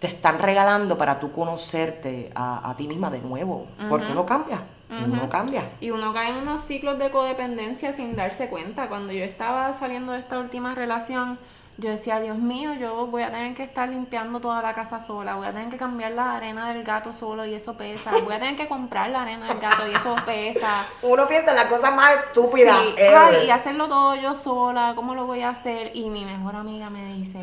Te 0.00 0.08
están 0.08 0.38
regalando 0.40 0.98
para 0.98 1.20
tú 1.20 1.30
conocerte 1.30 2.30
a, 2.34 2.68
a 2.68 2.76
ti 2.76 2.88
misma 2.88 3.10
de 3.10 3.20
nuevo, 3.20 3.66
porque 3.88 4.10
uno 4.10 4.26
cambia, 4.26 4.60
uno 4.90 5.28
cambia. 5.28 5.62
Y 5.80 5.90
uno 5.90 6.12
cae 6.12 6.30
en 6.30 6.36
unos 6.36 6.62
ciclos 6.62 6.98
de 6.98 7.10
codependencia 7.10 7.92
sin 7.92 8.16
darse 8.16 8.48
cuenta. 8.48 8.88
Cuando 8.88 9.12
yo 9.12 9.24
estaba 9.24 9.72
saliendo 9.72 10.12
de 10.12 10.20
esta 10.20 10.38
última 10.38 10.74
relación, 10.74 11.38
yo 11.78 11.90
decía, 11.90 12.18
Dios 12.18 12.36
mío, 12.36 12.74
yo 12.74 13.06
voy 13.06 13.22
a 13.22 13.30
tener 13.30 13.54
que 13.54 13.62
estar 13.62 13.88
limpiando 13.88 14.40
toda 14.40 14.60
la 14.60 14.74
casa 14.74 15.00
sola, 15.00 15.36
voy 15.36 15.46
a 15.46 15.52
tener 15.52 15.70
que 15.70 15.76
cambiar 15.76 16.10
la 16.10 16.34
arena 16.34 16.72
del 16.72 16.82
gato 16.82 17.12
solo 17.12 17.46
y 17.46 17.54
eso 17.54 17.76
pesa, 17.76 18.10
voy 18.24 18.34
a 18.34 18.40
tener 18.40 18.56
que 18.56 18.66
comprar 18.66 19.10
la 19.10 19.22
arena 19.22 19.46
del 19.46 19.60
gato 19.60 19.88
y 19.88 19.94
eso 19.94 20.16
pesa. 20.26 20.84
Uno 21.02 21.28
piensa 21.28 21.52
en 21.52 21.56
las 21.56 21.66
cosas 21.66 21.94
más 21.94 22.16
estúpidas 22.16 22.76
Sí, 22.76 23.00
ay, 23.00 23.46
y 23.46 23.50
hacerlo 23.50 23.88
todo 23.88 24.16
yo 24.16 24.34
sola, 24.34 24.94
¿cómo 24.96 25.14
lo 25.14 25.26
voy 25.26 25.42
a 25.42 25.50
hacer? 25.50 25.92
Y 25.94 26.10
mi 26.10 26.24
mejor 26.24 26.56
amiga 26.56 26.90
me 26.90 27.04
dice, 27.14 27.38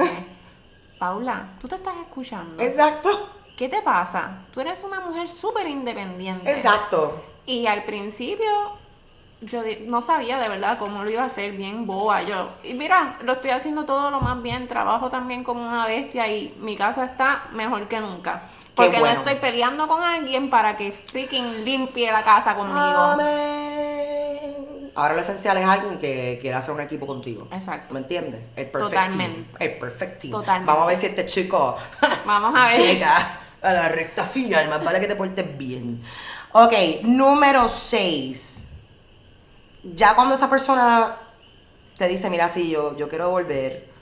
Paula, 0.99 1.47
¿tú 1.61 1.69
te 1.69 1.75
estás 1.75 1.95
escuchando? 2.05 2.61
Exacto, 2.61 3.29
¿Qué 3.57 3.69
te 3.69 3.81
pasa? 3.81 4.39
Tú 4.53 4.59
eres 4.59 4.83
una 4.83 4.99
mujer 4.99 5.29
súper 5.29 5.65
independiente. 5.67 6.51
exacto. 6.51 7.23
Y 7.45 7.67
al 7.67 7.83
principio 7.83 8.51
yo 9.41 9.61
no 9.85 10.01
sabía 10.01 10.39
de 10.39 10.49
verdad 10.49 10.77
cómo 10.77 11.03
lo 11.03 11.09
iba 11.09 11.23
a 11.23 11.27
hacer 11.27 11.51
bien 11.51 11.85
boba 11.85 12.23
yo. 12.23 12.49
Y 12.63 12.73
mira, 12.73 13.17
lo 13.23 13.33
estoy 13.33 13.51
haciendo 13.51 13.85
todo 13.85 14.09
lo 14.11 14.21
más 14.21 14.41
bien, 14.41 14.67
trabajo 14.67 15.09
también 15.09 15.43
como 15.43 15.65
una 15.65 15.85
bestia 15.85 16.27
y 16.27 16.53
mi 16.59 16.75
casa 16.75 17.05
está 17.05 17.43
mejor 17.51 17.87
que 17.87 17.99
nunca. 17.99 18.43
Porque 18.75 18.99
bueno. 18.99 19.13
no 19.13 19.19
estoy 19.19 19.35
peleando 19.35 19.87
con 19.87 20.03
alguien 20.03 20.49
para 20.49 20.75
que 20.75 20.91
freaking 20.91 21.63
limpie 21.63 22.11
la 22.11 22.23
casa 22.23 22.55
conmigo. 22.55 22.79
Amén. 22.79 23.65
Ahora 24.95 25.13
lo 25.13 25.21
esencial 25.21 25.57
es 25.57 25.65
alguien 25.65 25.97
que 25.99 26.37
quiera 26.41 26.59
hacer 26.59 26.73
un 26.73 26.81
equipo 26.81 27.05
contigo. 27.05 27.47
Exacto. 27.51 27.93
¿Me 27.93 27.99
entiendes? 28.01 28.41
El 28.55 28.67
perfect 28.67 28.93
Totalmente. 28.93 29.41
team. 29.41 29.45
El 29.59 29.77
perfect 29.77 30.21
team. 30.21 30.31
Totalmente. 30.31 30.71
Vamos 30.71 30.83
a 30.83 30.87
ver 30.87 30.97
si 30.97 31.05
este 31.05 31.25
chico 31.25 31.77
Vamos 32.25 32.53
a 32.57 32.67
ver. 32.67 32.77
llega 32.77 33.39
a 33.61 33.73
la 33.73 33.89
recta 33.89 34.23
final. 34.23 34.69
Más 34.69 34.83
vale 34.83 34.99
que 34.99 35.07
te 35.07 35.15
portes 35.15 35.57
bien. 35.57 36.01
Ok, 36.53 36.73
número 37.03 37.67
6. 37.67 38.64
Ya 39.93 40.15
cuando 40.15 40.35
esa 40.35 40.49
persona 40.49 41.15
te 41.97 42.07
dice, 42.07 42.29
mira, 42.29 42.49
sí, 42.49 42.69
yo, 42.69 42.97
yo 42.97 43.09
quiero 43.09 43.29
volver. 43.31 43.93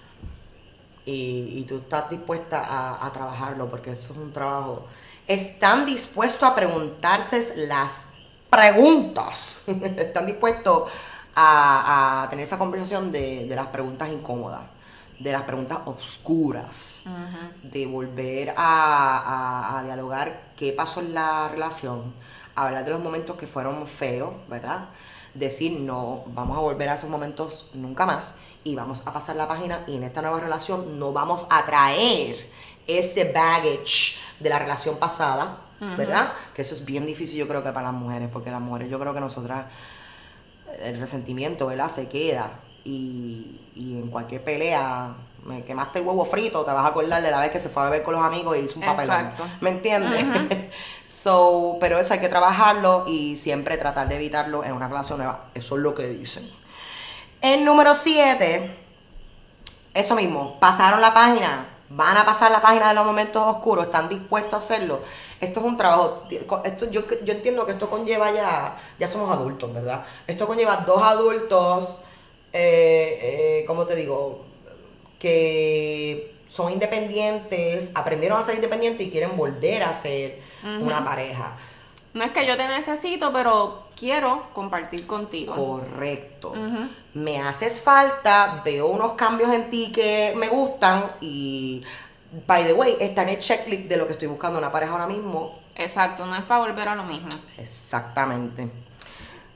Y, 1.06 1.60
y 1.60 1.65
tú 1.65 1.78
estás 1.80 2.10
dispuesta 2.10 2.62
a, 2.65 3.06
a 3.06 3.12
trabajarlo, 3.12 3.69
porque 3.69 3.91
eso 3.91 4.13
es 4.13 4.19
un 4.19 4.32
trabajo. 4.32 4.88
Están 5.28 5.86
dispuestos 5.86 6.43
a 6.43 6.56
preguntarse 6.56 7.54
las 7.58 8.06
preguntas. 8.50 9.58
Están 9.67 10.26
dispuestos 10.26 10.89
a, 11.36 12.24
a 12.24 12.30
tener 12.30 12.43
esa 12.46 12.58
conversación 12.58 13.12
de, 13.12 13.48
de 13.48 13.56
las 13.56 13.67
preguntas 13.67 14.10
incómodas, 14.10 14.62
de 15.19 15.32
las 15.32 15.43
preguntas 15.43 15.80
oscuras, 15.86 17.02
de 17.62 17.86
volver 17.88 18.52
a, 18.52 18.56
a- 18.58 19.80
a 19.80 19.84
dialogar 19.84 20.52
qué 20.58 20.72
pasó 20.74 21.00
en 21.02 21.13
la 21.13 21.50
relación, 21.50 22.13
hablar 22.56 22.86
de 22.86 22.91
los 22.91 23.02
momentos 23.02 23.38
que 23.38 23.48
fueron 23.48 23.88
feos, 23.88 24.34
¿verdad? 24.48 24.86
Decir, 25.34 25.80
no, 25.80 26.24
vamos 26.28 26.58
a 26.58 26.62
volver 26.62 26.89
a 26.89 26.96
esos 26.96 27.10
momentos 27.10 27.69
nunca 27.74 28.06
más 28.06 28.36
y 28.63 28.76
vamos 28.76 29.06
a 29.06 29.13
pasar 29.13 29.36
la 29.36 29.48
página 29.48 29.84
y 29.88 29.96
en 29.96 30.04
esta 30.04 30.22
nueva 30.22 30.39
relación 30.39 31.00
no 31.00 31.12
vamos 31.12 31.48
a 31.50 31.65
traer 31.65 32.50
ese 32.88 33.32
baggage 33.32 34.17
de 34.39 34.50
la 34.50 34.60
relación 34.60 34.98
pasada, 34.98 35.58
¿verdad? 35.98 36.32
Que 36.54 36.62
eso 36.62 36.74
es 36.74 36.86
bien 36.86 37.06
difícil 37.06 37.38
yo 37.39 37.48
creo 37.48 37.63
que 37.63 37.72
para 37.72 37.91
las 37.91 38.00
mujeres, 38.00 38.30
porque 38.32 38.52
las 38.52 38.62
mujeres 38.62 38.89
yo 38.89 39.00
creo 39.00 39.13
que 39.13 39.19
nosotras 39.19 39.65
el 40.82 41.00
resentimiento, 41.00 41.67
¿verdad? 41.67 41.89
Se 41.89 42.08
queda. 42.08 42.52
Y, 42.86 43.60
y 43.76 43.98
en 43.98 44.10
cualquier 44.10 44.43
pelea, 44.43 45.13
me 45.45 45.63
quemaste 45.63 45.99
el 45.99 46.06
huevo 46.06 46.25
frito, 46.25 46.63
te 46.63 46.71
vas 46.71 46.86
a 46.86 46.89
acordar 46.89 47.21
de 47.21 47.32
la 47.32 47.39
vez 47.39 47.51
que 47.51 47.60
se 47.60 47.69
fue 47.69 47.84
a 47.84 47.86
beber 47.86 48.03
con 48.03 48.15
los 48.15 48.23
amigos 48.23 48.58
y 48.58 48.62
hizo 48.62 48.79
un 48.79 48.86
papelón. 48.86 49.19
Exacto. 49.19 49.43
¿Me 49.62 49.69
entiendes? 49.71 50.25
so, 51.08 51.77
pero 51.79 51.99
eso 51.99 52.13
hay 52.13 52.19
que 52.19 52.29
trabajarlo 52.29 53.06
y 53.08 53.36
siempre 53.36 53.77
tratar 53.77 54.08
de 54.08 54.15
evitarlo 54.15 54.63
en 54.63 54.73
una 54.73 54.88
relación 54.88 55.17
nueva. 55.17 55.45
Eso 55.53 55.75
es 55.75 55.82
lo 55.82 55.94
que 55.94 56.08
dicen. 56.08 56.50
El 57.41 57.65
número 57.65 57.94
7, 57.94 58.75
eso 59.94 60.15
mismo, 60.15 60.60
pasaron 60.60 61.02
la 61.02 61.13
página, 61.13 61.65
van 61.89 62.15
a 62.15 62.25
pasar 62.25 62.52
la 62.52 62.62
página 62.62 62.87
de 62.89 62.96
los 62.96 63.06
momentos 63.06 63.44
oscuros, 63.46 63.85
están 63.85 64.08
dispuestos 64.08 64.54
a 64.54 64.58
hacerlo. 64.58 65.02
Esto 65.41 65.60
es 65.60 65.65
un 65.65 65.75
trabajo, 65.75 66.23
esto, 66.63 66.89
yo, 66.89 67.02
yo 67.23 67.33
entiendo 67.33 67.65
que 67.65 67.73
esto 67.73 67.89
conlleva 67.89 68.31
ya, 68.31 68.77
ya 68.98 69.08
somos 69.10 69.29
adultos, 69.29 69.73
¿verdad? 69.73 70.06
Esto 70.25 70.48
conlleva 70.48 70.77
dos 70.77 71.04
adultos, 71.04 72.00
eh, 72.54 73.19
eh, 73.21 73.65
¿cómo 73.67 73.85
te 73.85 73.96
digo? 73.98 74.52
Que 75.24 76.36
son 76.52 76.71
independientes, 76.71 77.94
aprendieron 77.96 78.40
a 78.40 78.44
ser 78.44 78.56
independientes 78.56 79.08
y 79.08 79.10
quieren 79.10 79.38
volver 79.38 79.84
a 79.84 79.94
ser 79.94 80.40
una 80.82 81.04
pareja. 81.04 81.54
No 82.13 82.26
es 82.26 82.32
que 82.32 82.46
yo 82.46 82.58
te 82.58 82.67
necesito, 82.67 83.32
pero 83.34 83.88
quiero 83.98 84.44
compartir 84.54 85.08
contigo. 85.08 85.56
Correcto. 85.56 86.54
Me 87.13 87.40
haces 87.42 87.80
falta, 87.80 88.62
veo 88.65 88.88
unos 88.88 89.13
cambios 89.13 89.52
en 89.54 89.69
ti 89.69 89.92
que 89.94 90.34
me 90.36 90.50
gustan 90.50 91.06
y, 91.21 91.82
by 92.46 92.65
the 92.65 92.74
way, 92.74 92.98
está 93.00 93.24
en 93.24 93.30
el 93.30 93.40
checklist 93.40 93.86
de 93.86 93.98
lo 93.98 94.06
que 94.06 94.13
estoy 94.13 94.28
buscando 94.28 94.60
en 94.60 94.65
una 94.65 94.71
pareja 94.74 94.92
ahora 94.92 95.08
mismo. 95.08 95.58
Exacto, 95.76 96.26
no 96.26 96.36
es 96.36 96.44
para 96.44 96.65
volver 96.65 96.90
a 96.90 96.96
lo 96.96 97.04
mismo. 97.04 97.30
Exactamente. 97.58 98.67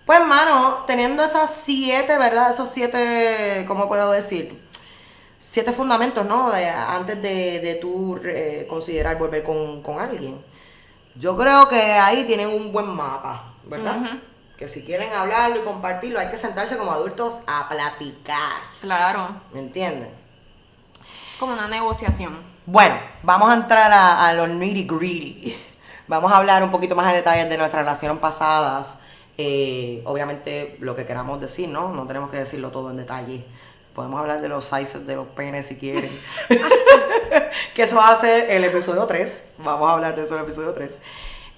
Pues, 0.06 0.26
mano, 0.26 0.86
teniendo 0.88 1.24
esas 1.24 1.54
siete, 1.54 2.18
¿verdad? 2.18 2.50
Esos 2.50 2.70
siete, 2.70 3.66
¿cómo 3.68 3.90
puedo 3.90 4.12
decir? 4.12 4.67
Siete 5.50 5.72
fundamentos, 5.72 6.26
¿no? 6.26 6.52
De- 6.52 6.68
antes 6.70 7.22
de, 7.22 7.60
de 7.62 7.76
tú 7.76 8.20
eh, 8.26 8.66
considerar 8.70 9.18
volver 9.18 9.44
con, 9.44 9.82
con 9.82 9.98
alguien. 10.00 10.38
Yo 11.16 11.38
creo 11.38 11.70
que 11.70 11.82
ahí 11.94 12.26
tienen 12.26 12.50
un 12.50 12.74
buen 12.74 12.88
mapa, 12.88 13.44
¿verdad? 13.64 13.98
Que 14.58 14.68
si 14.68 14.84
quieren 14.84 15.12
hablarlo 15.14 15.58
y 15.62 15.64
compartirlo, 15.64 16.20
hay 16.20 16.30
que 16.30 16.38
sentarse 16.38 16.78
como 16.78 16.92
adultos 16.92 17.36
a 17.48 17.70
platicar. 17.70 18.62
Claro, 18.82 19.30
¿Me 19.54 19.60
entienden? 19.62 20.10
como 21.40 21.54
una 21.54 21.68
negociación. 21.68 22.36
Bueno, 22.66 22.96
vamos 23.24 23.50
a 23.50 23.54
entrar 23.54 23.92
a, 23.94 24.28
a 24.28 24.34
los 24.34 24.50
nitty 24.50 24.84
gritty. 24.84 25.58
Vamos 26.08 26.32
a 26.32 26.38
hablar 26.38 26.62
un 26.64 26.72
poquito 26.72 26.96
más 26.96 27.08
en 27.10 27.14
detalles 27.20 27.48
de 27.50 27.58
nuestras 27.58 27.84
relaciones 27.86 28.20
pasadas. 28.20 29.00
Eh, 29.38 30.02
obviamente 30.06 30.78
lo 30.82 30.96
que 30.96 31.06
queramos 31.06 31.40
decir, 31.40 31.70
¿no? 31.70 31.90
No 31.94 32.06
tenemos 32.08 32.30
que 32.32 32.38
decirlo 32.38 32.72
todo 32.72 32.90
en 32.92 32.98
detalle. 32.98 33.46
Podemos 33.98 34.20
hablar 34.20 34.42
de 34.42 34.48
los 34.48 34.64
sizes 34.64 35.08
de 35.08 35.16
los 35.16 35.26
penes 35.26 35.66
si 35.66 35.76
quieren. 35.76 36.12
que 37.74 37.82
eso 37.82 37.96
va 37.96 38.12
a 38.12 38.16
ser 38.16 38.52
el 38.52 38.64
episodio 38.64 39.08
3. 39.08 39.44
Vamos 39.58 39.90
a 39.90 39.94
hablar 39.94 40.16
de 40.16 40.22
eso 40.24 40.36
en 40.36 40.42
el 40.42 40.46
episodio 40.46 40.72
3. 40.76 40.94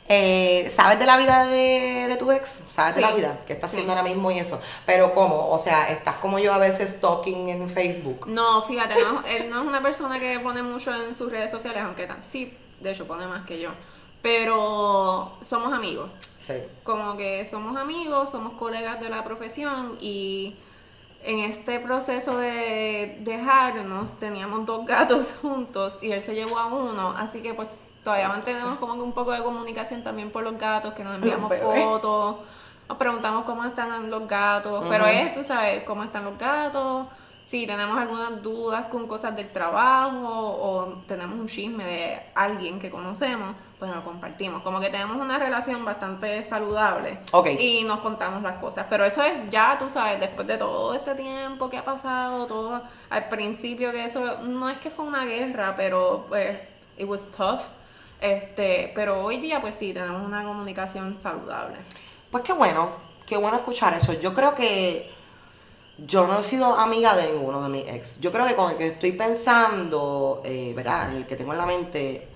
Eh, 0.08 0.70
¿Sabes 0.70 0.98
de 1.00 1.06
la 1.06 1.18
vida 1.18 1.46
de, 1.48 2.06
de 2.08 2.16
tu 2.16 2.32
ex? 2.32 2.60
¿Sabes 2.70 2.96
de 2.96 3.02
la 3.02 3.12
vida? 3.12 3.38
¿Qué 3.46 3.52
está 3.52 3.68
sí. 3.68 3.76
haciendo 3.76 3.92
ahora 3.92 4.08
mismo 4.08 4.32
y 4.32 4.40
eso? 4.40 4.58
Pero 4.86 5.14
¿cómo? 5.14 5.50
O 5.50 5.60
sea, 5.60 5.90
estás 5.90 6.16
como 6.16 6.40
yo 6.40 6.54
a 6.54 6.60
veces 6.60 6.92
stalking 6.92 7.50
en 7.50 7.70
Facebook. 7.70 8.26
No, 8.28 8.62
fíjate, 8.62 8.96
no, 9.04 9.22
él 9.28 9.50
no 9.50 9.62
es 9.62 9.68
una 9.68 9.82
persona 9.82 10.18
que 10.18 10.40
pone 10.40 10.64
mucho 10.64 10.96
en 10.96 11.14
sus 11.14 11.30
redes 11.30 11.52
sociales, 11.52 11.84
aunque 11.84 12.08
sí, 12.24 12.58
de 12.80 12.92
hecho 12.92 13.06
pone 13.06 13.28
más 13.28 13.46
que 13.46 13.60
yo. 13.60 13.72
Pero 14.22 15.34
somos 15.44 15.74
amigos. 15.74 16.10
Sí. 16.38 16.54
Como 16.86 17.18
que 17.18 17.46
somos 17.46 17.76
amigos, 17.76 18.32
somos 18.32 18.54
colegas 18.54 19.02
de 19.02 19.10
la 19.10 19.26
profesión 19.26 19.98
y 20.00 20.56
en 21.24 21.40
este 21.40 21.80
proceso 21.80 22.38
de 22.38 23.18
dejarnos 23.22 24.20
teníamos 24.20 24.66
dos 24.66 24.86
gatos 24.86 25.34
juntos 25.42 26.00
y 26.02 26.12
él 26.12 26.22
se 26.22 26.36
llevó 26.36 26.58
a 26.58 26.68
uno, 26.68 27.14
así 27.18 27.42
que 27.42 27.54
pues 27.54 27.68
todavía 28.04 28.30
mantenemos 28.30 28.80
como 28.80 28.94
que 28.96 29.02
un 29.02 29.14
poco 29.14 29.32
de 29.32 29.44
comunicación 29.44 30.04
también 30.04 30.32
por 30.32 30.44
los 30.44 30.58
gatos, 30.58 30.94
que 30.94 31.04
nos 31.04 31.16
enviamos 31.16 31.54
fotos, 31.58 32.38
nos 32.88 32.98
preguntamos 32.98 33.44
cómo 33.46 33.66
están 33.66 34.10
los 34.10 34.28
gatos, 34.28 34.86
pero 34.90 35.06
es, 35.06 35.34
tú 35.34 35.44
sabes, 35.44 35.84
cómo 35.84 36.04
están 36.04 36.24
los 36.24 36.38
gatos, 36.38 37.08
si 37.50 37.66
tenemos 37.66 37.98
algunas 37.98 38.44
dudas 38.44 38.86
con 38.92 39.08
cosas 39.08 39.36
del 39.36 39.50
trabajo 39.50 40.20
o 40.22 40.86
tenemos 41.08 41.40
un 41.40 41.48
chisme 41.48 41.84
de 41.84 42.20
alguien 42.36 42.80
que 42.80 42.92
conocemos, 42.92 43.56
pues 43.80 43.90
lo 43.90 44.04
compartimos. 44.04 44.62
Como 44.62 44.80
que 44.80 44.92
tenemos 44.92 45.18
una 45.18 45.40
relación 45.40 45.84
bastante 45.84 46.44
saludable 46.44 47.18
Ok. 47.32 47.48
y 47.60 47.84
nos 47.86 48.02
contamos 48.02 48.44
las 48.44 48.58
cosas. 48.58 48.86
Pero 48.88 49.04
eso 49.04 49.24
es 49.24 49.50
ya, 49.50 49.78
tú 49.80 49.90
sabes, 49.90 50.20
después 50.20 50.46
de 50.46 50.60
todo 50.60 50.94
este 50.94 51.16
tiempo 51.16 51.72
que 51.72 51.80
ha 51.80 51.84
pasado, 51.84 52.46
todo 52.46 52.84
al 53.10 53.30
principio 53.30 53.92
que 53.92 54.06
eso 54.06 54.42
no 54.44 54.70
es 54.70 54.78
que 54.78 54.92
fue 54.92 55.06
una 55.06 55.26
guerra, 55.26 55.74
pero 55.76 56.28
pues 56.30 56.56
it 57.00 57.08
was 57.08 57.32
tough. 57.36 57.62
Este, 58.22 58.92
pero 58.94 59.24
hoy 59.26 59.38
día 59.38 59.60
pues 59.60 59.74
sí, 59.74 59.92
tenemos 59.92 60.24
una 60.24 60.44
comunicación 60.44 61.18
saludable. 61.18 61.78
Pues 62.30 62.44
qué 62.44 62.54
bueno, 62.54 62.90
qué 63.26 63.38
bueno 63.38 63.58
escuchar 63.58 63.96
eso. 63.96 64.14
Yo 64.14 64.36
creo 64.36 64.54
que 64.54 65.18
yo 66.06 66.28
no 66.28 66.40
he 66.40 66.44
sido 66.44 66.76
amiga 66.76 67.16
de 67.16 67.32
ninguno 67.32 67.62
de 67.64 67.70
mis 67.70 67.88
ex. 67.88 68.20
Yo 68.20 68.32
creo 68.32 68.46
que 68.46 68.56
con 68.56 68.72
el 68.72 68.78
que 68.78 68.88
estoy 68.88 69.12
pensando, 69.14 70.42
eh, 70.46 70.74
¿verdad? 70.76 71.14
El 71.16 71.26
que 71.26 71.36
tengo 71.36 71.52
en 71.54 71.58
la 71.60 71.66
mente, 71.66 72.28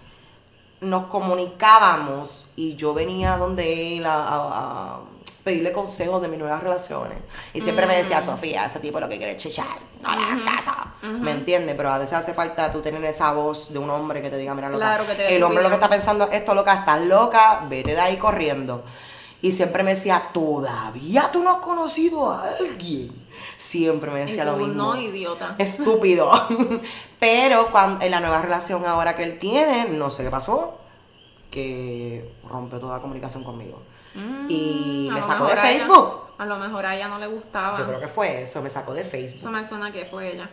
nos 0.81 1.05
comunicábamos 1.07 2.47
y 2.55 2.75
yo 2.75 2.93
venía 2.93 3.37
donde 3.37 3.97
él 3.97 4.05
a, 4.05 4.13
a- 4.15 4.95
a 4.95 4.99
pedirle 5.43 5.73
consejos 5.73 6.21
de 6.21 6.29
mis 6.29 6.39
nuevas 6.39 6.63
relaciones. 6.63 7.17
Y 7.53 7.59
siempre 7.59 7.85
me 7.85 7.95
decía, 7.97 8.21
Sofía, 8.21 8.65
ese 8.65 8.79
tipo 8.79 8.99
lo 9.01 9.09
que 9.09 9.17
quiere 9.17 9.35
chichar, 9.35 9.65
no 10.01 10.09
le 10.15 10.23
hagas 10.23 10.39
caso. 10.63 10.71
¿Me 11.01 11.31
entiendes? 11.31 11.75
Pero 11.75 11.91
a 11.91 11.97
veces 11.97 12.13
hace 12.13 12.33
falta 12.33 12.71
tú 12.71 12.79
tener 12.81 13.03
esa 13.03 13.33
voz 13.33 13.71
de 13.73 13.77
un 13.79 13.89
hombre 13.89 14.21
que 14.21 14.29
te 14.29 14.37
diga, 14.37 14.55
mira, 14.55 14.69
loca, 14.69 14.85
Claro, 14.85 15.05
que 15.05 15.15
te 15.15 15.23
dé 15.23 15.35
el 15.35 15.43
hombre 15.43 15.61
lo 15.63 15.67
que 15.69 15.75
está 15.75 15.89
pensando 15.89 16.25
es 16.29 16.33
esto, 16.37 16.55
loca, 16.55 16.73
estás 16.75 17.01
loca, 17.01 17.65
vete 17.67 17.91
de 17.93 17.99
ahí 17.99 18.15
corriendo. 18.17 18.83
Y 19.41 19.51
siempre 19.51 19.83
me 19.83 19.95
decía, 19.95 20.29
¿todavía 20.33 21.29
tú 21.33 21.43
no 21.43 21.49
has 21.51 21.57
conocido 21.57 22.31
a 22.31 22.47
alguien? 22.59 23.11
Siempre 23.57 24.11
me 24.11 24.21
decía 24.21 24.45
lo 24.45 24.57
mismo. 24.57 24.73
no, 24.73 24.97
idiota. 24.97 25.55
Estúpido. 25.59 26.29
Pero 27.19 27.71
cuando, 27.71 28.03
en 28.05 28.11
la 28.11 28.19
nueva 28.19 28.41
relación 28.41 28.85
ahora 28.85 29.15
que 29.15 29.23
él 29.23 29.39
tiene, 29.39 29.85
no 29.89 30.09
sé 30.11 30.23
qué 30.23 30.29
pasó, 30.29 30.79
que 31.51 32.29
rompió 32.49 32.79
toda 32.79 32.99
comunicación 32.99 33.43
conmigo. 33.43 33.81
Mm, 34.15 34.45
y 34.49 35.09
me 35.11 35.21
sacó 35.21 35.45
de 35.45 35.53
ella- 35.53 35.61
Facebook. 35.61 36.19
a 36.37 36.45
lo 36.45 36.57
mejor 36.57 36.85
a 36.85 36.95
ella 36.95 37.07
no 37.07 37.19
le 37.19 37.27
gustaba. 37.27 37.77
Yo 37.77 37.85
creo 37.87 37.99
que 37.99 38.07
fue 38.07 38.41
eso, 38.41 38.61
me 38.61 38.69
sacó 38.69 38.93
de 38.93 39.01
Eso 39.01 39.09
Facebook. 39.11 39.51
me 39.51 39.65
suena 39.65 39.91
que 39.91 40.05
fue 40.05 40.33
ella. 40.33 40.49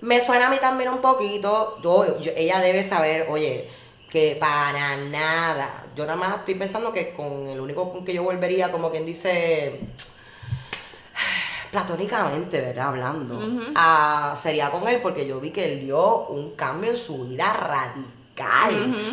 Me 0.00 0.20
suena 0.24 0.46
a 0.46 0.50
mí 0.50 0.56
también 0.60 0.90
un 0.90 0.98
poquito, 0.98 1.78
yo, 1.82 2.18
yo- 2.20 2.32
ella 2.36 2.58
debe 2.60 2.82
saber, 2.82 3.26
oye, 3.28 3.68
que 4.10 4.36
para 4.40 4.96
nada, 4.96 5.84
yo 5.94 6.04
nada 6.04 6.16
más 6.16 6.38
estoy 6.38 6.54
pensando 6.56 6.92
que 6.92 7.12
con 7.14 7.46
el 7.46 7.60
único 7.60 7.92
con 7.92 8.04
que 8.04 8.12
yo 8.14 8.22
volvería, 8.24 8.72
como 8.72 8.90
quien 8.90 9.04
dice, 9.06 9.78
platónicamente, 11.70 12.60
¿verdad? 12.60 12.88
Hablando, 12.88 13.40
ah, 13.74 14.34
sería 14.40 14.70
con 14.70 14.86
él 14.88 15.00
porque 15.02 15.26
yo 15.26 15.40
vi 15.40 15.50
que 15.50 15.72
él 15.72 15.80
dio 15.80 16.26
un 16.26 16.50
cambio 16.56 16.90
en 16.90 16.96
su 16.96 17.24
vida 17.24 17.52
radical. 17.52 18.16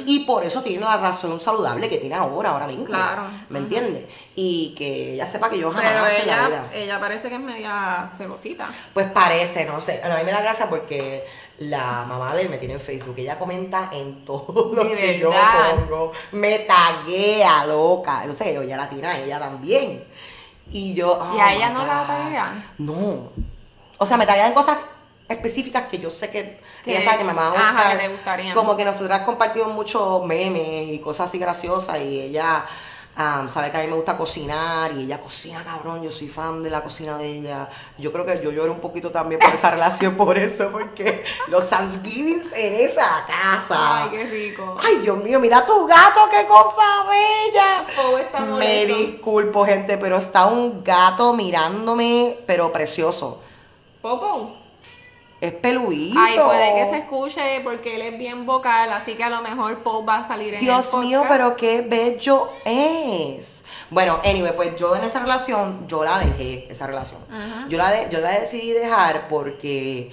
Y 0.05 0.19
por 0.25 0.45
eso 0.45 0.61
tiene 0.61 0.85
la 0.85 0.95
razón 0.95 1.41
saludable 1.41 1.89
que 1.89 1.97
tiene 1.97 2.15
ahora, 2.15 2.51
ahora 2.51 2.65
mismo. 2.65 2.85
Claro. 2.85 3.23
¿Me 3.49 3.59
Ujú. 3.59 3.65
entiendes? 3.67 4.03
Y 4.37 4.73
que 4.77 5.15
ella 5.15 5.25
sepa 5.25 5.49
que 5.49 5.59
yo 5.59 5.69
jamás 5.69 5.85
Pero 5.85 6.07
en 6.07 6.27
la 6.27 6.47
vida. 6.47 6.65
ella, 6.71 6.83
ella 6.83 6.99
parece 7.01 7.27
que 7.27 7.35
es 7.35 7.41
media 7.41 8.09
celosita. 8.15 8.69
Pues 8.93 9.11
parece, 9.11 9.65
no 9.65 9.81
sé. 9.81 10.01
A 10.01 10.15
mí 10.17 10.23
me 10.23 10.31
da 10.31 10.39
gracia 10.41 10.69
porque 10.69 11.25
la 11.59 12.05
mamá 12.07 12.35
de 12.35 12.43
él 12.43 12.49
me 12.49 12.57
tiene 12.57 12.75
en 12.75 12.79
Facebook. 12.79 13.15
Ella 13.17 13.37
comenta 13.37 13.89
en 13.91 14.23
todo 14.25 14.73
lo 14.73 14.85
De 14.85 14.95
que 14.95 15.19
yo 15.19 15.29
pongo. 15.31 16.13
Me 16.31 16.59
taguea, 16.59 17.65
loca. 17.65 18.23
Yo 18.25 18.33
sé, 18.33 18.57
ella 18.57 18.77
la 18.77 18.87
tiene 18.87 19.07
a 19.07 19.19
ella 19.19 19.39
también. 19.39 20.05
Y 20.71 20.93
yo. 20.93 21.19
¿Y 21.33 21.37
oh 21.37 21.41
a 21.41 21.53
ella 21.53 21.69
no 21.69 21.85
la 21.85 21.99
God. 21.99 22.07
taguea? 22.07 22.65
No. 22.77 23.29
O 23.97 24.05
sea, 24.05 24.17
me 24.17 24.25
taguea 24.25 24.47
en 24.47 24.53
cosas 24.53 24.77
específicas 25.29 25.83
que 25.89 25.99
yo 25.99 26.09
sé 26.11 26.29
que, 26.29 26.59
Que- 26.83 26.97
ella 26.97 27.01
sabe 27.03 27.19
que 27.19 27.23
me 27.25 27.33
van 27.33 27.53
a 27.53 27.69
ajá, 27.69 27.71
gustar. 27.73 27.91
que 27.97 28.03
te 28.03 28.09
gustarían. 28.13 28.53
Como 28.53 28.75
que 28.77 28.85
nosotras 28.85 29.21
compartimos 29.23 29.73
muchos 29.73 30.25
memes 30.25 30.89
y 30.89 30.99
cosas 30.99 31.29
así 31.29 31.37
graciosas 31.37 31.99
y 32.01 32.19
ella 32.21 32.65
am, 33.17 33.49
sabe 33.49 33.71
que 33.71 33.77
a 33.77 33.81
mí 33.81 33.87
me 33.87 33.95
gusta 33.95 34.17
cocinar 34.17 34.91
y 34.93 35.03
ella 35.03 35.19
cocina 35.19 35.63
cabrón, 35.63 36.03
yo 36.03 36.11
soy 36.11 36.27
fan 36.27 36.63
de 36.63 36.69
la 36.69 36.83
cocina 36.83 37.17
de 37.17 37.25
ella. 37.25 37.69
Yo 37.97 38.11
creo 38.11 38.25
que 38.25 38.39
yo 38.43 38.51
lloro 38.51 38.73
un 38.73 38.79
poquito 38.79 39.11
también 39.11 39.39
por 39.41 39.53
esa 39.53 39.71
relación, 39.77 40.15
por 40.15 40.37
eso, 40.37 40.69
porque 40.71 41.23
los 41.47 41.69
Thanksgivings 41.69 42.53
en 42.53 42.75
esa 42.75 43.25
casa. 43.27 44.03
Ay, 44.03 44.09
qué 44.11 44.23
rico. 44.25 44.77
Ay, 44.83 44.97
Dios 44.97 45.17
mío, 45.23 45.39
mira 45.39 45.65
tu 45.65 45.85
gato, 45.87 46.21
qué 46.29 46.45
cosa 46.45 47.05
bella. 47.09 47.85
Poe 47.95 48.21
está 48.21 48.39
Me 48.41 48.85
disculpo, 48.85 49.65
gente, 49.65 49.97
pero 49.97 50.17
está 50.17 50.45
un 50.45 50.83
gato 50.83 51.33
mirándome, 51.33 52.39
pero 52.45 52.71
precioso. 52.71 53.41
Popo. 54.01 54.66
Es 55.39 55.53
peluito. 55.53 56.19
Ay, 56.19 56.35
puede 56.39 56.73
que 56.75 56.85
se 56.89 56.97
escuche 56.97 57.59
porque 57.63 57.95
él 57.95 58.01
es 58.01 58.17
bien 58.17 58.45
vocal, 58.47 58.91
así 58.91 59.13
que 59.13 59.23
a 59.23 59.29
lo 59.29 59.41
mejor 59.41 59.77
Poe 59.79 60.03
va 60.03 60.17
a 60.19 60.23
salir 60.27 60.55
en 60.55 60.59
Dios 60.59 60.89
el 60.93 60.99
mío, 61.01 61.23
pero 61.29 61.55
qué 61.55 61.81
bello 61.81 62.49
es. 62.65 63.63
Bueno, 63.91 64.19
anyway, 64.25 64.53
pues 64.55 64.75
yo 64.77 64.95
en 64.95 65.03
esa 65.03 65.19
relación, 65.19 65.87
yo 65.87 66.03
la 66.03 66.19
dejé, 66.19 66.65
esa 66.69 66.87
relación. 66.87 67.21
Ajá. 67.31 67.67
Yo 67.69 67.77
la, 67.77 67.91
de- 67.91 68.09
yo 68.09 68.19
la 68.19 68.31
decidí 68.39 68.71
dejar 68.71 69.27
porque 69.29 70.11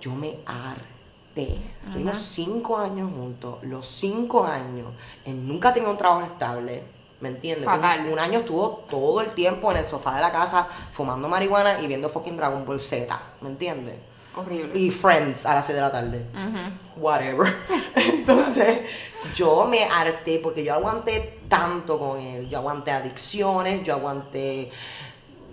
yo 0.00 0.12
me 0.12 0.34
harté. 0.46 1.58
Tuvimos 1.92 2.18
cinco 2.18 2.76
años 2.78 3.10
juntos, 3.10 3.62
los 3.62 3.86
cinco 3.86 4.44
años. 4.44 4.88
Él 5.24 5.48
nunca 5.48 5.72
tenía 5.72 5.88
un 5.88 5.96
trabajo 5.96 6.22
estable, 6.26 6.82
¿me 7.20 7.30
entiendes? 7.30 7.66
Un, 7.66 8.12
un 8.12 8.18
año 8.18 8.40
estuvo 8.40 8.84
todo 8.90 9.22
el 9.22 9.30
tiempo 9.30 9.70
en 9.72 9.78
el 9.78 9.84
sofá 9.84 10.14
de 10.16 10.20
la 10.20 10.30
casa 10.32 10.66
fumando 10.92 11.28
marihuana 11.28 11.80
y 11.80 11.86
viendo 11.86 12.08
fucking 12.10 12.36
Dragon 12.36 12.64
Ball 12.66 12.78
Z, 12.80 13.18
¿me 13.40 13.48
entiendes? 13.48 13.94
Horrible. 14.38 14.78
Y 14.78 14.90
Friends 14.90 15.44
a 15.46 15.54
las 15.54 15.66
6 15.66 15.76
de 15.76 15.82
la 15.82 15.92
tarde 15.92 16.24
whatever. 17.00 17.54
Entonces, 17.94 18.80
yo 19.34 19.66
me 19.66 19.84
harté 19.84 20.40
porque 20.42 20.64
yo 20.64 20.74
aguanté 20.74 21.38
tanto 21.48 21.98
con 21.98 22.20
él. 22.20 22.48
Yo 22.48 22.58
aguanté 22.58 22.90
adicciones, 22.90 23.84
yo 23.84 23.94
aguanté 23.94 24.70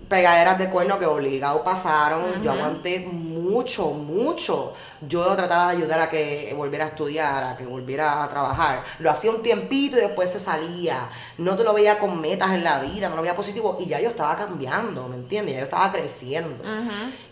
pegaderas 0.08 0.58
de 0.58 0.70
cuerno 0.70 0.98
que 0.98 1.06
obligado 1.06 1.62
pasaron. 1.64 2.42
Yo 2.42 2.52
aguanté 2.52 3.00
mucho, 3.00 3.90
mucho. 3.90 4.74
Yo 5.06 5.24
trataba 5.36 5.70
de 5.70 5.76
ayudar 5.76 6.00
a 6.00 6.08
que 6.08 6.54
volviera 6.56 6.86
a 6.86 6.88
estudiar, 6.88 7.44
a 7.44 7.56
que 7.56 7.66
volviera 7.66 8.24
a 8.24 8.28
trabajar. 8.28 8.82
Lo 8.98 9.10
hacía 9.10 9.30
un 9.30 9.42
tiempito 9.42 9.98
y 9.98 10.00
después 10.00 10.30
se 10.30 10.40
salía. 10.40 11.08
No 11.38 11.56
te 11.56 11.64
lo 11.64 11.74
veía 11.74 11.98
con 11.98 12.20
metas 12.20 12.52
en 12.52 12.64
la 12.64 12.80
vida, 12.80 13.08
no 13.08 13.16
lo 13.16 13.22
veía 13.22 13.36
positivo. 13.36 13.76
Y 13.80 13.86
ya 13.86 14.00
yo 14.00 14.10
estaba 14.10 14.36
cambiando, 14.36 15.08
¿me 15.08 15.16
entiendes? 15.16 15.54
Ya 15.54 15.60
yo 15.60 15.64
estaba 15.66 15.92
creciendo. 15.92 16.64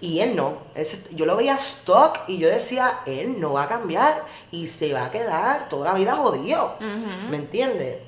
Y 0.00 0.20
él 0.20 0.36
no. 0.36 0.58
yo 1.12 1.26
lo 1.26 1.36
veía 1.36 1.54
stock 1.54 2.20
y 2.28 2.38
yo 2.38 2.48
decía, 2.48 3.00
él 3.06 3.40
no 3.40 3.54
va 3.54 3.64
a 3.64 3.68
cambiar 3.68 4.24
y 4.50 4.66
se 4.66 4.92
va 4.92 5.06
a 5.06 5.10
quedar 5.10 5.68
toda 5.68 5.92
la 5.92 5.98
vida 5.98 6.14
jodido. 6.14 6.74
¿Me 7.30 7.36
entiendes? 7.36 7.98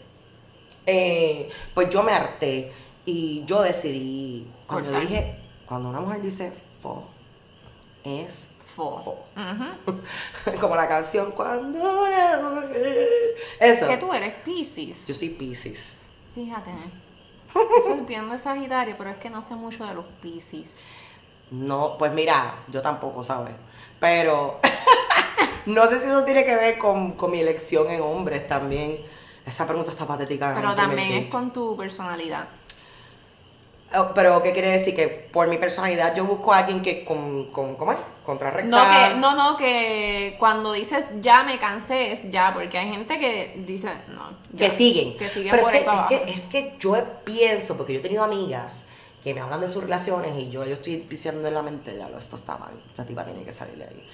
Eh, 0.84 1.50
pues 1.74 1.90
yo 1.90 2.02
me 2.04 2.12
harté 2.12 2.72
y 3.06 3.44
yo 3.46 3.62
decidí, 3.62 4.46
cuando 4.66 5.00
dije, 5.00 5.34
cuando 5.66 5.90
una 5.90 6.00
mujer 6.00 6.22
dice 6.22 6.52
fo, 6.82 7.04
es 8.04 8.48
fo. 8.74 9.24
Como 10.60 10.76
la 10.76 10.86
canción 10.86 11.32
Cuando 11.32 11.78
una 11.78 12.38
mujer. 12.38 13.08
Eso. 13.58 13.88
Que 13.88 13.96
tú 13.96 14.12
eres 14.12 14.34
Pisces. 14.44 15.06
Yo 15.06 15.14
soy 15.14 15.30
Pisces. 15.30 15.92
Fíjate. 16.34 16.70
Eso 17.80 17.94
es 17.94 18.06
bien 18.06 18.28
de 18.28 18.38
Sagitario, 18.38 18.94
pero 18.98 19.10
es 19.10 19.16
que 19.16 19.30
no 19.30 19.42
sé 19.42 19.54
mucho 19.54 19.86
de 19.86 19.94
los 19.94 20.04
Pisces. 20.20 20.78
No, 21.50 21.96
pues 21.98 22.12
mira, 22.12 22.54
yo 22.68 22.82
tampoco, 22.82 23.24
¿sabes? 23.24 23.54
Pero 23.98 24.60
no 25.66 25.86
sé 25.86 26.00
si 26.00 26.06
eso 26.06 26.24
tiene 26.24 26.44
que 26.44 26.54
ver 26.54 26.76
con, 26.76 27.12
con 27.12 27.30
mi 27.30 27.40
elección 27.40 27.90
en 27.90 28.02
hombres 28.02 28.46
también 28.46 28.98
esa 29.46 29.64
pregunta 29.64 29.92
está 29.92 30.04
patética. 30.04 30.52
Pero 30.56 30.74
también 30.74 31.12
es 31.12 31.26
con 31.30 31.52
tu 31.52 31.76
personalidad. 31.76 32.48
Oh, 33.96 34.12
pero, 34.14 34.42
¿qué 34.42 34.52
quiere 34.52 34.70
decir? 34.70 34.94
Que 34.94 35.08
por 35.08 35.48
mi 35.48 35.58
personalidad 35.58 36.14
yo 36.14 36.24
busco 36.24 36.52
a 36.52 36.58
alguien 36.58 36.82
que 36.82 37.04
con, 37.04 37.50
con 37.50 37.76
¿cómo 37.76 37.92
es? 37.92 37.98
Contrarrestar. 38.24 38.66
No, 38.68 38.78
que, 38.78 39.20
no, 39.20 39.34
no, 39.34 39.56
que 39.56 40.36
cuando 40.38 40.72
dices 40.72 41.06
ya 41.20 41.44
me 41.44 41.58
cansé 41.58 42.12
es 42.12 42.30
ya, 42.30 42.52
porque 42.52 42.78
hay 42.78 42.90
gente 42.90 43.18
que 43.18 43.54
dice, 43.66 43.88
no. 44.08 44.58
que 44.58 44.70
siguen. 44.70 45.16
Que 45.16 45.28
siguen 45.28 45.56
por 45.58 45.74
es 45.74 45.82
que, 45.82 46.14
es, 46.14 46.22
que, 46.24 46.32
es 46.32 46.42
que 46.42 46.74
yo 46.78 46.96
pienso, 47.24 47.76
porque 47.76 47.94
yo 47.94 48.00
he 48.00 48.02
tenido 48.02 48.24
amigas 48.24 48.86
que 49.26 49.34
me 49.34 49.40
hablan 49.40 49.60
de 49.60 49.68
sus 49.68 49.82
relaciones 49.82 50.32
y 50.38 50.50
yo, 50.50 50.64
yo 50.64 50.74
estoy 50.74 50.98
pisando 50.98 51.48
en 51.48 51.54
la 51.54 51.62
mente, 51.62 51.96
ya 51.96 52.08
lo, 52.08 52.16
esto 52.16 52.36
está 52.36 52.56
mal, 52.58 52.70
esta 52.88 53.04
tipa 53.04 53.24
tiene 53.24 53.42
que 53.42 53.52
salir 53.52 53.76
de 53.76 53.84
ahí. 53.84 54.08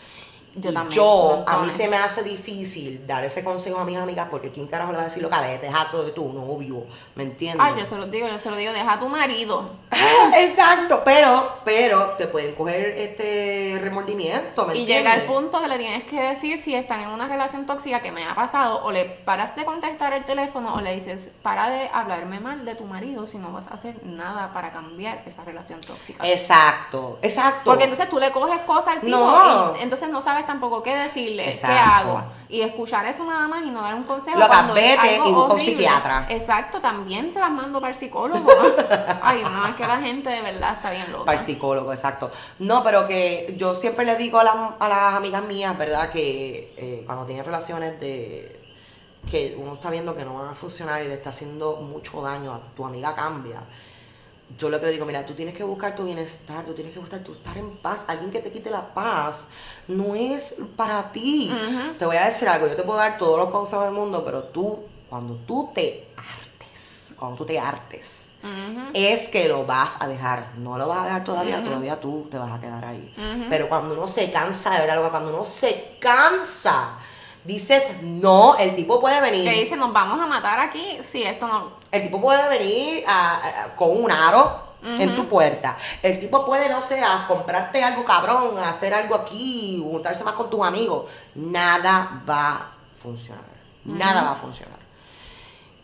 Yo, 0.55 0.71
yo 0.91 1.45
a 1.47 1.63
mí 1.63 1.71
se 1.71 1.89
me 1.89 1.97
hace 1.97 2.23
difícil 2.23 3.07
dar 3.07 3.25
ese 3.25 3.43
consejo 3.43 3.79
a 3.79 3.85
mis 3.85 3.97
amigas 3.97 4.29
porque 4.31 4.51
¿quién 4.51 4.67
carajo 4.67 4.93
le 4.93 4.99
va 4.99 5.05
a 5.05 5.07
decir 5.07 5.23
lo 5.23 5.31
que 5.31 5.41
vete, 5.41 5.67
deja 5.67 5.91
todo 5.91 6.05
de 6.05 6.13
tu 6.13 6.31
novio? 6.31 6.85
¿Me 7.15 7.23
entiendes? 7.23 7.65
Ay, 7.65 7.75
yo 7.79 7.85
se 7.87 7.97
lo 7.97 8.07
digo, 8.07 8.29
yo 8.29 8.39
se 8.39 8.51
lo 8.51 8.57
digo, 8.57 8.73
deja 8.73 8.93
a 8.93 9.01
tu 9.01 9.09
marido. 9.09 9.71
Exacto, 10.37 11.01
pero, 11.05 11.61
pero 11.65 12.11
te 12.19 12.27
pueden 12.27 12.55
coger 12.55 12.95
este 12.99 13.79
remordimiento, 13.83 14.67
¿me 14.67 14.77
Y 14.77 14.85
llega 14.85 15.15
el 15.15 15.23
punto 15.23 15.61
que 15.61 15.69
le 15.69 15.79
tienes 15.79 16.05
que 16.05 16.21
decir 16.21 16.59
si 16.59 16.75
están 16.75 17.01
en 17.01 17.09
una 17.09 17.29
relación 17.29 17.65
tóxica 17.65 18.03
que 18.03 18.13
me 18.13 18.27
ha 18.27 18.35
pasado, 18.35 18.85
o 18.85 18.91
le 18.91 19.07
paras 19.07 19.57
de 19.57 19.65
contestar 19.65 20.13
el 20.13 20.25
teléfono, 20.25 20.75
o 20.75 20.81
le 20.83 20.95
dices, 20.95 21.31
para 21.43 21.71
de 21.71 21.89
hablarme 21.93 22.41
mal 22.41 22.65
de 22.65 22.75
tu 22.75 22.85
marido 22.85 23.27
si 23.27 23.39
no 23.39 23.53
vas 23.53 23.69
a 23.69 23.75
hacer 23.75 23.95
nada 24.05 24.53
para 24.53 24.71
cambiar 24.71 25.23
esa 25.27 25.45
relación 25.45 25.81
tóxica. 25.81 26.27
Exacto, 26.29 27.19
exacto. 27.23 27.63
Porque 27.65 27.85
entonces 27.85 28.09
tú 28.11 28.19
le 28.19 28.31
coges 28.33 28.61
cosas 28.61 28.97
al 28.97 29.01
tipo 29.01 29.77
y 29.79 29.83
entonces 29.83 30.11
no 30.11 30.21
sabes 30.21 30.42
tampoco 30.47 30.83
qué 30.83 30.95
decirle, 30.95 31.57
qué 31.59 31.67
hago. 31.67 32.23
Y 32.49 32.61
escuchar 32.61 33.07
eso 33.07 33.25
nada 33.25 33.49
más 33.49 33.65
y 33.65 33.71
no 33.71 33.81
dar 33.81 33.95
un 33.95 34.05
consejo. 34.05 34.39
Lo 34.39 34.47
cuando 34.47 34.75
vete 34.75 35.17
y 35.27 35.33
busca 35.33 35.55
un 35.55 35.61
psiquiatra. 35.61 36.27
Exacto, 36.29 36.81
también 36.81 37.33
se 37.33 37.41
las 37.41 37.51
mando 37.51 37.81
para 37.81 37.93
el 37.93 37.99
psicólogo. 37.99 38.51
Ay, 39.23 39.43
no, 39.43 39.67
es 39.67 39.75
que 39.75 39.87
la 39.87 39.99
gente 40.01 40.29
de 40.29 40.43
verdad 40.43 40.75
está 40.75 40.91
bien 40.91 41.11
loca. 41.11 41.25
Para 41.25 41.39
el 41.39 41.45
psicólogo, 41.45 41.93
exacto. 41.93 42.31
No, 42.59 42.83
pero 42.83 43.09
que 43.09 43.55
yo 43.57 43.75
siempre 43.75 44.05
le 44.05 44.17
digo 44.17 44.39
a, 44.39 44.77
a 44.79 44.89
las 44.89 45.15
amigas 45.15 45.45
mías, 45.45 45.77
¿verdad? 45.79 46.11
Que 46.11 46.75
eh, 46.77 47.03
cuando 47.07 47.25
tienen 47.25 47.45
relaciones 47.45 47.99
de 48.01 48.61
que 49.31 49.57
uno 49.57 49.75
está 49.75 49.91
viendo 49.91 50.17
que 50.17 50.25
no 50.25 50.35
van 50.35 50.49
a 50.49 50.55
funcionar 50.55 51.03
y 51.03 51.09
le 51.09 51.15
está 51.15 51.31
haciendo 51.31 51.77
mucho 51.77 52.21
daño 52.23 52.53
a 52.53 52.61
tu 52.77 52.85
amiga 52.85 53.15
cambia 53.15 53.61
yo 54.59 54.69
lo 54.71 54.81
que 54.81 54.87
le 54.87 54.93
digo, 54.93 55.05
mira, 55.05 55.25
tú 55.25 55.35
tienes 55.35 55.55
que 55.55 55.65
buscar 55.65 55.95
tu 55.95 56.05
bienestar, 56.05 56.65
tú 56.65 56.73
tienes 56.73 56.93
que 56.93 56.99
buscar 56.99 57.21
tu 57.21 57.33
estar 57.33 57.57
en 57.57 57.77
paz. 57.77 58.05
Alguien 58.07 58.31
que 58.31 58.41
te 58.41 58.51
quite 58.51 58.71
la 58.71 58.87
paz 58.95 59.49
no 59.89 60.15
es 60.15 60.57
para 60.77 61.11
ti. 61.13 61.53
Te 61.99 62.05
voy 62.07 62.17
a 62.17 62.27
decir 62.27 62.49
algo, 62.49 62.67
yo 62.67 62.77
te 62.77 62.83
puedo 62.83 62.99
dar 62.99 63.19
todos 63.19 63.39
los 63.39 63.51
consejos 63.51 63.85
del 63.85 63.95
mundo, 63.95 64.25
pero 64.25 64.43
tú, 64.45 64.79
cuando 65.09 65.35
tú 65.47 65.71
te 65.75 66.07
hartes, 66.17 67.09
cuando 67.17 67.37
tú 67.37 67.45
te 67.45 67.59
hartes, 67.59 68.19
es 68.93 69.29
que 69.29 69.49
lo 69.49 69.65
vas 69.65 69.95
a 70.01 70.09
dejar. 70.09 70.49
No 70.59 70.77
lo 70.77 70.89
vas 70.89 70.99
a 70.99 71.05
dejar 71.05 71.25
todavía, 71.25 71.63
todavía 71.63 72.01
tú 72.01 72.27
te 72.31 72.39
vas 72.39 72.53
a 72.53 72.61
quedar 72.61 72.85
ahí. 72.85 73.15
Pero 73.49 73.69
cuando 73.69 73.95
uno 73.95 74.09
se 74.09 74.31
cansa 74.33 74.71
de 74.71 74.81
ver 74.81 74.91
algo, 74.91 75.11
cuando 75.11 75.31
uno 75.35 75.45
se 75.45 75.97
cansa, 76.01 76.99
dices, 77.45 78.03
no, 78.03 78.57
el 78.57 78.77
tipo 78.77 79.01
puede 79.01 79.21
venir. 79.21 79.45
Que 79.45 79.61
dice, 79.61 79.77
nos 79.77 79.93
vamos 79.93 80.21
a 80.21 80.27
matar 80.27 80.61
aquí 80.61 80.99
si 81.03 81.23
esto 81.23 81.47
no 81.47 81.83
el 81.93 82.03
tipo 82.03 82.21
puede 82.21 82.49
venir 82.49 83.05
con 83.77 84.03
un 84.03 84.11
aro 84.11 84.73
en 84.83 85.15
tu 85.15 85.29
puerta. 85.29 85.77
El 86.03 86.19
tipo 86.19 86.45
puede, 86.45 86.69
no 86.71 86.81
sé, 86.81 87.01
comprarte 87.29 87.85
algo 87.85 88.05
cabrón, 88.05 88.59
hacer 88.59 88.95
algo 88.95 89.15
aquí, 89.15 89.81
juntarse 89.85 90.25
más 90.25 90.33
con 90.33 90.49
tus 90.49 90.65
amigos. 90.65 91.05
Nada 91.35 92.23
va 92.29 92.51
a 92.51 92.67
funcionar. 93.01 93.45
Nada 93.85 94.23
va 94.23 94.33
a 94.33 94.37
funcionar. 94.37 94.79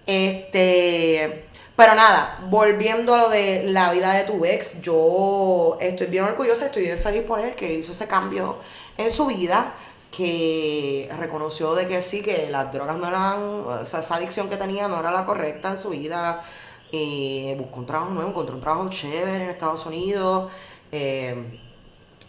Este. 0.06 1.44
Pero 1.76 1.94
nada, 1.94 2.38
volviendo 2.48 3.14
a 3.14 3.18
lo 3.18 3.28
de 3.28 3.64
la 3.64 3.92
vida 3.92 4.12
de 4.14 4.24
tu 4.24 4.44
ex, 4.44 4.80
yo 4.82 5.76
estoy 5.80 6.08
bien 6.08 6.24
orgullosa, 6.24 6.66
estoy 6.66 6.82
bien 6.82 6.98
feliz 6.98 7.22
por 7.22 7.38
él 7.38 7.54
que 7.54 7.72
hizo 7.72 7.92
ese 7.92 8.08
cambio 8.08 8.56
en 8.96 9.12
su 9.12 9.26
vida 9.26 9.74
que 10.10 11.10
reconoció 11.18 11.74
de 11.74 11.86
que 11.86 12.02
sí, 12.02 12.22
que 12.22 12.48
las 12.50 12.72
drogas 12.72 12.96
no 12.96 13.08
eran, 13.08 13.82
esa 13.82 14.14
adicción 14.14 14.48
que 14.48 14.56
tenía 14.56 14.88
no 14.88 15.00
era 15.00 15.10
la 15.10 15.24
correcta 15.24 15.70
en 15.70 15.76
su 15.76 15.90
vida. 15.90 16.42
y 16.90 17.54
buscó 17.56 17.80
un 17.80 17.86
trabajo 17.86 18.10
nuevo, 18.10 18.30
encontró 18.30 18.54
un 18.54 18.62
trabajo 18.62 18.88
chévere 18.88 19.44
en 19.44 19.50
Estados 19.50 19.84
Unidos. 19.86 20.50
Eh, 20.90 21.60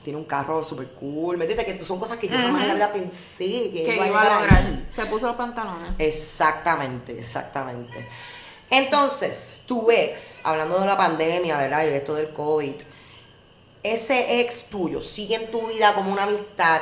tiene 0.03 0.17
un 0.17 0.25
carro 0.25 0.63
súper 0.63 0.87
cool. 0.99 1.37
¿Me 1.37 1.45
entiendes? 1.45 1.65
Que 1.65 1.85
son 1.85 1.99
cosas 1.99 2.17
que 2.17 2.27
yo 2.27 2.35
jamás 2.35 2.63
en 2.63 2.67
la 2.69 2.73
vida 2.75 2.93
pensé 2.93 3.71
que, 3.71 3.95
iba, 3.95 4.21
a, 4.21 4.41
lograr. 4.41 4.63
Se 4.95 5.05
puso 5.05 5.27
los 5.27 5.35
pantalones. 5.35 5.91
Exactamente, 5.97 7.19
exactamente. 7.19 8.07
Entonces, 8.69 9.61
tu 9.65 9.89
ex, 9.89 10.41
hablando 10.43 10.79
de 10.79 10.85
la 10.85 10.97
pandemia, 10.97 11.57
¿verdad? 11.57 11.83
Y 11.85 11.87
esto 11.87 12.15
del 12.15 12.29
COVID, 12.29 12.75
ese 13.83 14.41
ex 14.41 14.65
tuyo 14.65 15.01
sigue 15.01 15.35
en 15.35 15.51
tu 15.51 15.67
vida 15.67 15.93
como 15.93 16.11
una 16.11 16.23
amistad 16.23 16.81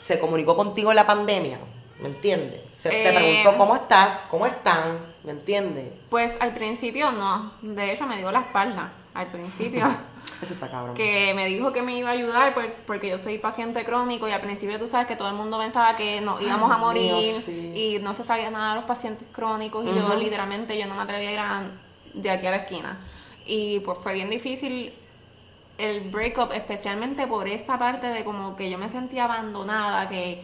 se 0.00 0.18
comunicó 0.18 0.56
contigo 0.56 0.90
en 0.90 0.96
la 0.96 1.06
pandemia, 1.06 1.58
¿me 2.00 2.08
entiendes? 2.08 2.60
Se 2.80 2.88
te 2.88 3.10
eh, 3.10 3.12
preguntó 3.12 3.58
cómo 3.58 3.76
estás, 3.76 4.24
cómo 4.30 4.46
están, 4.46 4.98
¿me 5.24 5.32
entiendes? 5.32 5.92
Pues 6.08 6.38
al 6.40 6.54
principio 6.54 7.12
no, 7.12 7.52
de 7.60 7.92
hecho 7.92 8.06
me 8.06 8.16
dio 8.16 8.32
la 8.32 8.40
espalda, 8.40 8.90
al 9.12 9.26
principio. 9.26 9.86
Eso 10.42 10.54
está 10.54 10.70
cabrón. 10.70 10.96
Que 10.96 11.34
me 11.34 11.44
dijo 11.44 11.70
que 11.70 11.82
me 11.82 11.98
iba 11.98 12.08
a 12.08 12.12
ayudar 12.12 12.54
porque 12.86 13.10
yo 13.10 13.18
soy 13.18 13.36
paciente 13.36 13.84
crónico 13.84 14.26
y 14.26 14.32
al 14.32 14.40
principio 14.40 14.78
tú 14.78 14.86
sabes 14.86 15.06
que 15.06 15.16
todo 15.16 15.28
el 15.28 15.34
mundo 15.34 15.58
pensaba 15.58 15.94
que 15.96 16.22
nos 16.22 16.40
íbamos 16.40 16.72
a 16.72 16.78
morir 16.78 17.34
y 17.74 17.98
no 18.00 18.14
se 18.14 18.24
sabía 18.24 18.50
nada 18.50 18.70
de 18.70 18.76
los 18.76 18.84
pacientes 18.86 19.28
crónicos 19.32 19.84
y 19.84 19.88
yo 19.88 20.14
literalmente 20.16 20.78
yo 20.78 20.86
no 20.86 20.94
me 20.94 21.02
atrevía 21.02 21.58
a 21.58 21.62
ir 21.62 21.70
de 22.14 22.30
aquí 22.30 22.46
a 22.46 22.52
la 22.52 22.56
esquina. 22.56 22.98
Y 23.44 23.80
pues 23.80 23.98
fue 24.02 24.14
bien 24.14 24.30
difícil 24.30 24.94
el 25.80 26.10
breakup, 26.10 26.52
especialmente 26.52 27.26
por 27.26 27.48
esa 27.48 27.78
parte 27.78 28.06
de 28.06 28.24
como 28.24 28.56
que 28.56 28.70
yo 28.70 28.78
me 28.78 28.88
sentía 28.88 29.24
abandonada, 29.24 30.08
que 30.08 30.42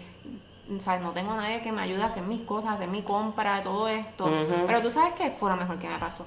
¿sabes? 0.80 1.00
no 1.00 1.12
tengo 1.12 1.34
nadie 1.36 1.60
que 1.62 1.72
me 1.72 1.82
ayude 1.82 2.02
a 2.02 2.06
hacer 2.06 2.22
mis 2.22 2.42
cosas, 2.42 2.70
a 2.70 2.74
hacer 2.74 2.88
mi 2.88 3.02
compra, 3.02 3.62
todo 3.62 3.88
esto. 3.88 4.28
Pero 4.66 4.82
tú 4.82 4.90
sabes 4.90 5.14
que 5.14 5.30
fue 5.30 5.50
lo 5.50 5.56
mejor 5.56 5.78
que 5.78 5.88
me 5.88 5.98
pasó. 5.98 6.26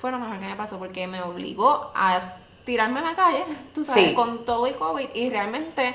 Fue 0.00 0.10
lo 0.10 0.18
mejor 0.18 0.38
que 0.38 0.46
me 0.46 0.56
pasó 0.56 0.78
porque 0.78 1.06
me 1.06 1.22
obligó 1.22 1.90
a 1.94 2.20
tirarme 2.64 3.00
a 3.00 3.02
la 3.02 3.14
calle, 3.14 3.44
tú 3.74 3.84
sabes, 3.84 4.12
con 4.12 4.44
todo 4.44 4.66
y 4.66 4.72
COVID 4.72 5.08
y 5.14 5.30
realmente 5.30 5.94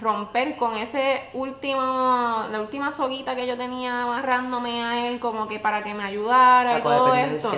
romper 0.00 0.56
con 0.56 0.74
ese 0.76 1.22
último, 1.34 1.80
la 1.80 2.60
última 2.60 2.90
soguita 2.90 3.36
que 3.36 3.46
yo 3.46 3.56
tenía 3.56 4.02
amarrándome 4.02 4.82
a 4.82 5.06
él 5.06 5.20
como 5.20 5.46
que 5.46 5.60
para 5.60 5.84
que 5.84 5.94
me 5.94 6.02
ayudara 6.02 6.78
y 6.78 6.82
todo 6.82 7.14
esto. 7.14 7.52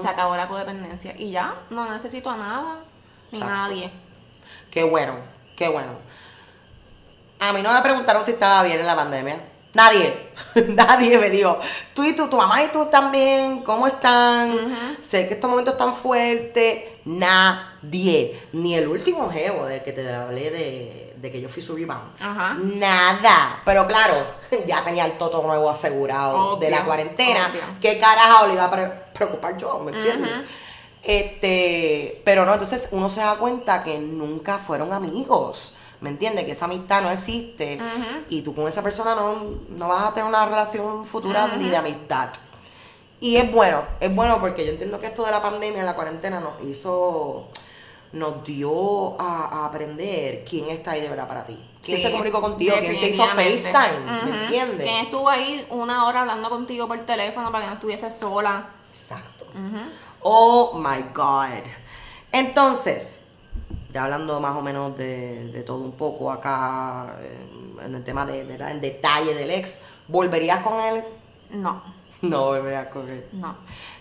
Se 0.00 0.08
acabó 0.08 0.36
la 0.36 0.46
codependencia 0.46 1.14
y 1.16 1.30
ya, 1.30 1.54
no 1.70 1.90
necesito 1.90 2.28
a 2.28 2.36
nada 2.36 2.76
ni 3.32 3.40
nadie. 3.40 3.90
Qué 4.70 4.82
bueno, 4.82 5.14
qué 5.56 5.68
bueno. 5.68 5.92
A 7.40 7.52
mí 7.52 7.62
no 7.62 7.72
me 7.72 7.82
preguntaron 7.82 8.24
si 8.24 8.32
estaba 8.32 8.62
bien 8.62 8.80
en 8.80 8.86
la 8.86 8.96
pandemia. 8.96 9.36
Nadie, 9.74 10.14
nadie 10.68 11.18
me 11.18 11.30
dijo, 11.30 11.58
tú 11.94 12.04
y 12.04 12.14
tú, 12.14 12.28
tu 12.28 12.36
mamá 12.36 12.62
y 12.62 12.68
tú 12.68 12.86
también, 12.86 13.62
¿cómo 13.62 13.86
están? 13.88 14.96
Sé 15.00 15.26
que 15.26 15.34
estos 15.34 15.50
momentos 15.50 15.74
están 15.74 15.96
fuertes. 15.96 16.84
Nadie, 17.04 18.40
ni 18.52 18.76
el 18.76 18.88
último 18.88 19.30
jevo 19.30 19.66
del 19.66 19.82
que 19.82 19.92
te 19.92 20.10
hablé 20.10 20.50
de, 20.50 21.30
que 21.30 21.40
yo 21.40 21.48
fui 21.48 21.62
su 21.62 21.76
rebound. 21.76 22.18
Nada. 22.78 23.60
Pero 23.64 23.86
claro, 23.86 24.14
ya 24.66 24.84
tenía 24.84 25.04
el 25.04 25.18
toto 25.18 25.42
nuevo 25.42 25.68
asegurado 25.68 26.56
de 26.56 26.70
la 26.70 26.84
cuarentena. 26.84 27.52
¿Qué 27.80 27.98
carajo 27.98 28.46
le 28.46 28.54
iba 28.54 28.64
a 28.64 28.92
preocupar 29.12 29.58
yo? 29.58 29.80
¿Me 29.80 29.90
entiendes? 29.92 30.32
Este, 31.04 32.22
pero 32.24 32.46
no, 32.46 32.52
entonces 32.52 32.88
uno 32.90 33.10
se 33.10 33.20
da 33.20 33.36
cuenta 33.36 33.82
que 33.82 33.98
nunca 33.98 34.58
fueron 34.58 34.92
amigos. 34.92 35.74
¿Me 36.00 36.10
entiendes? 36.10 36.44
Que 36.44 36.52
esa 36.52 36.66
amistad 36.66 37.02
no 37.02 37.10
existe 37.10 37.78
y 38.28 38.42
tú 38.42 38.54
con 38.54 38.68
esa 38.68 38.82
persona 38.82 39.14
no, 39.14 39.36
no 39.70 39.88
vas 39.88 40.10
a 40.10 40.12
tener 40.12 40.28
una 40.28 40.44
relación 40.44 41.04
futura 41.06 41.56
ni 41.56 41.70
de 41.70 41.76
amistad. 41.76 42.28
Y 43.20 43.36
es 43.36 43.50
bueno, 43.50 43.82
es 44.00 44.14
bueno 44.14 44.38
porque 44.38 44.66
yo 44.66 44.72
entiendo 44.72 45.00
que 45.00 45.06
esto 45.06 45.24
de 45.24 45.30
la 45.30 45.40
pandemia, 45.40 45.82
la 45.82 45.94
cuarentena, 45.94 46.40
nos 46.40 46.60
hizo, 46.68 47.48
nos 48.12 48.44
dio 48.44 49.18
a, 49.18 49.64
aprender 49.64 50.44
quién 50.44 50.68
está 50.68 50.90
ahí 50.90 51.00
de 51.00 51.08
verdad 51.08 51.26
para 51.26 51.44
ti. 51.44 51.58
¿Quién 51.82 52.00
se 52.00 52.10
comunicó 52.10 52.42
contigo? 52.42 52.76
¿Quién 52.80 53.00
te 53.00 53.08
hizo 53.08 53.26
FaceTime? 53.26 54.24
¿Me 54.24 54.44
entiendes? 54.44 54.82
¿Quién 54.82 54.96
estuvo 55.04 55.28
ahí 55.28 55.66
una 55.70 56.06
hora 56.06 56.20
hablando 56.20 56.50
contigo 56.50 56.86
por 56.86 56.98
teléfono 57.06 57.50
para 57.50 57.64
que 57.64 57.70
no 57.70 57.74
estuviese 57.76 58.10
sola? 58.10 58.66
Exacto. 58.90 59.46
Oh 60.26 60.72
my 60.78 61.04
God. 61.12 61.62
Entonces, 62.32 63.20
ya 63.92 64.04
hablando 64.04 64.40
más 64.40 64.56
o 64.56 64.62
menos 64.62 64.96
de, 64.96 65.62
todo 65.66 65.78
un 65.84 65.92
poco 65.92 66.32
acá, 66.32 67.14
en 67.84 67.94
el 67.94 68.02
tema 68.04 68.24
de, 68.24 68.42
¿verdad? 68.42 68.70
En 68.70 68.80
detalle 68.80 69.34
del 69.34 69.50
ex, 69.50 69.82
¿volverías 70.08 70.62
con 70.62 70.80
él? 70.80 71.04
No. 71.50 71.82
No 72.22 72.46
volverías 72.46 72.88
con 72.88 73.06
él. 73.06 73.22
No. 73.32 73.54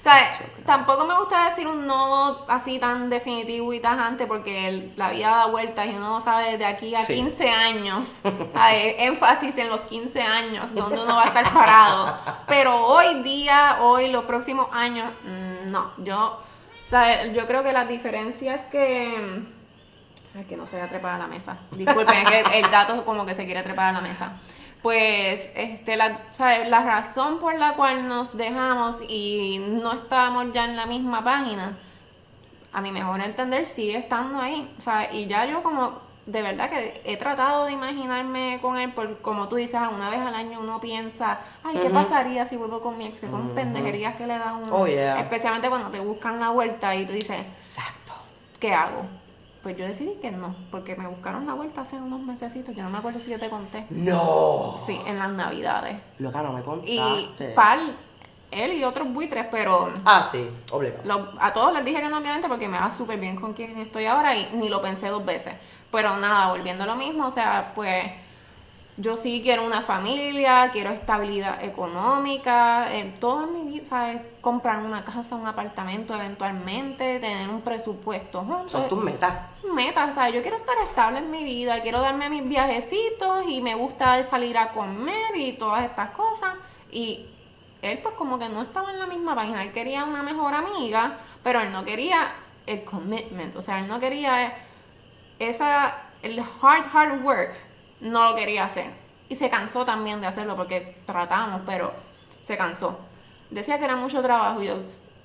O 0.03 0.05
sea, 0.05 0.31
tampoco 0.65 1.05
me 1.05 1.17
gusta 1.17 1.45
decir 1.45 1.65
un 1.65 1.87
no 1.87 2.45
así 2.49 2.77
tan 2.77 3.09
definitivo 3.09 3.71
y 3.71 3.79
tajante 3.79 4.25
porque 4.25 4.91
la 4.97 5.09
vida 5.09 5.29
da 5.29 5.45
vueltas 5.45 5.87
y 5.87 5.95
uno 5.95 6.19
sabe 6.19 6.57
de 6.57 6.65
aquí 6.65 6.93
a 6.93 6.97
15 6.97 7.49
años, 7.49 8.19
hay 8.53 8.95
énfasis 8.99 9.57
en 9.57 9.69
los 9.69 9.79
15 9.81 10.21
años 10.21 10.75
donde 10.75 11.01
uno 11.01 11.15
va 11.15 11.23
a 11.23 11.27
estar 11.27 11.53
parado. 11.53 12.17
Pero 12.49 12.85
hoy 12.85 13.23
día, 13.23 13.77
hoy, 13.79 14.09
los 14.09 14.25
próximos 14.25 14.67
años, 14.73 15.09
mm, 15.23 15.71
no. 15.71 15.93
Yo, 15.99 16.37
o 16.85 16.89
sea, 16.89 17.27
yo 17.27 17.47
creo 17.47 17.63
que 17.63 17.71
las 17.71 17.87
diferencias 17.87 18.65
que 18.65 19.41
Ay, 20.35 20.43
que 20.43 20.57
no 20.57 20.67
se 20.67 20.73
vaya 20.73 20.87
a 20.87 20.89
trepar 20.89 21.13
a 21.15 21.19
la 21.19 21.27
mesa. 21.27 21.55
Disculpen, 21.71 22.27
es 22.27 22.29
que 22.29 22.59
el 22.59 22.69
gato 22.69 23.05
como 23.05 23.25
que 23.25 23.35
se 23.35 23.45
quiere 23.45 23.63
trepar 23.63 23.85
a 23.85 23.91
la 23.93 24.01
mesa. 24.01 24.33
Pues 24.83 25.49
este, 25.55 25.95
la, 25.95 26.19
la 26.67 26.83
razón 26.83 27.39
por 27.39 27.55
la 27.55 27.73
cual 27.73 28.07
nos 28.07 28.37
dejamos 28.37 28.99
y 29.07 29.59
no 29.59 29.93
estábamos 29.93 30.53
ya 30.53 30.65
en 30.65 30.75
la 30.75 30.85
misma 30.85 31.23
página, 31.23 31.75
a 32.73 32.81
mi 32.81 32.91
mejor 32.91 33.21
entender 33.21 33.65
sigue 33.65 33.97
estando 33.97 34.39
ahí. 34.39 34.69
O 34.77 34.81
sea, 34.81 35.11
y 35.11 35.25
ya 35.25 35.45
yo 35.45 35.63
como 35.63 35.93
de 36.25 36.41
verdad 36.41 36.69
que 36.69 37.01
he 37.05 37.17
tratado 37.17 37.65
de 37.65 37.73
imaginarme 37.73 38.59
con 38.61 38.77
él, 38.77 38.91
por, 38.91 39.19
como 39.19 39.47
tú 39.47 39.55
dices, 39.55 39.79
una 39.93 40.09
vez 40.09 40.19
al 40.19 40.35
año 40.35 40.59
uno 40.59 40.79
piensa, 40.79 41.39
ay, 41.63 41.77
¿qué 41.81 41.89
pasaría 41.89 42.45
si 42.45 42.55
vuelvo 42.55 42.81
con 42.81 42.97
mi 42.97 43.07
ex? 43.07 43.19
Que 43.19 43.29
son 43.29 43.49
pendejerías 43.49 44.15
que 44.15 44.27
le 44.27 44.37
dan 44.37 44.63
uno. 44.63 44.75
Oh, 44.75 44.85
Especialmente 44.85 45.69
cuando 45.69 45.89
te 45.89 45.99
buscan 45.99 46.39
la 46.39 46.49
vuelta 46.49 46.95
y 46.95 47.05
tú 47.05 47.13
dices, 47.13 47.39
exacto, 47.59 48.13
¿qué 48.59 48.73
hago? 48.73 49.05
Pues 49.63 49.77
yo 49.77 49.85
decidí 49.85 50.15
que 50.21 50.29
no, 50.29 50.53
porque 50.71 50.97
me 50.97 51.07
buscaron 51.07 51.47
la 51.47 51.53
vuelta 51.53 51.81
hace 51.81 51.95
unos 51.95 52.19
mesecitos, 52.19 52.75
yo 52.75 52.83
no 52.83 52.89
me 52.89 52.97
acuerdo 52.97 53.21
si 53.21 53.31
yo 53.31 53.39
te 53.39 53.49
conté. 53.49 53.85
No. 53.89 54.75
Sí, 54.77 54.99
en 55.07 55.17
las 55.17 55.31
navidades. 55.31 55.95
Loca, 56.19 56.43
no 56.43 56.51
me 56.51 56.61
contaste. 56.61 56.91
Y 56.91 57.53
Pal, 57.55 57.95
él 58.51 58.73
y 58.73 58.83
otros 58.83 59.11
buitres, 59.13 59.45
pero... 59.49 59.89
Ah, 60.03 60.27
sí, 60.29 60.45
obligado. 60.69 61.31
a 61.39 61.53
todos 61.53 61.73
les 61.73 61.85
dije 61.85 62.01
que 62.01 62.09
no, 62.09 62.17
obviamente, 62.17 62.49
porque 62.49 62.67
me 62.67 62.77
va 62.77 62.91
súper 62.91 63.17
bien 63.17 63.37
con 63.37 63.53
quien 63.53 63.77
estoy 63.77 64.05
ahora 64.05 64.35
y 64.35 64.49
ni 64.53 64.67
lo 64.67 64.81
pensé 64.81 65.07
dos 65.07 65.23
veces. 65.23 65.53
Pero 65.89 66.17
nada, 66.17 66.49
volviendo 66.49 66.83
a 66.83 66.87
lo 66.87 66.95
mismo, 66.97 67.27
o 67.27 67.31
sea, 67.31 67.71
pues 67.73 68.03
yo 68.95 69.17
sí 69.17 69.41
quiero 69.41 69.65
una 69.65 69.81
familia, 69.81 70.69
quiero 70.71 70.91
estabilidad 70.91 71.63
económica, 71.63 72.93
en 72.93 73.19
toda 73.19 73.47
mi 73.47 73.63
vida, 73.71 73.85
¿sabes? 73.89 74.21
Comprar 74.39 74.79
una 74.79 75.03
casa, 75.03 75.35
un 75.35 75.47
apartamento 75.47 76.13
eventualmente, 76.13 77.19
tener 77.19 77.49
un 77.49 77.61
presupuesto 77.61 78.45
Son 78.67 78.87
tus 78.87 79.03
metas. 79.03 79.33
Metas, 79.73 80.13
¿sabes? 80.13 80.35
Yo 80.35 80.41
quiero 80.43 80.57
estar 80.57 80.75
estable 80.83 81.19
en 81.19 81.31
mi 81.31 81.43
vida, 81.43 81.81
quiero 81.81 82.01
darme 82.01 82.29
mis 82.29 82.47
viajecitos 82.47 83.45
y 83.47 83.61
me 83.61 83.73
gusta 83.73 84.27
salir 84.27 84.57
a 84.59 84.69
comer 84.69 85.35
y 85.35 85.53
todas 85.53 85.85
estas 85.85 86.11
cosas. 86.11 86.53
Y 86.91 87.25
él 87.81 87.99
pues 88.03 88.13
como 88.13 88.37
que 88.37 88.47
no 88.47 88.61
estaba 88.61 88.91
en 88.91 88.99
la 88.99 89.07
misma 89.07 89.33
página, 89.33 89.63
él 89.63 89.71
quería 89.71 90.03
una 90.03 90.21
mejor 90.21 90.53
amiga, 90.53 91.13
pero 91.43 91.61
él 91.61 91.71
no 91.71 91.83
quería 91.83 92.31
el 92.67 92.83
commitment, 92.83 93.55
o 93.55 93.61
sea, 93.61 93.79
él 93.79 93.87
no 93.87 93.99
quería 93.99 94.53
esa, 95.39 95.95
el 96.21 96.39
hard, 96.39 96.85
hard 96.93 97.23
work 97.23 97.72
no 98.03 98.29
lo 98.29 98.35
quería 98.35 98.65
hacer. 98.65 98.85
Y 99.29 99.35
se 99.35 99.49
cansó 99.49 99.85
también 99.85 100.21
de 100.21 100.27
hacerlo 100.27 100.55
porque 100.55 100.95
tratamos, 101.05 101.61
pero 101.65 101.91
se 102.43 102.57
cansó. 102.57 102.99
Decía 103.49 103.79
que 103.79 103.85
era 103.85 103.95
mucho 103.95 104.21
trabajo 104.21 104.61
y 104.61 104.67
yo, 104.67 104.75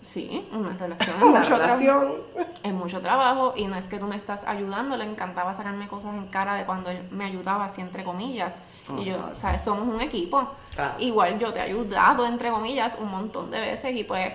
sí, 0.07 0.47
una 0.53 0.73
relación 0.75 1.17
es 1.17 1.25
mucho 1.27 1.59
relación. 1.59 2.13
Es 2.63 2.73
mucho 2.73 3.01
trabajo 3.01 3.53
y 3.57 3.67
no 3.67 3.77
es 3.77 3.87
que 3.87 3.99
tú 3.99 4.07
me 4.07 4.17
estás 4.17 4.45
ayudando, 4.45 4.97
le 4.97 5.05
encantaba 5.05 5.53
sacarme 5.55 5.89
cosas 5.89 6.15
en 6.15 6.27
cara 6.29 6.55
de 6.55 6.65
cuando 6.65 6.91
él 6.91 7.01
me 7.11 7.25
ayudaba, 7.25 7.65
así 7.65 7.81
entre 7.81 8.05
comillas. 8.05 8.63
y 8.97 9.05
yo, 9.05 9.17
o 9.33 9.37
sea, 9.37 9.59
somos 9.59 9.87
un 9.87 10.01
equipo. 10.01 10.49
Igual 10.99 11.39
yo 11.39 11.53
te 11.53 11.59
he 11.59 11.63
ayudado, 11.63 12.25
entre 12.25 12.51
comillas, 12.51 12.97
un 13.01 13.11
montón 13.11 13.51
de 13.51 13.61
veces 13.61 13.95
y 13.97 14.05
pues 14.05 14.33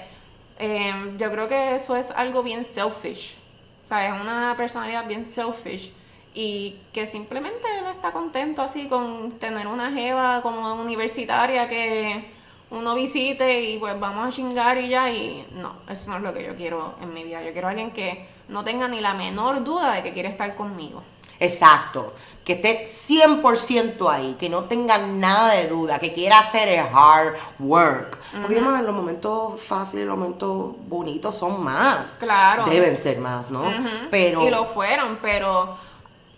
em, 0.59 1.17
yo 1.17 1.31
creo 1.31 1.47
que 1.47 1.75
eso 1.75 1.95
es 1.95 2.11
algo 2.11 2.43
bien 2.43 2.65
selfish. 2.65 3.37
O 3.85 3.87
sea, 3.87 4.07
es 4.07 4.21
una 4.21 4.53
personalidad 4.57 5.07
bien 5.07 5.25
selfish 5.25 5.93
y 6.33 6.75
que 6.91 7.05
simplemente 7.05 7.67
él 7.79 7.85
está 7.91 8.11
contento 8.11 8.61
así 8.61 8.87
con 8.87 9.31
tener 9.33 9.67
una 9.67 9.91
jeva 9.91 10.41
como 10.41 10.73
universitaria 10.75 11.69
que 11.69 12.25
uno 12.71 12.95
visite 12.95 13.61
y 13.61 13.77
pues 13.77 13.99
vamos 13.99 14.27
a 14.27 14.31
chingar 14.31 14.79
y 14.79 14.89
ya 14.89 15.09
y 15.09 15.45
no, 15.53 15.73
eso 15.87 16.09
no 16.09 16.17
es 16.17 16.23
lo 16.23 16.33
que 16.33 16.43
yo 16.43 16.55
quiero 16.55 16.95
en 17.01 17.13
mi 17.13 17.23
vida. 17.23 17.43
Yo 17.43 17.51
quiero 17.51 17.67
a 17.67 17.71
alguien 17.71 17.91
que 17.91 18.27
no 18.49 18.63
tenga 18.63 18.87
ni 18.87 18.99
la 18.99 19.13
menor 19.13 19.63
duda 19.63 19.93
de 19.93 20.03
que 20.03 20.11
quiere 20.11 20.29
estar 20.29 20.55
conmigo. 20.55 21.03
Exacto, 21.39 22.13
que 22.45 22.53
esté 22.53 22.85
100% 22.85 24.11
ahí, 24.11 24.35
que 24.39 24.49
no 24.49 24.63
tenga 24.63 24.97
nada 24.97 25.53
de 25.53 25.67
duda, 25.67 25.99
que 25.99 26.13
quiera 26.13 26.39
hacer 26.39 26.67
el 26.67 26.79
hard 26.79 27.35
work. 27.59 28.17
Porque 28.41 28.57
uh 28.57 28.81
los 28.81 28.95
momentos 28.95 29.61
fáciles, 29.61 30.05
los 30.05 30.17
momentos 30.17 30.73
bonitos 30.87 31.37
son 31.37 31.63
más. 31.63 32.17
Claro. 32.17 32.65
Deben 32.65 32.97
ser 32.97 33.19
más, 33.19 33.51
¿no? 33.51 33.63
Pero... 34.09 34.41
Y 34.41 34.49
lo 34.49 34.65
fueron, 34.65 35.19
pero 35.21 35.77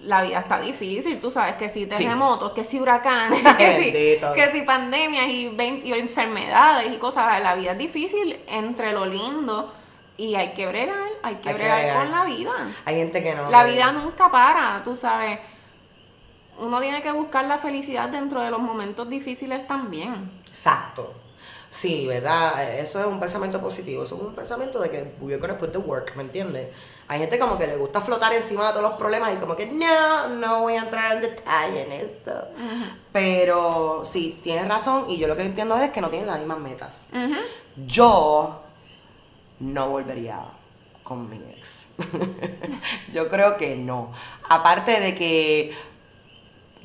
la 0.05 0.21
vida 0.21 0.39
está 0.39 0.59
difícil, 0.59 1.19
tú 1.19 1.31
sabes, 1.31 1.55
que 1.55 1.67
si 1.67 1.87
terremotos, 1.87 2.51
que 2.53 2.63
si 2.63 2.79
huracanes, 2.79 3.41
que 3.57 3.71
si, 3.73 3.91
que 3.91 4.51
si 4.51 4.61
pandemias 4.61 5.27
y, 5.27 5.47
y, 5.83 5.93
enfermedades 5.93 6.93
y 6.93 6.97
cosas, 6.97 7.41
la 7.41 7.55
vida 7.55 7.71
es 7.73 7.77
difícil 7.77 8.39
entre 8.47 8.93
lo 8.93 9.05
lindo 9.05 9.73
y 10.17 10.35
hay 10.35 10.53
que 10.53 10.67
bregar, 10.67 11.09
hay 11.23 11.35
que, 11.35 11.53
bregar, 11.53 11.97
con 11.97 12.11
la 12.11 12.23
vida. 12.23 12.51
Hay 12.85 12.95
gente 12.95 13.21
que 13.21 13.35
no. 13.35 13.49
La 13.49 13.63
vida 13.63 13.91
nunca 13.91 14.31
para, 14.31 14.81
tú 14.83 14.95
sabes. 14.95 15.39
Uno 16.57 16.79
tiene 16.79 17.01
que 17.01 17.11
buscar 17.11 17.45
la 17.45 17.57
felicidad 17.57 18.07
dentro 18.07 18.39
de 18.39 18.49
los 18.49 18.61
momentos 18.61 19.09
difíciles 19.09 19.67
también. 19.67 20.31
Exacto. 20.47 21.13
Sí, 21.69 22.07
¿verdad? 22.07 22.79
Eso 22.79 23.01
es 23.01 23.05
un 23.05 23.19
pensamiento 23.19 23.59
positivo. 23.59 24.03
Eso 24.03 24.15
es 24.15 24.21
un 24.21 24.33
pensamiento 24.33 24.79
de 24.79 24.89
que 24.89 25.13
we're 25.19 25.37
gonna 25.37 25.57
put 25.57 25.73
the 25.73 25.77
work, 25.77 26.15
¿me 26.15 26.23
entiendes? 26.23 26.69
Hay 27.07 27.19
gente 27.19 27.37
como 27.37 27.57
que 27.57 27.67
le 27.67 27.75
gusta 27.75 28.01
flotar 28.01 28.33
encima 28.33 28.67
de 28.67 28.71
todos 28.71 28.83
los 28.83 28.93
problemas 28.93 29.33
y 29.33 29.37
como 29.37 29.55
que 29.55 29.67
no, 29.67 30.29
no 30.29 30.61
voy 30.61 30.73
a 30.73 30.81
entrar 30.81 31.15
en 31.15 31.21
detalle 31.21 31.83
en 31.83 31.91
esto. 31.91 32.31
Pero 33.11 34.01
sí, 34.05 34.39
tienes 34.43 34.67
razón 34.67 35.05
y 35.09 35.17
yo 35.17 35.27
lo 35.27 35.35
que 35.35 35.43
entiendo 35.43 35.77
es 35.77 35.91
que 35.91 36.01
no 36.01 36.09
tienen 36.09 36.27
las 36.27 36.39
mismas 36.39 36.59
metas. 36.59 37.05
Yo 37.85 38.61
no 39.59 39.89
volvería 39.89 40.39
con 41.03 41.29
mi 41.29 41.37
ex. 41.37 41.69
yo 43.13 43.29
creo 43.29 43.57
que 43.57 43.75
no. 43.75 44.11
Aparte 44.49 44.99
de 44.99 45.15
que 45.15 45.75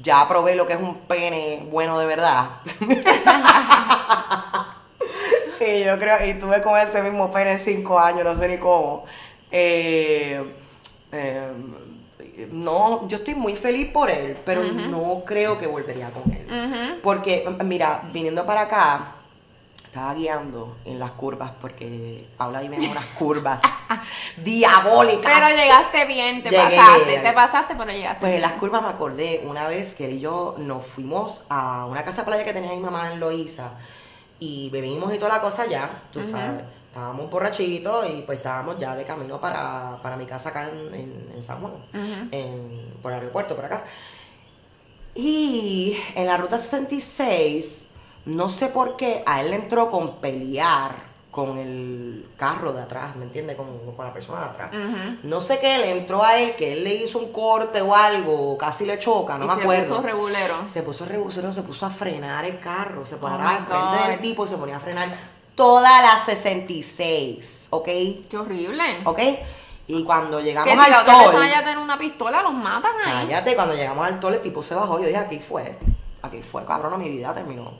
ya 0.02 0.26
probé 0.28 0.54
lo 0.54 0.66
que 0.66 0.74
es 0.74 0.80
un 0.80 0.98
pene 1.00 1.66
bueno 1.70 1.98
de 1.98 2.06
verdad. 2.06 2.50
y 5.60 5.84
yo 5.84 5.98
creo, 5.98 6.26
y 6.26 6.34
tuve 6.34 6.62
con 6.62 6.78
ese 6.78 7.02
mismo 7.02 7.32
pene 7.32 7.58
cinco 7.58 7.98
años, 7.98 8.24
no 8.24 8.38
sé 8.38 8.48
ni 8.48 8.58
cómo. 8.58 9.04
Eh, 9.50 10.42
eh, 11.12 11.52
no, 12.50 13.06
yo 13.08 13.18
estoy 13.18 13.34
muy 13.34 13.56
feliz 13.56 13.90
por 13.90 14.10
él, 14.10 14.36
pero 14.44 14.62
no 14.62 15.22
creo 15.24 15.58
que 15.58 15.66
volvería 15.66 16.10
con 16.10 16.30
él. 16.32 16.98
Porque, 17.02 17.48
mira, 17.64 18.02
viniendo 18.12 18.46
para 18.46 18.62
acá, 18.62 19.14
estaba 19.84 20.14
guiando 20.14 20.76
en 20.84 21.00
las 21.00 21.10
curvas, 21.12 21.50
porque 21.60 22.24
Paula 22.36 22.60
vive 22.60 22.76
en 22.76 22.90
unas 22.90 23.04
curvas 23.06 23.60
diabólicas. 24.36 25.32
Pero 25.34 25.48
llegaste 25.56 26.04
bien, 26.06 26.42
te 26.42 26.52
pasaste, 26.52 27.18
te 27.18 27.32
pasaste, 27.32 27.74
pero 27.76 27.90
llegaste. 27.90 28.20
Pues 28.20 28.34
en 28.34 28.42
las 28.42 28.52
curvas 28.52 28.82
me 28.82 28.88
acordé 28.88 29.42
una 29.44 29.66
vez 29.66 29.94
que 29.94 30.06
él 30.06 30.12
y 30.12 30.20
yo 30.20 30.54
nos 30.58 30.86
fuimos 30.86 31.44
a 31.48 31.86
una 31.86 32.04
casa 32.04 32.24
playa 32.24 32.44
que 32.44 32.52
tenía 32.52 32.70
mi 32.70 32.78
mamá 32.80 33.12
en 33.12 33.20
Loíza 33.20 33.72
y 34.38 34.70
bebimos 34.70 35.12
y 35.12 35.18
toda 35.18 35.34
la 35.34 35.40
cosa 35.40 35.66
ya, 35.66 35.90
tú 36.12 36.22
sabes 36.22 36.62
estábamos 36.90 37.24
un 37.26 37.30
borrachitos 37.30 38.10
y 38.10 38.22
pues 38.22 38.38
estábamos 38.38 38.76
ya 38.76 38.96
de 38.96 39.04
camino 39.04 39.40
para, 39.40 40.16
mi 40.18 40.26
casa 40.26 40.48
acá 40.48 40.68
en, 40.68 41.42
San 41.42 41.60
Juan, 41.60 41.72
por 43.00 43.12
el 43.12 43.18
aeropuerto, 43.18 43.54
por 43.54 43.64
acá. 43.64 43.84
Y 45.14 45.96
en 46.16 46.26
la 46.26 46.36
ruta 46.36 46.58
66, 46.58 47.90
no 48.26 48.48
sé 48.48 48.66
por 48.68 48.96
qué, 48.96 49.22
a 49.24 49.40
él 49.40 49.50
le 49.50 49.56
entró 49.56 49.90
con 49.90 50.16
pelear 50.16 51.10
con 51.30 51.58
el 51.58 52.28
carro 52.36 52.72
de 52.72 52.82
atrás, 52.82 53.14
¿me 53.14 53.24
entiendes? 53.24 53.56
Con, 53.56 53.66
con 53.94 54.04
la 54.04 54.12
persona 54.12 54.40
de 54.40 54.46
atrás. 54.46 54.70
No 55.22 55.40
sé 55.40 55.60
qué 55.60 55.78
le 55.78 55.92
entró 55.92 56.24
a 56.24 56.38
él, 56.38 56.56
que 56.56 56.72
él 56.72 56.82
le 56.82 56.92
hizo 56.96 57.20
un 57.20 57.30
corte 57.30 57.80
o 57.80 57.94
algo, 57.94 58.58
casi 58.58 58.84
le 58.84 58.98
choca, 58.98 59.38
no 59.38 59.44
y 59.44 59.48
me 59.48 59.54
se 59.54 59.60
acuerdo. 59.60 59.88
puso 59.96 60.02
regulero. 60.02 60.68
Se 60.68 60.82
puso 60.82 61.04
rebusero, 61.04 61.52
se 61.52 61.62
puso 61.62 61.86
a 61.86 61.90
frenar 61.90 62.44
el 62.44 62.58
carro, 62.58 63.06
se 63.06 63.14
Oh 63.14 63.26
al 63.28 63.64
frente 63.64 64.02
God. 64.02 64.08
del 64.08 64.20
tipo 64.20 64.44
y 64.44 64.48
se 64.48 64.56
ponía 64.56 64.76
a 64.76 64.80
frenar 64.80 65.08
toda 65.60 66.00
la 66.00 66.16
66, 66.16 67.66
¿ok? 67.68 67.84
Qué 67.84 68.38
horrible. 68.38 68.82
¿Ok? 69.04 69.18
Y 69.88 70.04
cuando 70.04 70.40
llegamos 70.40 70.72
que 70.72 70.74
si 70.74 70.90
al 70.90 71.04
persona 71.04 71.50
ya 71.50 71.62
tiene 71.62 71.82
una 71.82 71.98
pistola, 71.98 72.40
los 72.40 72.54
matan 72.54 72.92
ahí. 73.04 73.26
cállate, 73.26 73.54
cuando 73.54 73.74
llegamos 73.74 74.06
al 74.06 74.18
toll 74.20 74.32
el 74.32 74.40
tipo 74.40 74.62
se 74.62 74.74
bajó, 74.74 74.98
yo 74.98 75.06
dije, 75.06 75.18
aquí 75.18 75.38
fue, 75.38 75.76
aquí 76.22 76.40
fue, 76.40 76.64
cabrón, 76.64 76.98
mi 76.98 77.10
vida 77.10 77.34
terminó. 77.34 77.74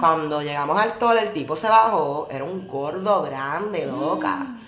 Cuando 0.00 0.40
llegamos 0.40 0.80
al 0.80 0.96
toll 0.96 1.18
el 1.18 1.34
tipo 1.34 1.54
se 1.54 1.68
bajó, 1.68 2.28
era 2.30 2.44
un 2.44 2.66
gordo 2.66 3.20
grande, 3.20 3.84
loca. 3.84 4.36
Mm. 4.36 4.60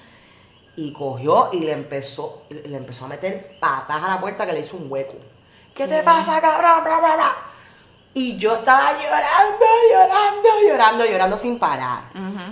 Y 0.77 0.93
cogió 0.93 1.49
y 1.55 1.61
le 1.61 1.73
empezó, 1.73 2.43
le 2.51 2.77
empezó 2.77 3.07
a 3.07 3.09
meter 3.09 3.57
patas 3.59 4.03
a 4.03 4.09
la 4.09 4.21
puerta 4.21 4.45
que 4.45 4.53
le 4.53 4.61
hizo 4.61 4.77
un 4.77 4.93
hueco. 4.93 5.15
¿Qué 5.75 5.89
te 5.89 6.03
pasa, 6.03 6.39
cabrón? 6.43 6.85
Bla, 6.85 6.99
bla, 6.99 7.15
bla. 7.15 7.37
Y 8.13 8.37
yo 8.39 8.55
estaba 8.57 8.93
llorando, 8.95 9.65
llorando, 9.93 10.49
llorando, 10.69 11.05
llorando 11.07 11.39
sin 11.39 11.59
parar. 11.59 12.03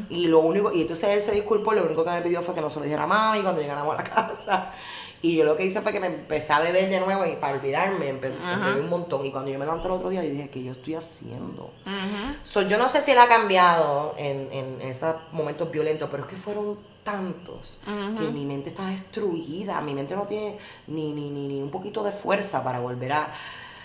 Y 0.09 0.27
lo 0.29 0.39
único, 0.41 0.73
y 0.73 0.83
entonces 0.83 1.09
él 1.11 1.23
se 1.23 1.33
disculpó, 1.33 1.73
lo 1.73 1.85
único 1.85 2.05
que 2.05 2.11
me 2.11 2.23
pidió 2.23 2.43
fue 2.43 2.55
que 2.55 2.61
no 2.61 2.71
se 2.71 2.79
lo 2.79 2.85
dijera 2.85 3.03
a 3.05 3.07
mami 3.09 3.43
cuando 3.43 3.61
llegáramos 3.61 3.95
a 3.95 4.03
la 4.03 4.05
casa. 4.09 4.73
Y 5.21 5.35
yo 5.35 5.45
lo 5.45 5.57
que 5.57 5.65
hice 5.65 5.81
fue 5.81 5.91
que 5.91 5.99
me 5.99 6.07
empecé 6.07 6.53
a 6.53 6.61
beber 6.61 6.89
de 6.89 7.01
nuevo 7.01 7.27
y 7.27 7.35
para 7.37 7.57
olvidarme, 7.57 8.09
empe- 8.09 8.33
Ajá. 8.41 8.67
bebí 8.69 8.81
un 8.81 8.89
montón. 8.89 9.27
Y 9.27 9.33
cuando 9.33 9.51
yo 9.51 9.59
me 9.59 9.65
levanté 9.65 9.87
el 9.89 9.95
otro 9.95 10.11
día, 10.11 10.23
yo 10.23 10.31
dije, 10.31 10.49
¿qué 10.49 10.63
yo 10.63 10.71
estoy 10.71 10.95
haciendo? 10.95 11.65
Ujú. 11.85 12.35
So, 12.45 12.63
yo 12.63 12.79
no 12.79 12.89
sé 12.89 13.03
si 13.03 13.11
él 13.11 13.19
ha 13.19 13.27
cambiado 13.27 14.15
en, 14.17 14.49
en 14.53 14.81
esos 14.83 15.17
momentos 15.33 15.73
violentos, 15.73 16.09
pero 16.09 16.23
es 16.23 16.29
que 16.31 16.37
fueron 16.37 16.79
tantos 17.03 17.81
que 18.17 18.29
mi 18.31 18.45
mente 18.45 18.71
está 18.71 18.87
destruida. 18.87 19.81
Mi 19.81 19.93
mente 19.95 20.15
no 20.15 20.23
tiene 20.23 20.57
ni, 20.87 21.13
ni, 21.13 21.31
ni, 21.31 21.49
ni 21.49 21.63
un 21.63 21.71
poquito 21.73 22.05
de 22.05 22.13
fuerza 22.13 22.63
para 22.63 22.79
volver 22.79 23.13
a, 23.15 23.29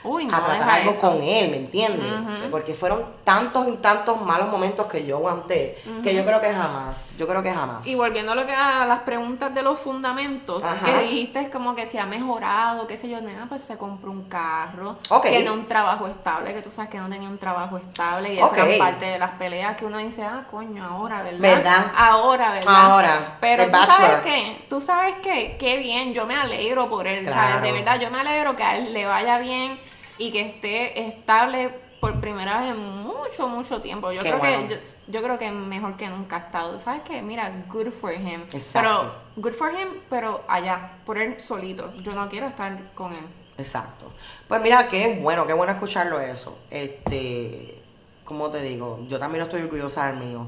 Uy, 0.03 0.25
no, 0.25 0.35
a 0.35 0.43
tratar 0.43 0.69
algo 0.69 0.91
eso. 0.91 1.01
con 1.01 1.21
él, 1.21 1.49
¿me 1.51 1.57
entiendes? 1.57 2.49
Porque 2.51 2.73
fueron 2.73 3.03
tantos 3.23 3.67
y 3.69 3.77
tantos 3.77 4.19
malos 4.21 4.49
momentos 4.49 4.87
que 4.87 5.05
yo 5.05 5.17
aguanté, 5.17 5.81
que 6.03 6.13
yo 6.13 6.25
creo 6.25 6.41
que 6.41 6.51
jamás, 6.53 6.97
yo 7.17 7.27
creo 7.27 7.41
que 7.41 7.53
jamás. 7.53 7.85
Y 7.87 7.95
volviendo 7.95 8.33
a 8.33 8.35
lo 8.35 8.45
que 8.45 8.53
a 8.53 8.85
las 8.85 8.99
preguntas 9.01 9.53
de 9.53 9.63
los 9.63 9.79
fundamentos, 9.79 10.63
Ajá. 10.63 10.85
que 10.85 10.97
dijiste 11.03 11.49
como 11.49 11.73
que 11.75 11.89
se 11.89 11.99
ha 11.99 12.05
mejorado, 12.05 12.85
qué 12.87 12.97
sé 12.97 13.09
yo, 13.09 13.21
nena, 13.21 13.45
pues 13.47 13.63
se 13.63 13.77
compró 13.77 14.11
un 14.11 14.23
carro, 14.23 14.97
Ok. 15.09 15.27
tiene 15.27 15.49
un 15.51 15.65
trabajo 15.67 16.07
estable, 16.07 16.53
que 16.53 16.61
tú 16.61 16.69
sabes 16.71 16.89
que 16.91 16.97
no 16.99 17.07
tenía 17.09 17.29
un 17.29 17.37
trabajo 17.37 17.77
estable 17.77 18.33
y 18.33 18.37
eso 18.37 18.47
Ok. 18.47 18.57
era 18.57 18.77
parte 18.77 19.05
de 19.05 19.19
las 19.19 19.31
peleas 19.31 19.77
que 19.77 19.85
uno 19.85 19.97
dice, 19.99 20.23
ah, 20.23 20.43
coño, 20.51 20.83
ahora, 20.83 21.23
¿verdad? 21.23 21.39
¿Verdad? 21.39 21.85
Ahora, 21.97 22.51
¿verdad? 22.51 22.91
Ahora, 22.91 23.37
Pero 23.39 23.65
tú 23.65 23.77
sabes 23.87 24.19
qué, 24.23 24.65
tú 24.69 24.81
sabes 24.81 25.15
qué, 25.23 25.55
qué 25.59 25.77
bien, 25.77 26.13
yo 26.13 26.25
me 26.25 26.35
alegro 26.35 26.89
por 26.89 27.07
él, 27.07 27.23
Claro. 27.25 27.41
¿sabes? 27.53 27.61
De 27.61 27.71
verdad, 27.71 27.99
yo 27.99 28.11
me 28.11 28.19
alegro 28.19 28.55
que 28.55 28.63
a 28.63 28.75
él 28.77 28.91
le 28.93 29.05
vaya 29.05 29.37
bien 29.37 29.79
y 30.23 30.31
que 30.31 30.41
esté 30.41 31.07
estable 31.07 31.69
por 31.99 32.19
primera 32.21 32.61
vez 32.61 32.71
en 32.71 32.79
mucho, 32.79 33.47
mucho 33.49 33.81
tiempo. 33.81 34.11
Yo 34.11 34.21
Qué 34.21 34.29
creo 34.29 34.39
bueno. 34.39 34.67
que 34.67 34.75
yo, 34.75 34.81
yo 35.07 35.21
creo 35.21 35.37
que 35.37 35.51
mejor 35.51 35.97
que 35.97 36.07
nunca 36.07 36.37
ha 36.37 36.39
estado. 36.39 36.79
¿Sabes 36.79 37.01
qué? 37.03 37.21
Mira, 37.21 37.51
good 37.67 37.89
for 37.91 38.13
him. 38.13 38.41
Exacto. 38.53 39.11
Pero, 39.35 39.43
good 39.43 39.53
for 39.53 39.71
him, 39.71 39.89
pero 40.09 40.41
allá, 40.47 40.91
por 41.05 41.17
él 41.17 41.41
solito. 41.41 41.93
Yo 42.01 42.13
no 42.13 42.29
quiero 42.29 42.47
estar 42.47 42.77
con 42.95 43.11
él. 43.11 43.25
Exacto. 43.57 44.11
Pues 44.47 44.61
mira, 44.61 44.87
qué 44.87 45.19
bueno, 45.21 45.45
qué 45.45 45.53
bueno 45.53 45.73
escucharlo 45.73 46.19
eso. 46.21 46.57
Este, 46.71 47.81
¿cómo 48.23 48.49
te 48.49 48.61
digo? 48.61 48.99
Yo 49.09 49.19
también 49.19 49.43
estoy 49.43 49.63
orgullosa 49.63 50.07
del 50.07 50.17
mío. 50.17 50.47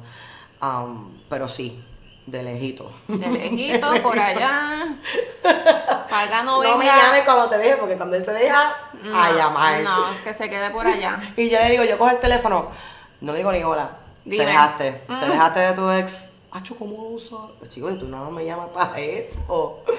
Um, 0.61 1.11
pero 1.30 1.49
sí, 1.49 1.84
de 2.26 2.43
lejito. 2.43 2.91
De 3.07 3.28
lejito, 3.28 4.01
por 4.01 4.17
allá. 4.17 4.88
Para 6.09 6.23
acá 6.23 6.43
no 6.43 6.59
venga. 6.59 6.73
No 6.73 6.80
me 6.80 6.86
llames 6.86 7.23
cuando 7.23 7.49
te 7.49 7.57
deje, 7.57 7.76
porque 7.76 7.97
cuando 7.97 8.15
él 8.15 8.23
se 8.23 8.32
deja 8.32 8.73
a 9.13 9.29
No, 9.31 9.37
llamar. 9.37 9.81
No, 9.81 10.05
que 10.23 10.33
se 10.33 10.49
quede 10.49 10.69
por 10.71 10.85
allá. 10.87 11.19
Y 11.37 11.49
yo 11.49 11.59
le 11.59 11.69
digo, 11.71 11.83
yo 11.83 11.97
cojo 11.97 12.11
el 12.11 12.19
teléfono, 12.19 12.69
no 13.21 13.33
digo 13.33 13.51
ni 13.51 13.63
hola. 13.63 13.89
Dime. 14.23 14.43
Te 14.43 14.49
dejaste, 14.51 14.91
te 14.91 15.13
Mm. 15.13 15.19
dejaste 15.31 15.59
de 15.59 15.73
tu 15.73 15.89
ex. 15.91 16.11
Acho, 16.51 16.75
¿cómo 16.77 16.95
lo 16.95 17.09
usas? 17.09 17.69
Chicos, 17.69 17.93
y 17.93 17.97
tú 17.99 18.07
nada 18.07 18.23
más 18.23 18.33
me 18.33 18.45
llamas 18.45 18.69
para 18.69 18.97
eso. 18.97 19.83
¿Tú 19.85 19.93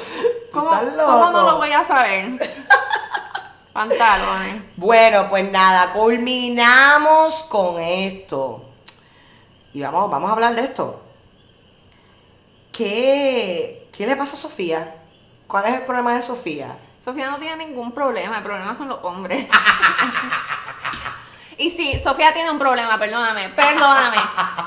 ¿Cómo, 0.53 0.73
estás 0.73 0.97
loco? 0.97 1.13
¿Cómo 1.13 1.31
no 1.31 1.43
lo 1.51 1.57
voy 1.59 1.71
a 1.73 1.85
saber? 1.85 2.51
Pantalones. 3.75 4.63
Bueno, 4.77 5.29
pues 5.29 5.51
nada, 5.53 5.93
culminamos 5.93 7.35
con 7.51 7.79
esto. 7.81 8.65
Y 9.75 9.83
vamos, 9.83 10.11
vamos 10.11 10.31
a 10.31 10.33
hablar 10.33 10.55
de 10.55 10.63
esto. 10.63 11.03
¿Qué, 12.73 13.89
¿Qué 13.97 14.07
le 14.07 14.17
pasa 14.17 14.37
a 14.37 14.41
Sofía? 14.41 14.95
¿Cuál 15.47 15.67
es 15.67 15.75
el 15.75 15.83
problema 15.83 16.15
de 16.17 16.23
Sofía? 16.23 16.75
Sofía 17.07 17.31
no 17.31 17.39
tiene 17.39 17.65
ningún 17.65 17.93
problema, 17.93 18.39
el 18.39 18.43
problema 18.43 18.75
son 18.75 18.89
los 18.89 18.99
hombres. 19.05 19.47
y 21.57 21.71
sí, 21.71 22.01
Sofía 22.01 22.33
tiene 22.33 22.51
un 22.51 22.59
problema, 22.59 22.99
perdóname, 22.99 23.49
perdóname. 23.51 24.17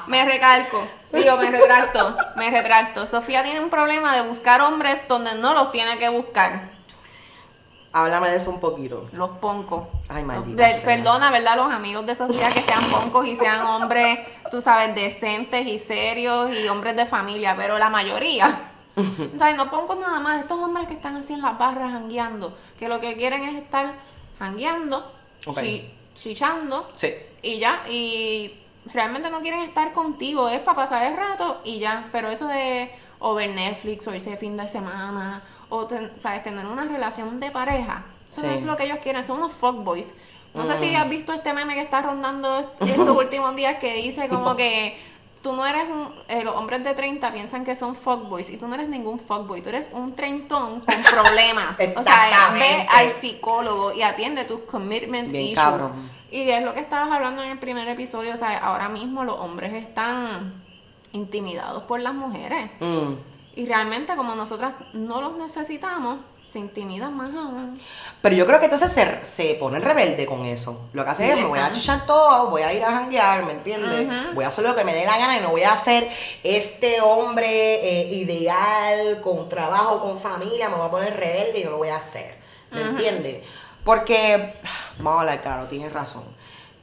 Me 0.08 0.24
recalco, 0.24 0.88
digo, 1.12 1.36
me 1.36 1.52
retracto, 1.52 2.16
me 2.38 2.50
retracto. 2.50 3.08
Sofía 3.08 3.44
tiene 3.44 3.60
un 3.60 3.70
problema 3.70 4.16
de 4.16 4.22
buscar 4.22 4.62
hombres 4.62 5.06
donde 5.10 5.36
no 5.36 5.54
los 5.54 5.74
tiene 5.74 5.98
que 5.98 6.08
buscar. 6.08 6.62
Háblame 7.92 8.30
de 8.30 8.38
eso 8.38 8.52
un 8.52 8.62
poquito. 8.62 9.10
Los 9.12 9.32
poncos. 9.32 9.90
Ay, 10.08 10.24
maldita 10.24 10.66
sea. 10.66 10.82
Perdona, 10.82 11.32
¿verdad? 11.32 11.58
Los 11.58 11.74
amigos 11.74 12.06
de 12.06 12.16
Sofía 12.16 12.52
que 12.52 12.62
sean 12.62 12.86
poncos 12.86 13.28
y 13.28 13.36
sean 13.36 13.66
hombres, 13.66 14.18
tú 14.50 14.62
sabes, 14.62 14.96
decentes 14.96 15.68
y 15.68 15.78
serios 15.78 16.56
y 16.56 16.70
hombres 16.70 16.96
de 16.96 17.06
familia, 17.06 17.56
pero 17.58 17.78
la 17.78 17.90
mayoría. 17.90 18.69
No 19.58 19.70
poncos 19.72 19.98
nada 20.00 20.20
más, 20.20 20.42
estos 20.42 20.60
hombres 20.60 20.88
que 20.88 20.94
están 20.94 21.16
así 21.16 21.34
en 21.34 21.42
las 21.42 21.58
barras 21.58 21.92
jangueando, 21.92 22.56
que 22.78 22.88
lo 22.90 23.00
que 23.00 23.16
quieren 23.16 23.44
es 23.44 23.56
estar 23.64 23.94
jangueando, 24.40 25.12
chichando 26.16 26.90
Sí. 26.96 27.14
y 27.42 27.60
ya, 27.60 27.82
y 27.90 28.54
realmente 28.94 29.30
no 29.30 29.40
quieren 29.42 29.62
estar 29.62 29.94
contigo, 29.94 30.50
es 30.50 30.60
para 30.62 30.76
pasar 30.76 31.04
el 31.06 31.18
rato 31.18 31.62
y 31.64 31.80
ya, 31.80 32.08
pero 32.12 32.30
eso 32.30 32.48
de 32.48 32.92
o 33.20 33.34
ver 33.34 33.50
Netflix 33.52 34.08
o 34.08 34.16
irse 34.16 34.30
de 34.32 34.38
fin 34.38 34.56
de 34.58 34.68
semana 34.68 35.42
o 35.70 35.86
ten- 35.86 36.10
sabes 36.20 36.42
tener 36.44 36.66
una 36.66 36.86
relación 36.86 37.40
de 37.40 37.52
pareja, 37.52 38.04
eso 38.28 38.42
Sí. 38.42 38.48
es 38.48 38.66
lo 38.66 38.76
que 38.78 38.84
ellos 38.86 39.00
quieren, 39.04 39.24
son 39.26 39.38
unos 39.38 39.54
fuckboys. 39.54 40.14
No 40.54 40.66
sé 40.66 40.74
Mm. 40.74 40.78
si 40.80 40.96
has 40.96 41.08
visto 41.10 41.32
este 41.32 41.54
meme 41.54 41.76
que 41.76 41.82
está 41.82 42.02
rondando 42.02 42.60
estos 42.80 43.10
últimos 43.18 43.56
días 43.56 43.78
que 43.80 43.94
dice 43.96 44.28
como 44.30 44.56
que 44.56 44.98
tú 45.42 45.54
no 45.54 45.66
eres 45.66 45.88
un, 45.90 46.14
eh, 46.28 46.44
los 46.44 46.56
hombres 46.56 46.84
de 46.84 46.94
30 46.94 47.32
piensan 47.32 47.64
que 47.64 47.76
son 47.76 47.96
fuckboys 47.96 48.50
y 48.50 48.58
tú 48.58 48.68
no 48.68 48.76
eres 48.76 48.90
ningún 48.90 49.20
fuckboy, 49.20 49.62
tú 49.62 49.70
eres 49.70 49.90
un 49.94 50.16
treintón 50.16 50.82
con 50.82 50.96
problemas. 51.12 51.76
o 51.76 51.78
sea, 51.78 51.86
Exactamente. 51.88 52.60
ve 52.60 52.88
al 52.90 53.10
psicólogo 53.12 53.94
y 53.94 54.02
atiende 54.02 54.46
tus 54.46 54.60
commitment 54.62 55.32
Bien 55.32 55.44
issues. 55.46 55.56
cabrón. 55.58 56.10
Y 56.32 56.50
es 56.50 56.64
lo 56.64 56.74
que 56.74 56.80
estabas 56.82 57.12
hablando 57.12 57.42
en 57.42 57.50
el 57.52 57.58
primer 57.58 57.88
episodio, 57.88 58.34
o 58.34 58.38
sea, 58.38 58.58
ahora 58.60 58.88
mismo 58.90 59.24
los 59.24 59.40
hombres 59.40 59.74
están 59.74 60.54
intimidados 61.14 61.84
por 61.84 62.00
las 62.00 62.14
mujeres. 62.14 62.70
Mm. 62.80 63.14
Y 63.56 63.66
realmente 63.66 64.16
como 64.16 64.36
nosotras 64.36 64.84
no 64.94 65.22
los 65.22 65.38
necesitamos, 65.38 66.20
se 66.52 66.60
intimidan 66.60 67.16
más 67.16 67.34
aún. 67.36 67.80
Pero 68.22 68.36
yo 68.36 68.46
creo 68.46 68.60
que 68.60 68.66
entonces 68.66 68.92
se, 68.92 69.24
se 69.24 69.54
ponen 69.56 69.82
rebelde 69.82 70.26
con 70.26 70.46
eso. 70.46 70.90
Lo 70.94 71.04
que 71.04 71.10
hace 71.12 71.24
Sí, 71.26 71.30
es, 71.32 71.36
me 71.38 71.46
voy 71.46 71.60
a 71.60 71.68
están. 71.68 71.80
chichar 71.80 72.06
todo, 72.06 72.50
voy 72.50 72.64
a 72.64 72.74
ir 72.74 72.84
a 72.84 72.92
janguear, 72.92 73.46
¿me 73.46 73.54
entiendes? 73.54 74.08
Voy 74.34 74.44
a 74.44 74.48
hacer 74.50 74.66
lo 74.66 74.76
que 74.76 74.84
me 74.84 74.94
dé 74.94 75.06
la 75.06 75.18
gana 75.18 75.38
y 75.38 75.42
no 75.42 75.50
voy 75.50 75.64
a 75.64 75.78
ser 75.78 76.10
este 76.44 77.02
hombre 77.02 77.48
eh, 77.48 78.14
ideal, 78.14 79.22
con 79.22 79.48
trabajo, 79.48 80.00
con 80.02 80.20
familia, 80.20 80.70
me 80.70 80.76
voy 80.76 80.88
a 80.88 80.92
poner 80.92 81.16
rebelde 81.18 81.60
y 81.60 81.64
no 81.64 81.72
lo 81.72 81.78
voy 81.78 81.90
a 81.90 81.98
hacer. 81.98 82.36
¿Me 82.72 82.82
entiendes? 82.82 83.44
Porque, 83.84 84.54
vamos 84.98 85.18
a 85.18 85.20
hablar 85.22 85.42
claro, 85.42 85.66
tienes 85.68 85.94
razón. 85.94 86.24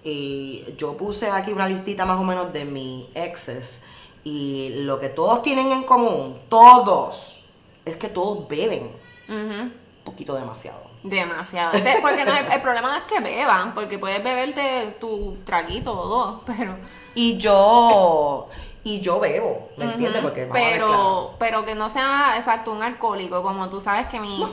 Y 0.03 0.65
yo 0.79 0.97
puse 0.97 1.31
aquí 1.31 1.53
una 1.53 1.69
listita 1.69 2.05
más 2.05 2.19
o 2.19 2.25
menos 2.25 2.53
de 2.53 2.65
mis 2.65 3.05
exes. 3.15 3.81
Y 4.25 4.71
lo 4.83 4.99
que 4.99 5.09
todos 5.09 5.43
tienen 5.43 5.71
en 5.71 5.83
común, 5.85 6.39
todos, 6.49 7.45
es 7.85 7.97
que 7.97 8.09
todos 8.09 8.49
beben 8.49 8.91
Un 9.29 9.73
poquito 10.05 10.35
demasiado. 10.35 10.87
Demasiado. 11.03 11.73
Porque 12.01 12.25
no 12.25 12.33
el 12.37 12.61
problema 12.61 12.89
no 12.89 12.97
es 12.97 13.03
que 13.03 13.21
beban, 13.21 13.75
porque 13.75 13.99
puedes 13.99 14.23
beberte 14.23 14.97
tu 15.01 15.37
traguito 15.45 15.93
o 15.99 16.07
dos, 16.07 16.41
pero... 16.47 16.77
Y 17.15 17.39
yo, 17.39 18.49
y 18.85 19.01
yo 19.01 19.21
bebo, 19.21 19.71
¿me 19.79 19.87
entiendes? 19.87 20.21
Ujú. 20.21 20.29
Porque 20.29 20.45
vamos 20.45 20.57
a 20.57 20.61
ver, 20.61 20.73
pero, 20.73 21.35
pero 21.39 21.65
que 21.65 21.75
no 21.75 21.89
sea 21.89 22.35
exacto 22.37 22.73
un 22.73 22.83
alcohólico, 22.83 23.43
como 23.43 23.69
tú 23.69 23.81
sabes 23.81 24.07
que 24.09 24.21
mi... 24.21 24.45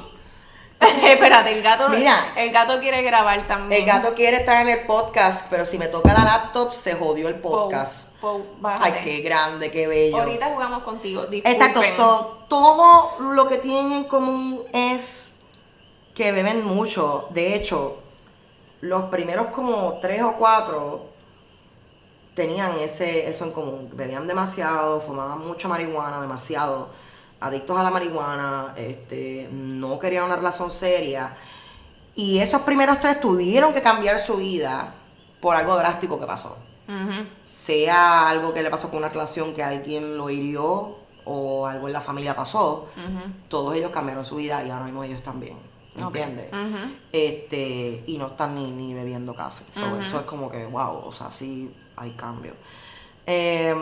Espérate, 1.04 1.54
el 1.54 1.64
gato, 1.64 1.90
Mira. 1.90 2.34
el 2.36 2.52
gato 2.52 2.80
quiere 2.80 3.02
grabar 3.04 3.46
también. 3.48 3.82
El 3.82 3.88
gato 3.88 4.16
quiere 4.16 4.38
estar 4.38 4.62
en 4.62 4.70
el 4.70 4.86
podcast, 4.86 5.48
pero 5.50 5.66
si 5.66 5.78
me 5.78 5.88
toca 5.88 6.14
la 6.14 6.26
laptop, 6.26 6.74
se 6.74 6.96
jodió 6.96 7.30
el 7.30 7.36
podcast. 7.36 8.03
Pou, 8.24 8.46
bájate. 8.62 8.86
Ay, 8.86 9.04
qué 9.04 9.22
grande, 9.22 9.70
qué 9.70 9.86
bello. 9.86 10.18
Ahorita 10.18 10.50
jugamos 10.50 10.84
contigo. 10.84 11.26
Disculpen. 11.26 11.52
Exacto, 11.52 11.82
so, 11.98 12.46
todo 12.48 13.20
lo 13.20 13.50
que 13.50 13.58
tienen 13.58 13.92
en 13.92 14.04
común 14.06 14.64
es 14.72 15.34
que 16.16 16.32
beben 16.32 16.64
mucho. 16.64 17.28
De 17.32 17.54
hecho, 17.54 17.98
los 18.80 19.04
primeros 19.10 19.48
como 19.48 20.00
tres 20.02 20.24
o 20.24 20.34
cuatro 20.34 21.06
tenían 22.34 22.72
ese, 22.80 23.30
eso 23.30 23.44
en 23.44 23.52
común. 23.52 23.90
Bebían 23.92 24.26
demasiado, 24.26 25.02
fumaban 25.02 25.46
mucha 25.46 25.68
marihuana, 25.68 26.22
demasiado, 26.22 26.88
adictos 27.42 27.78
a 27.78 27.84
la 27.84 27.92
marihuana, 27.92 28.74
este, 28.78 29.50
no 29.52 30.00
querían 30.00 30.24
una 30.24 30.38
relación 30.38 30.72
seria. 30.72 31.36
Y 32.16 32.40
esos 32.40 32.62
primeros 32.62 33.02
tres 33.02 33.20
tuvieron 33.20 33.74
que 33.74 33.82
cambiar 33.82 34.18
su 34.20 34.38
vida 34.38 34.94
por 35.42 35.58
algo 35.58 35.76
drástico 35.76 36.18
que 36.18 36.26
pasó. 36.26 36.56
Sea 37.44 38.30
algo 38.30 38.54
que 38.54 38.62
le 38.64 38.70
pasó 38.70 38.90
con 38.90 39.00
una 39.00 39.10
relación 39.10 39.54
que 39.54 39.64
alguien 39.64 40.18
lo 40.18 40.30
hirió 40.30 40.96
o 41.26 41.66
algo 41.68 41.88
en 41.88 41.94
la 41.94 42.02
familia 42.02 42.36
pasó, 42.36 42.88
todos 43.50 43.76
ellos 43.76 43.92
cambiaron 43.92 44.26
su 44.26 44.36
vida 44.38 44.64
y 44.64 44.70
ahora 44.70 44.86
mismo 44.86 45.04
ellos 45.04 45.22
también. 45.24 45.56
¿Me 45.96 46.04
Ok. 46.04 46.16
entiendes? 46.16 46.52
Ujú. 46.52 46.92
Este, 47.12 48.04
y 48.08 48.18
no 48.18 48.28
están 48.28 48.56
ni, 48.56 48.72
ni 48.72 48.94
bebiendo 48.96 49.36
casi. 49.36 49.64
So. 49.76 50.02
Eso 50.02 50.20
es 50.22 50.26
como 50.26 50.50
que, 50.50 50.66
wow, 50.66 51.04
o 51.06 51.14
sea, 51.14 51.30
sí 51.32 51.72
hay 51.96 52.12
cambio. 52.12 52.54
Eh, 53.28 53.76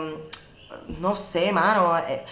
no 1.00 1.16
sé, 1.16 1.52
mano. 1.52 1.96
eh, 1.98 2.22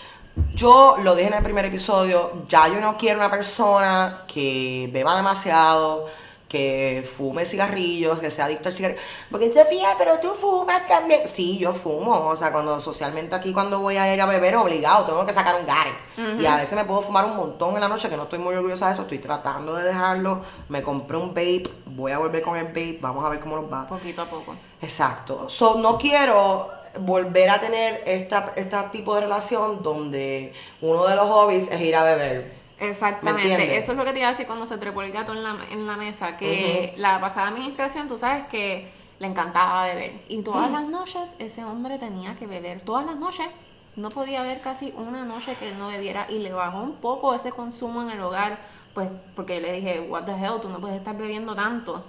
yo 0.54 0.96
lo 1.02 1.14
dije 1.16 1.28
en 1.28 1.34
el 1.34 1.42
primer 1.42 1.64
episodio, 1.64 2.44
ya 2.48 2.68
yo 2.68 2.80
no 2.80 2.96
quiero 2.96 3.18
una 3.18 3.30
persona 3.30 4.22
que 4.32 4.88
beba 4.92 5.16
demasiado, 5.16 6.06
que 6.50 7.08
fume 7.16 7.46
cigarrillos, 7.46 8.18
que 8.18 8.28
sea 8.28 8.46
adicto 8.46 8.68
al 8.68 8.74
cigarrillo. 8.74 9.00
Porque 9.30 9.52
Sofía, 9.52 9.90
pero 9.96 10.18
tú 10.18 10.30
fumas 10.30 10.84
también. 10.88 11.28
Sí, 11.28 11.58
yo 11.58 11.72
fumo. 11.72 12.26
O 12.26 12.36
sea, 12.36 12.50
cuando 12.50 12.80
socialmente 12.80 13.36
aquí 13.36 13.52
cuando 13.52 13.78
voy 13.78 13.96
a 13.96 14.12
ir 14.12 14.20
a 14.20 14.26
beber, 14.26 14.56
obligado, 14.56 15.04
tengo 15.04 15.24
que 15.24 15.32
sacar 15.32 15.54
un 15.60 15.64
gare. 15.64 15.92
Y 16.40 16.44
a 16.46 16.56
veces 16.56 16.76
me 16.76 16.84
puedo 16.84 17.02
fumar 17.02 17.24
un 17.24 17.36
montón 17.36 17.76
en 17.76 17.80
la 17.80 17.88
noche, 17.88 18.08
que 18.08 18.16
no 18.16 18.24
estoy 18.24 18.40
muy 18.40 18.54
orgullosa 18.56 18.88
de 18.88 18.94
eso, 18.94 19.02
estoy 19.02 19.18
tratando 19.18 19.76
de 19.76 19.84
dejarlo. 19.84 20.40
Me 20.68 20.82
compré 20.82 21.16
un 21.16 21.28
vape, 21.28 21.70
voy 21.86 22.10
a 22.10 22.18
volver 22.18 22.42
con 22.42 22.56
el 22.56 22.66
vape, 22.66 22.98
vamos 23.00 23.24
a 23.24 23.28
ver 23.28 23.38
cómo 23.38 23.54
nos 23.54 23.72
va. 23.72 23.86
Poquito 23.86 24.22
a 24.22 24.28
poco. 24.28 24.56
Exacto. 24.82 25.48
So, 25.48 25.76
no 25.76 25.96
quiero 25.98 26.68
volver 26.98 27.48
a 27.48 27.60
tener 27.60 28.02
esta, 28.06 28.52
este 28.56 28.76
tipo 28.90 29.14
de 29.14 29.20
relación 29.20 29.84
donde 29.84 30.52
uno 30.80 31.06
de 31.06 31.14
los 31.14 31.28
hobbies 31.30 31.70
es 31.70 31.80
ir 31.80 31.94
a 31.94 32.02
beber. 32.02 32.59
¿Me 32.80 32.88
Exactamente, 32.88 33.76
eso 33.76 33.92
es 33.92 33.98
lo 33.98 34.04
que 34.04 34.12
te 34.12 34.20
iba 34.20 34.28
a 34.28 34.30
decir 34.30 34.46
cuando 34.46 34.66
se 34.66 34.78
trepó 34.78 35.02
el 35.02 35.12
gato 35.12 35.32
en 35.32 35.42
la, 35.42 35.56
en 35.70 35.86
la 35.86 35.96
mesa, 35.96 36.36
que 36.36 36.94
la 36.96 37.20
pasada 37.20 37.48
administración, 37.48 38.08
tú 38.08 38.16
sabes 38.16 38.46
que 38.46 38.90
le 39.18 39.26
encantaba 39.26 39.84
beber. 39.84 40.12
Y 40.28 40.42
todas 40.42 40.70
las 40.70 40.84
noches 40.84 41.36
ese 41.38 41.62
hombre 41.62 41.98
tenía 41.98 42.34
que 42.36 42.46
beber, 42.46 42.80
todas 42.80 43.04
las 43.04 43.16
noches. 43.16 43.48
No 43.96 44.08
podía 44.08 44.40
haber 44.40 44.60
casi 44.60 44.94
una 44.96 45.24
noche 45.24 45.56
que 45.56 45.68
él 45.68 45.78
no 45.78 45.88
bebiera 45.88 46.26
y 46.30 46.38
le 46.38 46.52
bajó 46.52 46.80
un 46.80 46.94
poco 46.94 47.34
ese 47.34 47.50
consumo 47.50 48.02
en 48.02 48.10
el 48.10 48.20
hogar, 48.20 48.58
pues 48.94 49.10
porque 49.36 49.56
yo 49.56 49.60
le 49.60 49.72
dije, 49.72 50.00
what 50.08 50.24
the 50.24 50.32
hell, 50.32 50.60
tú 50.62 50.70
no 50.70 50.78
puedes 50.78 50.96
estar 50.96 51.16
bebiendo 51.16 51.54
tanto. 51.54 52.02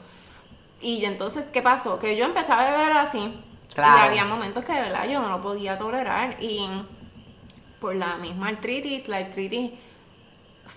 Y 0.79 1.03
entonces, 1.03 1.47
¿qué 1.47 1.61
pasó? 1.61 1.99
Que 1.99 2.15
yo 2.15 2.25
empecé 2.25 2.53
a 2.53 2.71
beber 2.71 2.93
así. 2.93 3.33
Claro. 3.73 4.05
Y 4.05 4.07
había 4.07 4.25
momentos 4.25 4.63
que 4.63 4.73
de 4.73 4.81
verdad 4.81 5.05
yo 5.05 5.21
no 5.21 5.29
lo 5.29 5.41
podía 5.41 5.77
tolerar. 5.77 6.37
Y 6.41 6.65
por 7.81 7.95
la 7.95 8.15
misma 8.17 8.47
artritis, 8.49 9.09
la 9.09 9.17
artritis 9.17 9.71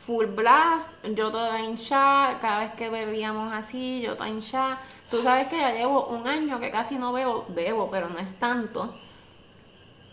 full 0.06 0.26
blast, 0.26 0.90
yo 1.14 1.30
toda 1.30 1.60
hinchada, 1.60 2.38
cada 2.40 2.60
vez 2.60 2.72
que 2.74 2.88
bebíamos 2.88 3.52
así, 3.52 4.00
yo 4.02 4.14
toda 4.16 4.28
hinchada. 4.28 4.78
Tú 5.10 5.22
sabes 5.22 5.48
que 5.48 5.58
ya 5.58 5.72
llevo 5.72 6.06
un 6.06 6.26
año 6.26 6.60
que 6.60 6.70
casi 6.70 6.96
no 6.96 7.12
bebo, 7.12 7.44
bebo, 7.48 7.90
pero 7.90 8.08
no 8.08 8.18
es 8.18 8.36
tanto. 8.36 8.94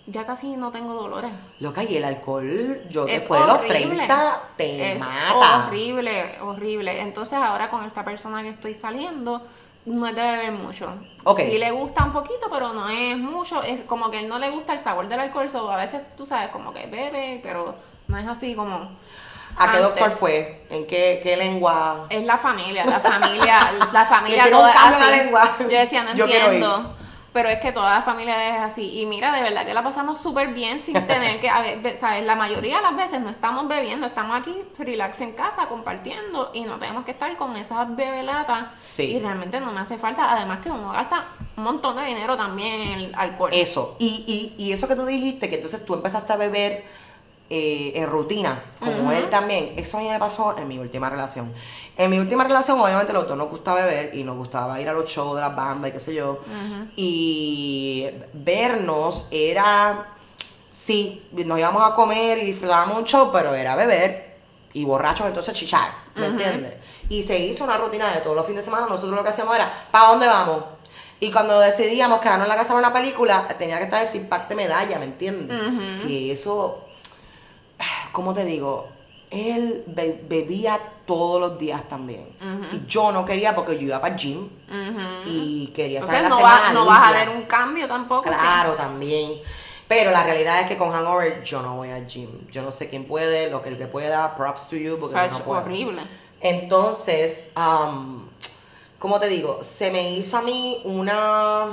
Ya 0.08 0.26
casi 0.26 0.56
no 0.58 0.72
tengo 0.72 0.94
dolores. 0.94 1.32
Loca, 1.60 1.84
y 1.84 1.96
el 1.98 2.04
alcohol, 2.04 2.82
yo 2.90 3.06
Es 3.06 3.22
después 3.22 3.40
de 3.42 3.48
los 3.48 3.58
horrible. 3.58 3.96
30 3.96 4.42
te 4.58 4.94
es 4.94 5.00
mata. 5.00 5.68
horrible, 5.68 6.36
horrible. 6.42 7.02
Entonces 7.02 7.38
ahora 7.40 7.70
con 7.70 7.86
esta 7.86 8.04
persona 8.04 8.42
que 8.42 8.50
estoy 8.50 8.74
saliendo, 8.74 9.42
no 9.86 10.08
es 10.08 10.16
de 10.16 10.22
beber 10.22 10.52
mucho. 10.54 10.92
Ok. 11.24 11.40
Sí 11.42 11.58
le 11.58 11.72
gusta 11.72 12.04
un 12.04 12.14
poquito, 12.14 12.48
pero 12.52 12.74
no 12.74 12.90
es 12.90 13.18
mucho. 13.18 13.62
Es 13.64 13.82
como 13.82 14.10
que 14.10 14.20
él 14.20 14.28
no 14.28 14.40
le 14.40 14.50
gusta 14.50 14.74
el 14.74 14.80
sabor 14.80 15.08
del 15.08 15.20
alcohol. 15.20 15.50
so 15.52 15.72
a 15.72 15.78
veces 15.78 16.02
tú 16.18 16.26
sabes 16.26 16.50
como 16.50 16.74
que 16.74 16.88
bebe, 16.88 17.40
pero 17.44 17.76
no 18.08 18.18
es 18.18 18.28
así 18.28 18.56
como... 18.56 18.90
¿A 19.58 19.72
qué 19.72 19.78
doctor 19.80 20.12
fue? 20.12 20.66
¿En 20.70 20.86
qué, 20.88 21.20
qué 21.24 21.38
lengua? 21.38 22.08
Es 22.10 22.24
la 22.24 22.38
familia, 22.38 22.86
la 22.86 23.00
familia, 23.00 23.72
la 23.92 24.06
familia 24.06 24.50
toda 24.50 24.70
un 24.70 24.74
cambio 24.74 24.98
en 24.98 25.04
así. 25.04 25.12
la 25.12 25.24
lengua. 25.24 25.56
Yo 25.60 25.68
decía, 25.68 26.04
no 26.04 26.14
Yo 26.16 26.26
entiendo. 26.26 26.96
Pero 27.34 27.48
es 27.48 27.62
que 27.62 27.72
toda 27.72 27.90
la 27.92 28.02
familia 28.02 28.56
es 28.56 28.62
así. 28.62 29.00
Y 29.00 29.06
mira, 29.06 29.32
de 29.32 29.42
verdad 29.42 29.66
que 29.66 29.74
la 29.74 29.84
pasamos 29.84 30.20
súper 30.20 30.50
bien 30.50 30.82
sin 30.82 30.96
tener 31.08 31.40
que, 31.40 31.50
a 31.50 31.62
ver, 31.62 31.98
¿sabes? 31.98 32.26
La 32.26 32.36
mayoría 32.36 32.78
de 32.78 32.82
las 32.82 32.96
veces 32.96 33.22
no 33.22 33.30
estamos 33.30 33.70
bebiendo, 33.70 34.06
estamos 34.06 34.38
aquí 34.38 34.54
relax 34.78 35.22
en 35.22 35.32
casa, 35.32 35.68
compartiendo 35.68 36.52
y 36.54 36.62
no 36.62 36.76
tenemos 36.76 37.06
que 37.06 37.12
estar 37.12 37.34
con 37.38 37.56
esas 37.56 37.96
bebelatas. 37.96 38.66
Sí. 38.80 39.04
Y 39.04 39.20
realmente 39.20 39.62
no 39.62 39.72
me 39.72 39.80
hace 39.80 39.98
falta. 39.98 40.30
Además 40.32 40.60
que 40.62 40.72
uno 40.72 40.92
gasta 40.92 41.24
un 41.56 41.64
montón 41.64 41.96
de 41.96 42.04
dinero 42.04 42.36
también 42.36 42.82
en 42.82 42.90
el 43.00 43.16
alcohol. 43.16 43.52
Eso. 43.54 43.96
Y, 44.00 44.54
y, 44.58 44.62
y 44.62 44.74
eso 44.74 44.90
que 44.90 44.96
tú 44.96 45.06
dijiste, 45.06 45.50
que 45.50 45.56
entonces 45.56 45.86
tú 45.86 45.94
empezaste 45.94 46.34
a 46.34 46.36
beber 46.36 46.84
eh, 47.54 47.92
en 47.96 48.08
rutina, 48.08 48.64
como 48.80 49.12
él 49.12 49.30
también, 49.30 49.74
eso 49.76 49.98
a 49.98 50.02
mí 50.02 50.08
me 50.08 50.18
pasó 50.18 50.58
en 50.58 50.70
mi 50.70 50.80
última 50.80 51.10
relación. 51.10 51.52
En 51.98 52.10
mi 52.10 52.18
última 52.18 52.46
relación, 52.46 52.80
obviamente, 52.80 53.12
los 53.12 53.28
dos 53.28 53.38
nos 53.38 53.50
gustaba 53.50 53.84
beber 53.84 54.16
y 54.16 54.24
nos 54.24 54.38
gustaba 54.38 54.80
ir 54.80 54.88
a 54.88 54.94
los 54.94 55.10
shows 55.10 55.36
de 55.36 55.42
las 55.42 55.54
bandas 55.54 55.90
y 55.90 55.92
qué 55.92 56.00
sé 56.00 56.14
yo. 56.14 56.40
Y 56.96 58.08
vernos 58.32 59.28
era, 59.32 60.08
sí, 60.72 61.28
nos 61.34 61.60
íbamos 61.60 61.84
a 61.84 61.94
comer 61.94 62.38
y 62.38 62.46
disfrutábamos 62.46 63.00
un 63.00 63.04
show, 63.04 63.30
pero 63.34 63.54
era 63.54 63.76
beber 63.76 64.38
y 64.72 64.86
borrachos, 64.86 65.28
entonces 65.28 65.54
chichar, 65.54 65.92
¿me 66.16 66.28
entiendes? 66.28 66.76
Y 67.10 67.22
se 67.24 67.38
hizo 67.38 67.66
una 67.66 67.76
rutina 67.76 68.10
de 68.14 68.22
todos 68.22 68.38
los 68.38 68.46
fines 68.46 68.64
de 68.64 68.72
semana, 68.72 68.88
nosotros 68.88 69.12
lo 69.14 69.24
que 69.24 69.30
hacíamos 69.30 69.54
era, 69.54 69.70
¿para 69.92 70.08
dónde 70.08 70.28
vamos? 70.28 70.64
Y 71.20 71.30
cuando 71.32 71.60
decidíamos 71.60 72.22
quedarnos 72.22 72.46
en 72.46 72.50
la 72.50 72.56
casa 72.56 72.72
a 72.72 72.78
ver 72.78 72.86
una 72.86 72.94
película, 72.94 73.46
tenía 73.60 73.78
que 73.78 73.84
estar 73.84 74.02
ese 74.02 74.20
impacto 74.20 74.50
de 74.50 74.56
medalla, 74.56 74.98
¿me 75.00 75.06
entiendes? 75.06 75.58
Que 76.08 76.32
eso, 76.32 76.88
¿cómo 78.12 78.34
te 78.34 78.46
digo? 78.46 78.88
Él 79.30 79.84
be- 79.88 80.22
bebía 80.28 80.78
todos 81.06 81.40
los 81.40 81.58
días 81.58 81.88
también. 81.88 82.26
Y 82.74 82.86
yo 82.88 83.12
no 83.12 83.24
quería 83.26 83.56
porque 83.56 83.76
yo 83.76 83.82
iba 83.84 84.02
para 84.02 84.14
el 84.14 84.20
gym 84.20 84.48
y 85.26 85.68
quería 85.76 86.00
estar 86.02 86.16
Entonces 86.16 86.18
en 86.18 86.24
la 86.24 86.30
no, 86.30 86.38
semana 86.38 86.62
va- 86.68 86.74
no 86.74 86.86
vas 86.86 87.10
a 87.10 87.12
ver 87.12 87.30
un 87.30 87.44
cambio 87.44 87.88
tampoco. 87.88 88.24
sí. 88.30 88.36
Claro, 88.36 88.74
también. 88.74 89.34
Pero 89.88 90.12
la 90.12 90.24
realidad 90.24 90.62
es 90.62 90.68
que 90.68 90.78
con 90.78 90.92
Hangover 90.92 91.44
yo 91.44 91.62
no 91.62 91.76
voy 91.78 91.90
al 91.90 92.08
gym. 92.08 92.30
Yo 92.52 92.62
no 92.62 92.72
sé 92.72 92.90
quién 92.90 93.06
puede, 93.06 93.50
lo 93.50 93.62
que 93.62 93.70
el 93.70 93.78
que 93.78 93.88
pueda, 93.88 94.36
props 94.36 94.68
to 94.70 94.76
you, 94.78 94.98
porque 95.00 95.26
Es 95.26 95.32
no 95.32 95.40
puedo. 95.40 95.62
horrible. 95.62 96.02
Entonces, 96.42 97.50
am, 97.56 98.28
¿cómo 99.00 99.20
te 99.20 99.28
digo? 99.28 99.60
Se 99.64 99.92
me 99.92 100.12
hizo 100.12 100.38
a 100.38 100.42
mí 100.42 100.82
una, 100.86 101.68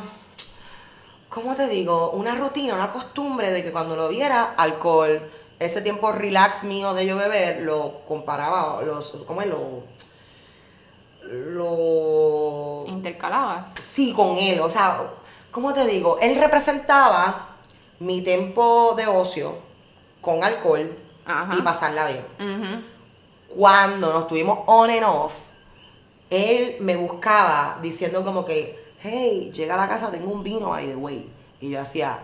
¿cómo 1.29 1.55
te 1.55 1.69
digo? 1.69 2.11
Una 2.11 2.35
rutina, 2.35 2.75
una 2.75 2.93
costumbre 2.93 3.51
de 3.51 3.63
que 3.63 3.73
cuando 3.73 3.97
lo 3.97 4.09
viera, 4.09 4.55
alcohol, 4.57 5.21
ese 5.59 5.83
tiempo 5.83 6.13
relax 6.13 6.65
mío 6.65 6.95
de 6.95 7.07
yo 7.07 7.17
beber, 7.17 7.63
lo 7.63 8.01
comparaba, 8.07 8.83
los, 8.83 9.17
¿cómo 9.27 9.43
es? 9.43 9.49
Lo, 9.49 9.83
lo, 11.31 12.85
Intercalabas. 12.87 13.75
Sí, 13.79 14.13
con 14.13 14.37
él. 14.37 14.61
O 14.61 14.71
sea, 14.71 15.01
¿cómo 15.51 15.75
te 15.75 15.87
digo? 15.87 16.19
Él 16.21 16.37
representaba 16.37 17.49
mi 18.01 18.23
tiempo 18.23 18.95
de 18.97 19.07
ocio 19.07 19.57
con 20.21 20.45
alcohol 20.45 20.97
Ajá. 21.27 21.57
y 21.57 21.63
pasarla 21.63 22.07
bien. 22.07 22.85
Cuando 23.55 24.13
nos 24.13 24.29
tuvimos 24.29 24.61
on 24.67 24.91
and 24.91 25.05
off, 25.05 25.33
él 26.31 26.77
me 26.81 26.97
buscaba 26.97 27.79
diciendo 27.83 28.25
como 28.25 28.45
que, 28.45 28.79
hey, 29.03 29.51
llega 29.55 29.75
a 29.75 29.79
la 29.79 29.89
casa, 29.89 30.11
tengo 30.11 30.31
un 30.31 30.43
vino, 30.43 30.71
by 30.71 30.87
the 30.87 30.97
way. 30.97 31.29
Y 31.61 31.71
yo 31.71 31.81
hacía, 31.81 32.19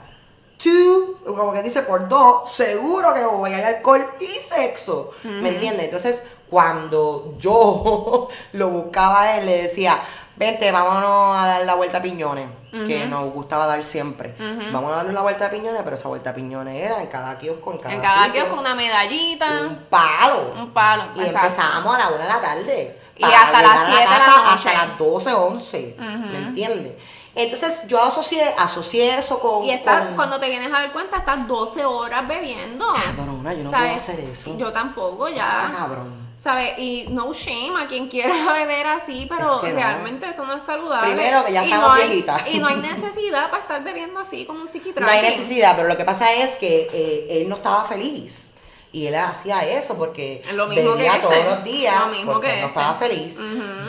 two, 0.65 1.19
como 1.25 1.53
que 1.53 1.63
dice 1.63 1.83
por 1.83 2.09
dos, 2.09 2.51
seguro 2.51 3.13
que 3.13 3.25
voy 3.25 3.53
a 3.53 3.59
ir 3.59 3.65
alcohol 3.65 4.07
y 4.19 4.27
sexo. 4.27 5.11
¿Me 5.23 5.51
entiendes? 5.51 5.85
Entonces, 5.85 6.23
cuando 6.49 7.35
yo 7.39 8.29
lo 8.53 8.69
buscaba 8.71 9.23
a 9.23 9.39
él, 9.39 9.47
le 9.47 9.63
decía, 9.63 9.99
vente, 10.37 10.73
vámonos 10.73 11.37
a 11.37 11.47
dar 11.47 11.67
la 11.67 11.75
vuelta 11.75 11.99
a 11.99 12.03
piñones, 12.03 12.49
que 12.73 13.07
nos 13.07 13.31
gustaba 13.33 13.67
dar 13.67 13.85
siempre. 13.85 14.35
Vamos 14.73 14.91
a 14.93 14.97
darle 14.97 15.13
la 15.13 15.21
vuelta 15.21 15.47
a 15.47 15.51
piñones, 15.51 15.83
pero 15.85 15.97
esa 15.97 16.09
vuelta 16.09 16.31
a 16.31 16.35
piñones 16.35 16.83
era 16.83 17.03
en 17.03 17.09
cada 17.09 17.39
kiosco, 17.39 17.73
en 17.73 17.79
cada 17.79 17.95
En 17.95 18.01
cada 18.01 18.25
sitio, 18.25 18.45
kiosco 18.45 18.61
una 18.61 18.75
medallita, 18.75 19.61
un 19.69 19.77
palo. 19.91 20.55
un 20.57 20.71
palo. 20.71 21.05
Y 21.15 21.21
exacto. 21.21 21.47
empezábamos 21.47 21.95
a 21.95 21.99
la 21.99 22.09
una 22.09 22.23
de 22.23 22.29
la 22.29 22.41
tarde. 22.41 22.99
Y 23.17 23.23
hasta 23.23 23.63
las 23.63 23.79
a 23.79 23.87
7 23.87 24.01
de 24.01 24.07
la. 24.07 24.53
Hasta 24.55 24.73
las 24.73 24.99
12, 24.99 25.33
11. 25.33 25.97
¿Me 25.99 26.39
entiendes? 26.39 26.95
Entonces 27.37 27.83
yo 27.89 28.01
asocié, 28.03 28.55
asocié 28.59 29.19
eso 29.19 29.39
con. 29.41 29.65
Y 29.65 29.71
estás, 29.73 30.07
con- 30.07 30.17
cuando 30.17 30.39
te 30.41 30.49
vienes 30.49 30.69
a 30.69 30.81
dar 30.81 30.93
cuenta, 30.93 31.17
estás 31.19 31.47
12 31.49 31.85
horas 31.85 32.27
bebiendo. 32.29 32.87
Cabrona, 32.93 33.53
yo 33.55 33.65
no 33.65 33.71
puedo 33.71 33.95
hacer 33.95 34.21
eso. 34.21 34.57
Yo 34.57 34.73
tampoco, 34.73 35.27
Eso 35.27 35.37
está 35.39 35.69
ya. 35.73 35.77
cabrón. 35.77 36.25
¿Sabes? 36.39 36.79
Y 36.79 37.07
no 37.09 37.33
shame 37.33 37.73
a 37.83 37.87
quien 37.89 38.07
quiera 38.09 38.35
beber 38.53 38.87
así, 38.87 39.27
pero 39.29 39.55
Es 39.57 39.61
que 39.63 39.71
no. 39.71 39.77
realmente 39.77 40.29
eso 40.29 40.45
no 40.45 40.53
es 40.53 40.63
saludable. 40.63 41.15
Primero, 41.15 41.43
que 41.45 41.53
ya 41.55 41.65
estamos 41.65 41.89
no 41.89 41.95
hay- 41.95 42.07
viejitas. 42.09 42.43
Y 42.51 42.59
no 42.59 42.69
hay 42.69 42.77
necesidad 42.83 43.49
para 43.51 43.63
estar 43.63 43.83
bebiendo 43.83 44.21
así 44.21 44.45
como 44.45 44.59
un 44.61 44.67
No 44.67 44.71
psiquiatra. 44.71 45.11
hay 45.11 45.23
necesidad, 45.23 45.75
pero 45.75 45.89
lo 45.89 45.97
que 45.97 46.05
pasa 46.05 46.33
es 46.35 46.57
que 46.57 46.89
eh, 46.93 47.27
él 47.41 47.49
no 47.49 47.57
estaba 47.57 47.85
feliz. 47.85 48.51
Y 48.95 49.09
él 49.09 49.17
hacía 49.17 49.67
eso 49.67 49.97
porque 49.99 50.41
Lo 50.53 50.69
mismo 50.69 50.93
bebía 50.93 51.15
que 51.15 51.19
todos 51.19 51.35
este. 51.35 51.51
los 51.51 51.65
días 51.65 52.01
Lo 52.03 52.07
mismo 52.13 52.33
porque 52.35 52.47
que 52.47 52.61
no 52.61 52.67
este. 52.69 52.79
estaba 52.79 52.95
feliz. 52.97 53.39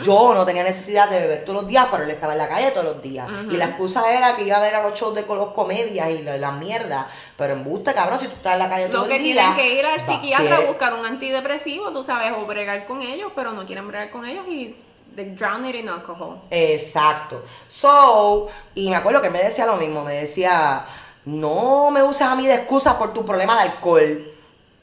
Yo 0.02 0.34
no 0.34 0.44
tenía 0.44 0.64
necesidad 0.64 1.08
de 1.08 1.20
beber 1.20 1.44
todos 1.44 1.60
los 1.60 1.68
días, 1.68 1.86
pero 1.92 2.02
él 2.02 2.10
estaba 2.10 2.32
en 2.32 2.38
la 2.38 2.48
calle 2.48 2.72
todos 2.72 2.86
los 2.86 3.00
días. 3.02 3.28
Y 3.48 3.56
la 3.56 3.66
excusa 3.66 4.10
era 4.12 4.34
que 4.34 4.42
iba 4.42 4.56
a 4.56 4.60
ver 4.60 4.74
a 4.74 4.82
los 4.82 4.98
shows 4.98 5.14
de 5.14 5.22
los 5.24 5.52
comedias 5.52 6.10
y 6.10 6.22
la, 6.24 6.36
la 6.38 6.50
mierda. 6.50 7.06
Pero 7.36 7.52
en 7.52 7.62
buste, 7.62 7.94
cabrón, 7.94 8.18
si 8.18 8.26
tú 8.26 8.32
estás 8.34 8.54
en 8.54 8.58
la 8.58 8.68
calle 8.68 8.88
todo 8.88 9.02
Lo 9.02 9.08
que 9.08 9.16
el 9.18 9.22
día. 9.22 9.34
tienen 9.34 9.54
que 9.54 9.74
ir 9.78 9.86
al 9.86 10.00
psiquiatra 10.00 10.56
a 10.56 10.58
que- 10.58 10.66
buscar 10.66 10.92
un 10.94 11.06
antidepresivo, 11.06 11.92
tú 11.92 12.02
sabes, 12.02 12.32
o 12.36 12.44
bregar 12.44 12.84
con 12.86 13.00
ellos, 13.00 13.30
pero 13.36 13.52
no 13.52 13.64
quieren 13.64 13.86
bregar 13.86 14.10
con 14.10 14.24
ellos 14.26 14.44
y 14.48 14.74
they 15.14 15.26
drown 15.36 15.64
it 15.66 15.76
in 15.76 15.88
alcohol. 15.88 16.38
Exacto. 16.50 17.44
So, 17.68 18.48
y 18.74 18.90
me 18.90 18.96
acuerdo 18.96 19.20
que 19.20 19.28
él 19.28 19.32
me 19.32 19.42
decía 19.44 19.66
lo 19.66 19.76
mismo, 19.76 20.02
me 20.02 20.14
decía, 20.14 20.84
no 21.26 21.92
me 21.92 22.02
uses 22.02 22.22
a 22.22 22.34
mí 22.34 22.44
de 22.46 22.54
excusa 22.54 22.98
por 22.98 23.12
tu 23.14 23.24
problema 23.24 23.54
de 23.54 23.62
alcohol. 23.70 24.32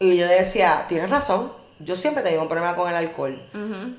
Y 0.03 0.17
yo 0.17 0.27
decía, 0.27 0.85
tienes 0.89 1.09
razón, 1.09 1.49
yo 1.79 1.95
siempre 1.95 2.21
he 2.21 2.23
tenido 2.25 2.41
un 2.41 2.49
problema 2.49 2.75
con 2.75 2.89
el 2.89 2.95
alcohol, 2.95 3.41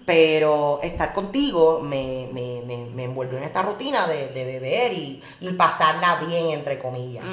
pero 0.05 0.80
estar 0.82 1.12
contigo 1.14 1.80
me, 1.80 2.28
me, 2.32 2.61
me, 2.66 2.76
me 2.94 3.05
envolvió 3.05 3.38
en 3.38 3.44
esta 3.44 3.62
rutina 3.62 4.07
de, 4.07 4.28
de 4.28 4.44
beber 4.44 4.92
y, 4.92 5.22
y 5.40 5.48
pasarla 5.55 6.16
bien, 6.26 6.50
entre 6.50 6.78
comillas. 6.78 7.24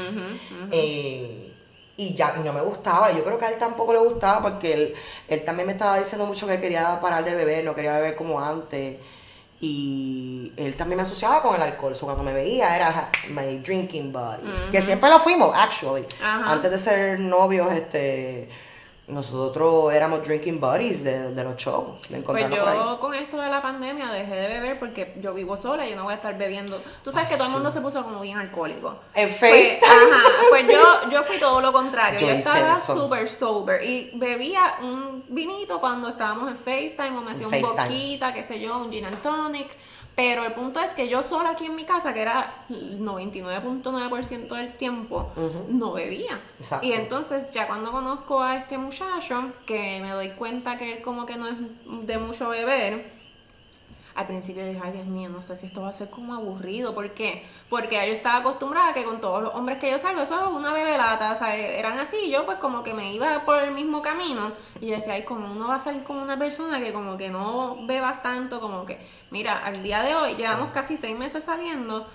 Eh, 0.71 1.51
y 1.97 2.13
ya 2.13 2.35
y 2.39 2.43
no 2.43 2.53
me 2.53 2.61
gustaba, 2.61 3.11
yo 3.11 3.23
creo 3.23 3.37
que 3.37 3.45
a 3.45 3.49
él 3.49 3.57
tampoco 3.59 3.91
le 3.93 3.99
gustaba 3.99 4.41
porque 4.41 4.73
él, 4.73 4.93
él 5.27 5.43
también 5.43 5.67
me 5.67 5.73
estaba 5.73 5.99
diciendo 5.99 6.25
mucho 6.25 6.47
que 6.47 6.59
quería 6.59 6.99
parar 7.01 7.23
de 7.25 7.35
beber, 7.35 7.63
no 7.65 7.75
quería 7.75 7.97
beber 7.97 8.15
como 8.15 8.39
antes. 8.39 8.97
Y 9.63 10.51
él 10.57 10.75
también 10.75 10.97
me 10.97 11.03
asociaba 11.03 11.39
con 11.41 11.53
el 11.53 11.61
alcohol, 11.61 11.95
so 11.95 12.05
cuando 12.05 12.23
me 12.23 12.33
veía 12.33 12.75
era 12.75 13.09
my 13.29 13.59
drinking 13.59 14.11
buddy. 14.11 14.71
Que 14.71 14.81
siempre 14.81 15.07
lo 15.09 15.19
fuimos, 15.19 15.55
actually. 15.55 16.05
Antes 16.21 16.71
de 16.71 16.79
ser 16.79 17.19
novios, 17.19 17.71
este 17.71 18.49
nosotros 19.11 19.93
éramos 19.93 20.23
drinking 20.25 20.59
buddies 20.59 21.03
de, 21.03 21.33
de 21.33 21.43
los 21.43 21.55
shows. 21.57 22.01
De 22.03 22.07
Pues 22.07 22.19
encontrarnos 22.21 22.59
por 22.59 22.67
ahí. 22.69 22.77
yo 22.77 22.99
con 22.99 23.13
esto 23.13 23.37
de 23.37 23.49
la 23.49 23.61
pandemia 23.61 24.07
dejé 24.11 24.35
de 24.35 24.47
beber 24.47 24.79
porque 24.79 25.13
yo 25.21 25.33
vivo 25.33 25.55
sola 25.57 25.85
y 25.85 25.91
yo 25.91 25.95
no 25.95 26.03
voy 26.03 26.13
a 26.13 26.15
estar 26.15 26.37
bebiendo. 26.37 26.81
Tú 27.03 27.11
sabes 27.11 27.29
que 27.29 27.35
todo 27.35 27.47
el 27.47 27.53
mundo 27.53 27.69
se 27.71 27.81
puso 27.81 28.03
como 28.03 28.21
bien 28.21 28.37
alcohólico. 28.37 28.95
En 29.13 29.29
Pues, 29.29 29.39
FaceTime. 29.79 30.13
ajá, 30.13 30.21
pues 30.49 30.67
yo, 30.67 31.09
yo 31.11 31.23
fui 31.23 31.37
todo 31.39 31.61
lo 31.61 31.71
contrario. 31.71 32.19
Yo 32.19 32.29
estaba 32.29 32.79
súper 32.79 33.29
sober 33.29 33.83
y 33.83 34.11
bebía 34.15 34.75
un 34.81 35.23
vinito 35.27 35.79
cuando 35.79 36.09
estábamos 36.09 36.49
en 36.49 36.57
FaceTime 36.57 37.17
o 37.17 37.21
me 37.21 37.31
hacía 37.31 37.47
un 37.47 37.61
boquita, 37.61 38.33
qué 38.33 38.43
sé 38.43 38.59
yo, 38.59 38.77
un 38.77 38.91
gin 38.91 39.05
and 39.05 39.21
tonic. 39.21 39.67
Pero 40.21 40.45
el 40.45 40.53
punto 40.53 40.79
es 40.79 40.93
que 40.93 41.09
yo 41.09 41.23
sola 41.23 41.49
aquí 41.49 41.65
en 41.65 41.75
mi 41.75 41.83
casa, 41.83 42.13
que 42.13 42.21
era 42.21 42.53
el 42.69 42.99
99.9% 42.99 44.55
del 44.55 44.71
tiempo, 44.73 45.31
no 45.67 45.93
bebía. 45.93 46.39
Exacto. 46.59 46.85
Y 46.85 46.93
entonces 46.93 47.51
ya 47.51 47.65
cuando 47.65 47.91
conozco 47.91 48.39
a 48.39 48.55
este 48.55 48.77
muchacho, 48.77 49.51
que 49.65 49.99
me 49.99 50.11
doy 50.11 50.29
cuenta 50.29 50.77
que 50.77 50.93
él 50.93 51.01
como 51.01 51.25
que 51.25 51.37
no 51.37 51.47
es 51.47 51.55
de 52.05 52.19
mucho 52.19 52.49
beber, 52.49 53.03
al 54.15 54.27
principio 54.27 54.65
dije, 54.65 54.79
ay 54.83 54.91
Dios 54.91 55.05
mío, 55.05 55.29
no 55.29 55.41
sé 55.41 55.55
si 55.57 55.67
esto 55.67 55.81
va 55.81 55.89
a 55.89 55.93
ser 55.93 56.09
como 56.09 56.33
aburrido. 56.33 56.93
¿Por 56.93 57.09
qué? 57.11 57.45
Porque 57.69 57.95
yo 57.95 58.13
estaba 58.13 58.37
acostumbrada 58.39 58.89
a 58.89 58.93
que 58.93 59.03
con 59.03 59.21
todos 59.21 59.41
los 59.43 59.55
hombres 59.55 59.79
que 59.79 59.89
yo 59.89 59.97
salgo, 59.99 60.21
eso 60.21 60.39
es 60.39 60.47
una 60.55 60.73
bebelata, 60.73 61.31
o 61.33 61.37
sea, 61.37 61.55
eran 61.55 61.97
así, 61.99 62.17
y 62.25 62.31
yo 62.31 62.45
pues 62.45 62.57
como 62.57 62.83
que 62.83 62.93
me 62.93 63.13
iba 63.13 63.45
por 63.45 63.59
el 63.59 63.71
mismo 63.71 64.01
camino. 64.01 64.51
Y 64.81 64.87
yo 64.87 64.95
decía, 64.95 65.13
ay, 65.13 65.23
como 65.23 65.51
uno 65.51 65.67
va 65.67 65.75
a 65.75 65.79
ser 65.79 66.03
como 66.03 66.21
una 66.21 66.37
persona 66.37 66.79
que 66.79 66.91
como 66.91 67.17
que 67.17 67.29
no 67.29 67.77
bebas 67.85 68.21
tanto, 68.21 68.59
como 68.59 68.85
que, 68.85 68.99
mira, 69.29 69.63
al 69.65 69.81
día 69.83 70.01
de 70.03 70.15
hoy 70.15 70.35
llevamos 70.35 70.71
casi 70.73 70.97
seis 70.97 71.17
meses 71.17 71.43
saliendo 71.43 72.05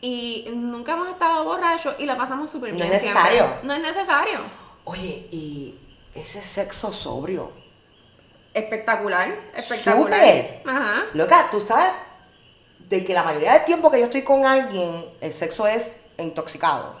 y 0.00 0.44
nunca 0.54 0.92
hemos 0.92 1.08
estado 1.08 1.44
borrachos 1.44 1.94
y 1.98 2.04
la 2.06 2.16
pasamos 2.16 2.50
súper 2.50 2.70
No 2.72 2.76
bien. 2.76 2.92
es 2.92 3.00
siempre. 3.00 3.22
necesario. 3.24 3.56
No 3.64 3.72
es 3.74 3.80
necesario. 3.80 4.38
Oye, 4.84 5.26
y 5.32 5.74
ese 6.14 6.40
sexo 6.42 6.92
sobrio. 6.92 7.50
Espectacular, 8.54 9.34
espectacular. 9.54 10.18
Súper. 10.20 10.62
Ajá. 10.66 11.04
Loca, 11.14 11.48
tú 11.50 11.60
sabes 11.60 11.90
de 12.88 13.04
que 13.04 13.12
la 13.14 13.22
mayoría 13.22 13.52
del 13.54 13.64
tiempo 13.64 13.90
que 13.90 13.98
yo 14.00 14.06
estoy 14.06 14.22
con 14.22 14.46
alguien, 14.46 15.04
el 15.20 15.32
sexo 15.32 15.66
es 15.66 15.92
intoxicado. 16.18 16.98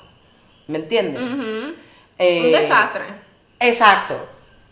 ¿Me 0.66 0.78
entiendes? 0.78 1.22
Ujú. 1.22 1.74
Eh, 2.18 2.42
Un 2.44 2.52
desastre. 2.52 3.04
Exacto. 3.60 4.18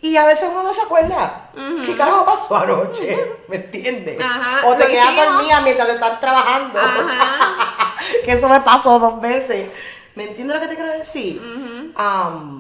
Y 0.03 0.16
a 0.16 0.27
veces 0.27 0.49
uno 0.51 0.62
no 0.62 0.72
se 0.72 0.83
acuerda. 0.83 1.49
¿Qué 1.85 1.97
carajo 1.97 2.24
pasó 2.27 2.57
anoche? 2.57 3.18
¿Me 3.49 3.57
entiendes? 3.57 4.20
Ajá, 4.20 4.66
O 4.66 4.74
te 4.77 4.87
quedas 4.87 5.07
hicimos. 5.11 5.24
dormida 5.35 5.61
mientras 5.62 5.89
te 5.89 5.95
están 5.95 6.20
trabajando. 6.20 6.79
Ajá. 6.79 7.97
que 8.24 8.33
eso 8.33 8.49
me 8.49 8.61
pasó 8.61 8.99
dos 8.99 9.20
veces. 9.20 9.70
¿Me 10.14 10.24
entiendes 10.24 10.55
lo 10.57 10.62
que 10.62 10.68
te 10.68 10.74
quiero 10.77 10.93
decir? 10.93 11.41
Um, 11.99 12.55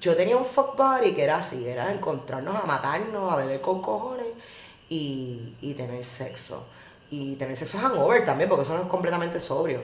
yo 0.00 0.16
tenía 0.16 0.36
un 0.36 0.46
fuck 0.46 0.76
buddy 0.76 1.12
que 1.12 1.24
era 1.24 1.36
así, 1.36 1.66
era 1.66 1.92
encontrarnos 1.92 2.56
a 2.56 2.66
matarnos, 2.66 3.32
a 3.32 3.36
beber 3.36 3.60
con 3.60 3.82
cojones 3.82 4.26
y, 4.88 5.54
y 5.60 5.74
tener 5.74 6.04
sexo. 6.04 6.64
Y 7.10 7.34
tener 7.36 7.56
sexo 7.56 7.78
hangover 7.78 8.24
también, 8.24 8.48
porque 8.48 8.64
eso 8.64 8.74
no 8.74 8.82
es 8.82 8.88
completamente 8.88 9.40
sobrio. 9.40 9.80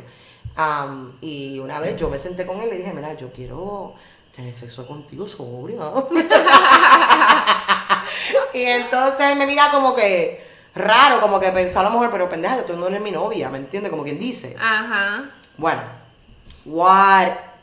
Um, 0.56 1.12
y 1.20 1.58
una 1.58 1.80
vez 1.80 1.96
yo 1.96 2.08
me 2.08 2.18
senté 2.18 2.46
con 2.46 2.60
él 2.60 2.68
y 2.68 2.70
le 2.70 2.78
dije, 2.78 2.92
mira, 2.94 3.14
yo 3.14 3.30
quiero 3.30 3.94
tener 4.34 4.54
sexo 4.54 4.86
contigo 4.86 5.26
sobrio. 5.26 6.08
y 8.54 8.62
entonces 8.62 9.20
él 9.20 9.36
me 9.36 9.46
mira 9.46 9.70
como 9.70 9.94
que 9.94 10.46
raro, 10.74 11.20
como 11.20 11.40
que 11.40 11.48
pensó 11.48 11.80
a 11.80 11.84
lo 11.84 11.90
mejor, 11.90 12.10
pero 12.10 12.30
pendeja, 12.30 12.62
tú 12.62 12.76
no 12.76 12.86
eres 12.86 13.00
mi 13.00 13.10
novia, 13.10 13.50
¿me 13.50 13.58
entiendes? 13.58 13.90
Como 13.90 14.04
quien 14.04 14.18
dice. 14.18 14.56
Ajá. 14.58 15.24
Bueno, 15.58 15.82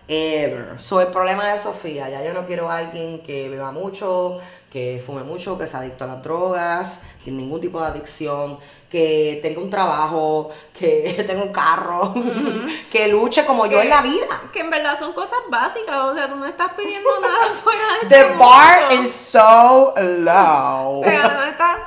whatever. 0.08 0.82
So, 0.82 1.02
el 1.02 1.08
problema 1.08 1.48
de 1.50 1.58
Sofía, 1.60 2.10
ya 2.10 2.24
yo 2.24 2.34
no 2.34 2.46
quiero 2.46 2.70
a 2.70 2.78
alguien 2.78 3.22
que 3.24 3.50
beba 3.50 3.72
mucho, 3.72 4.40
que 4.72 5.02
fume 5.06 5.24
mucho, 5.24 5.58
que 5.58 5.68
sea 5.68 5.80
adicto 5.80 6.04
a 6.04 6.08
las 6.08 6.24
drogas, 6.24 6.88
sin 7.24 7.38
ningún 7.38 7.62
tipo 7.62 7.80
de 7.80 7.88
adicción, 7.88 8.58
que 8.92 9.40
tenga 9.42 9.60
un 9.60 9.70
trabajo, 9.72 10.52
que 10.78 11.24
tenga 11.26 11.42
un 11.44 11.52
carro, 11.52 12.14
que 12.92 13.08
luche 13.08 13.46
como 13.46 13.66
yo 13.66 13.82
en 13.82 13.90
la 13.90 14.02
vida. 14.02 14.42
Que 14.52 14.60
en 14.62 14.70
verdad 14.70 14.98
son 14.98 15.14
cosas 15.14 15.40
básicas, 15.50 15.98
o 16.00 16.14
sea, 16.14 16.28
tú 16.30 16.36
no 16.36 16.46
estás 16.46 16.74
pidiendo 16.74 17.10
nada 17.22 17.54
fuera 17.64 17.82
de 18.04 18.10
The 18.10 18.22
este 18.22 18.38
bar 18.38 18.82
mundo. 18.90 19.04
is 19.04 19.12
so 19.12 19.94
low. 19.98 21.00
O 21.00 21.04
sea, 21.04 21.28
no 21.28 21.44
está- 21.46 21.78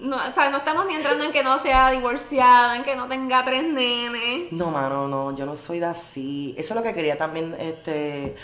no, 0.00 0.16
o 0.16 0.32
sea, 0.32 0.50
no 0.50 0.58
estamos 0.58 0.86
ni 0.86 0.94
entrando 0.94 1.24
en 1.24 1.32
que 1.32 1.42
no 1.42 1.58
sea 1.58 1.90
divorciada, 1.90 2.76
en 2.76 2.84
que 2.84 2.94
no 2.96 3.06
tenga 3.06 3.44
tres 3.44 3.64
nenes. 3.64 4.52
No, 4.52 4.70
mano, 4.70 5.08
no, 5.08 5.36
yo 5.36 5.46
no 5.46 5.56
soy 5.56 5.80
de 5.80 5.86
así. 5.86 6.54
Eso 6.58 6.74
es 6.74 6.76
lo 6.76 6.82
que 6.82 6.94
quería 6.94 7.16
también 7.16 7.56
este 7.58 8.36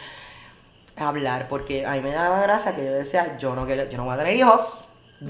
hablar, 0.97 1.49
porque 1.49 1.87
a 1.87 1.93
mí 1.93 2.01
me 2.01 2.13
daba 2.13 2.41
gracia 2.43 2.75
que 2.75 2.85
yo 2.85 2.93
decía, 2.93 3.39
yo 3.39 3.55
no 3.55 3.67
quiero, 3.67 3.89
yo 3.91 3.97
no 3.97 4.05
voy 4.05 4.15
a 4.15 4.19
tener 4.19 4.37
hijos, 4.37 4.61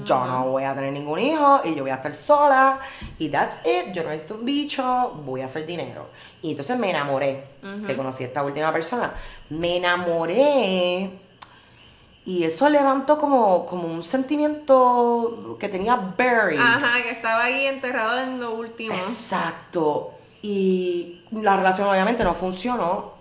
yo 0.05 0.25
no 0.25 0.45
voy 0.45 0.63
a 0.63 0.73
tener 0.73 0.91
ningún 0.91 1.19
hijo, 1.19 1.61
y 1.63 1.75
yo 1.75 1.83
voy 1.83 1.91
a 1.91 1.95
estar 1.95 2.13
sola, 2.13 2.79
y 3.17 3.29
that's 3.29 3.65
it, 3.65 3.93
yo 3.93 4.03
no 4.03 4.09
necesito 4.09 4.35
un 4.35 4.45
bicho, 4.45 5.11
voy 5.25 5.41
a 5.41 5.45
hacer 5.45 5.65
dinero. 5.65 6.07
Y 6.41 6.51
entonces 6.51 6.77
me 6.77 6.89
enamoré, 6.89 7.43
que 7.87 7.95
conocí 7.95 8.23
a 8.23 8.27
esta 8.27 8.43
última 8.43 8.71
persona. 8.73 9.13
Me 9.49 9.77
enamoré. 9.77 11.09
Y 12.25 12.45
eso 12.45 12.69
levantó 12.69 13.17
como, 13.17 13.65
como 13.65 13.87
un 13.87 14.03
sentimiento 14.03 15.57
que 15.59 15.67
tenía 15.67 15.95
buried. 15.95 16.59
Ajá, 16.59 17.03
que 17.03 17.09
estaba 17.09 17.43
ahí 17.43 17.65
enterrado 17.65 18.19
en 18.19 18.39
lo 18.39 18.53
último. 18.53 18.93
Exacto. 18.95 20.11
Y 20.41 21.21
la 21.31 21.57
relación 21.57 21.87
obviamente 21.87 22.23
no 22.23 22.33
funcionó. 22.33 23.13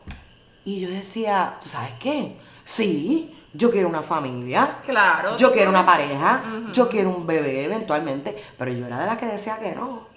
Y 0.65 0.81
yo 0.81 0.89
decía, 0.89 1.55
¿tú 1.61 1.69
sabes 1.69 1.93
qué? 1.99 2.37
Sí, 2.65 3.35
yo 3.53 3.73
quiero 3.73 3.89
una 3.89 4.03
familia. 4.03 4.77
Claro. 4.87 5.37
Yo 5.37 5.53
quiero 5.53 5.71
una 5.71 5.85
pareja. 5.85 6.43
Yo 6.73 6.89
quiero 6.89 7.11
un 7.11 7.27
bebé 7.27 7.65
eventualmente. 7.65 8.41
Pero 8.57 8.71
yo 8.71 8.87
era 8.87 9.01
de 9.01 9.07
las 9.07 9.19
que 9.19 9.27
decía 9.27 9.59
que 9.59 9.73
no. 9.73 10.13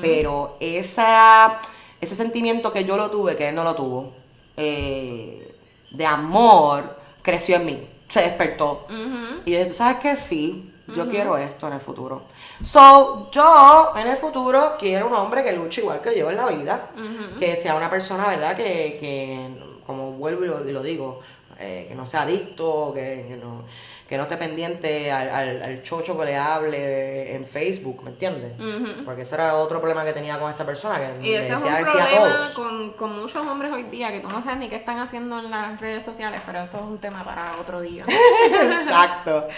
Pero 0.00 0.56
esa, 0.60 1.60
ese 2.00 2.14
sentimiento 2.14 2.72
que 2.72 2.84
yo 2.84 2.96
lo 2.96 3.10
tuve, 3.10 3.36
que 3.36 3.48
él 3.48 3.54
no 3.54 3.64
lo 3.64 3.74
tuvo, 3.74 4.12
eh, 4.56 5.56
de 5.90 6.06
amor, 6.06 6.96
creció 7.22 7.56
en 7.56 7.66
mí. 7.66 7.88
Se 8.14 8.20
despertó. 8.20 8.86
Y 9.44 9.50
dije, 9.50 9.64
¿tú 9.64 9.72
sabes 9.72 9.96
qué? 9.96 10.14
Sí, 10.14 10.72
yo 10.94 11.10
quiero 11.10 11.36
esto 11.36 11.66
en 11.66 11.72
el 11.72 11.80
futuro. 11.80 12.22
So, 12.62 13.28
yo 13.32 13.92
en 13.96 14.06
el 14.06 14.16
futuro 14.16 14.76
quiero 14.78 15.08
un 15.08 15.14
hombre 15.14 15.42
que 15.42 15.52
luche 15.52 15.80
igual 15.80 16.00
que 16.00 16.16
yo 16.16 16.30
en 16.30 16.36
la 16.36 16.46
vida. 16.46 16.90
Que 17.40 17.56
sea 17.56 17.74
una 17.74 17.90
persona, 17.90 18.28
¿verdad? 18.28 18.56
Que, 18.56 18.98
que 19.00 19.48
como 19.84 20.12
vuelvo 20.12 20.44
y 20.44 20.46
lo, 20.46 20.68
y 20.68 20.70
lo 20.70 20.80
digo, 20.80 21.22
eh, 21.58 21.86
que 21.88 21.96
no 21.96 22.06
sea 22.06 22.22
adicto, 22.22 22.92
que, 22.94 23.26
que 23.28 23.36
no, 23.36 23.64
que 24.14 24.18
no 24.18 24.22
esté 24.24 24.36
pendiente 24.36 25.10
al, 25.10 25.28
al- 25.28 25.62
al 25.64 25.82
chocho 25.82 26.16
que 26.16 26.24
le 26.24 26.36
hable 26.36 27.34
en 27.34 27.44
Facebook, 27.44 28.04
¿me 28.04 28.10
entiendes? 28.10 28.52
Porque 29.04 29.22
ese 29.22 29.34
era 29.34 29.56
otro 29.56 29.80
problema 29.80 30.04
que 30.04 30.12
tenía 30.12 30.38
con 30.38 30.48
esta 30.52 30.64
persona, 30.64 30.98
que 31.00 31.26
Y 31.26 31.30
le 31.32 31.38
ese 31.40 31.54
es 31.54 31.60
decía 31.62 31.78
un 31.78 31.84
decía 31.84 32.04
a 32.04 32.08
problema 32.08 32.50
con, 32.54 32.90
con 32.92 33.18
muchos 33.20 33.44
hombres 33.44 33.72
hoy 33.72 33.82
día 33.84 34.12
que 34.12 34.20
tú 34.20 34.28
no 34.28 34.40
sabes 34.40 34.58
ni 34.58 34.68
qué 34.68 34.76
están 34.76 35.00
haciendo 35.00 35.40
en 35.40 35.50
las 35.50 35.80
redes 35.80 36.04
sociales, 36.04 36.40
pero 36.46 36.60
eso 36.60 36.76
es 36.76 36.82
un 36.84 36.98
tema 36.98 37.24
para 37.24 37.56
otro 37.60 37.80
día. 37.80 38.04
exacto, 38.62 39.48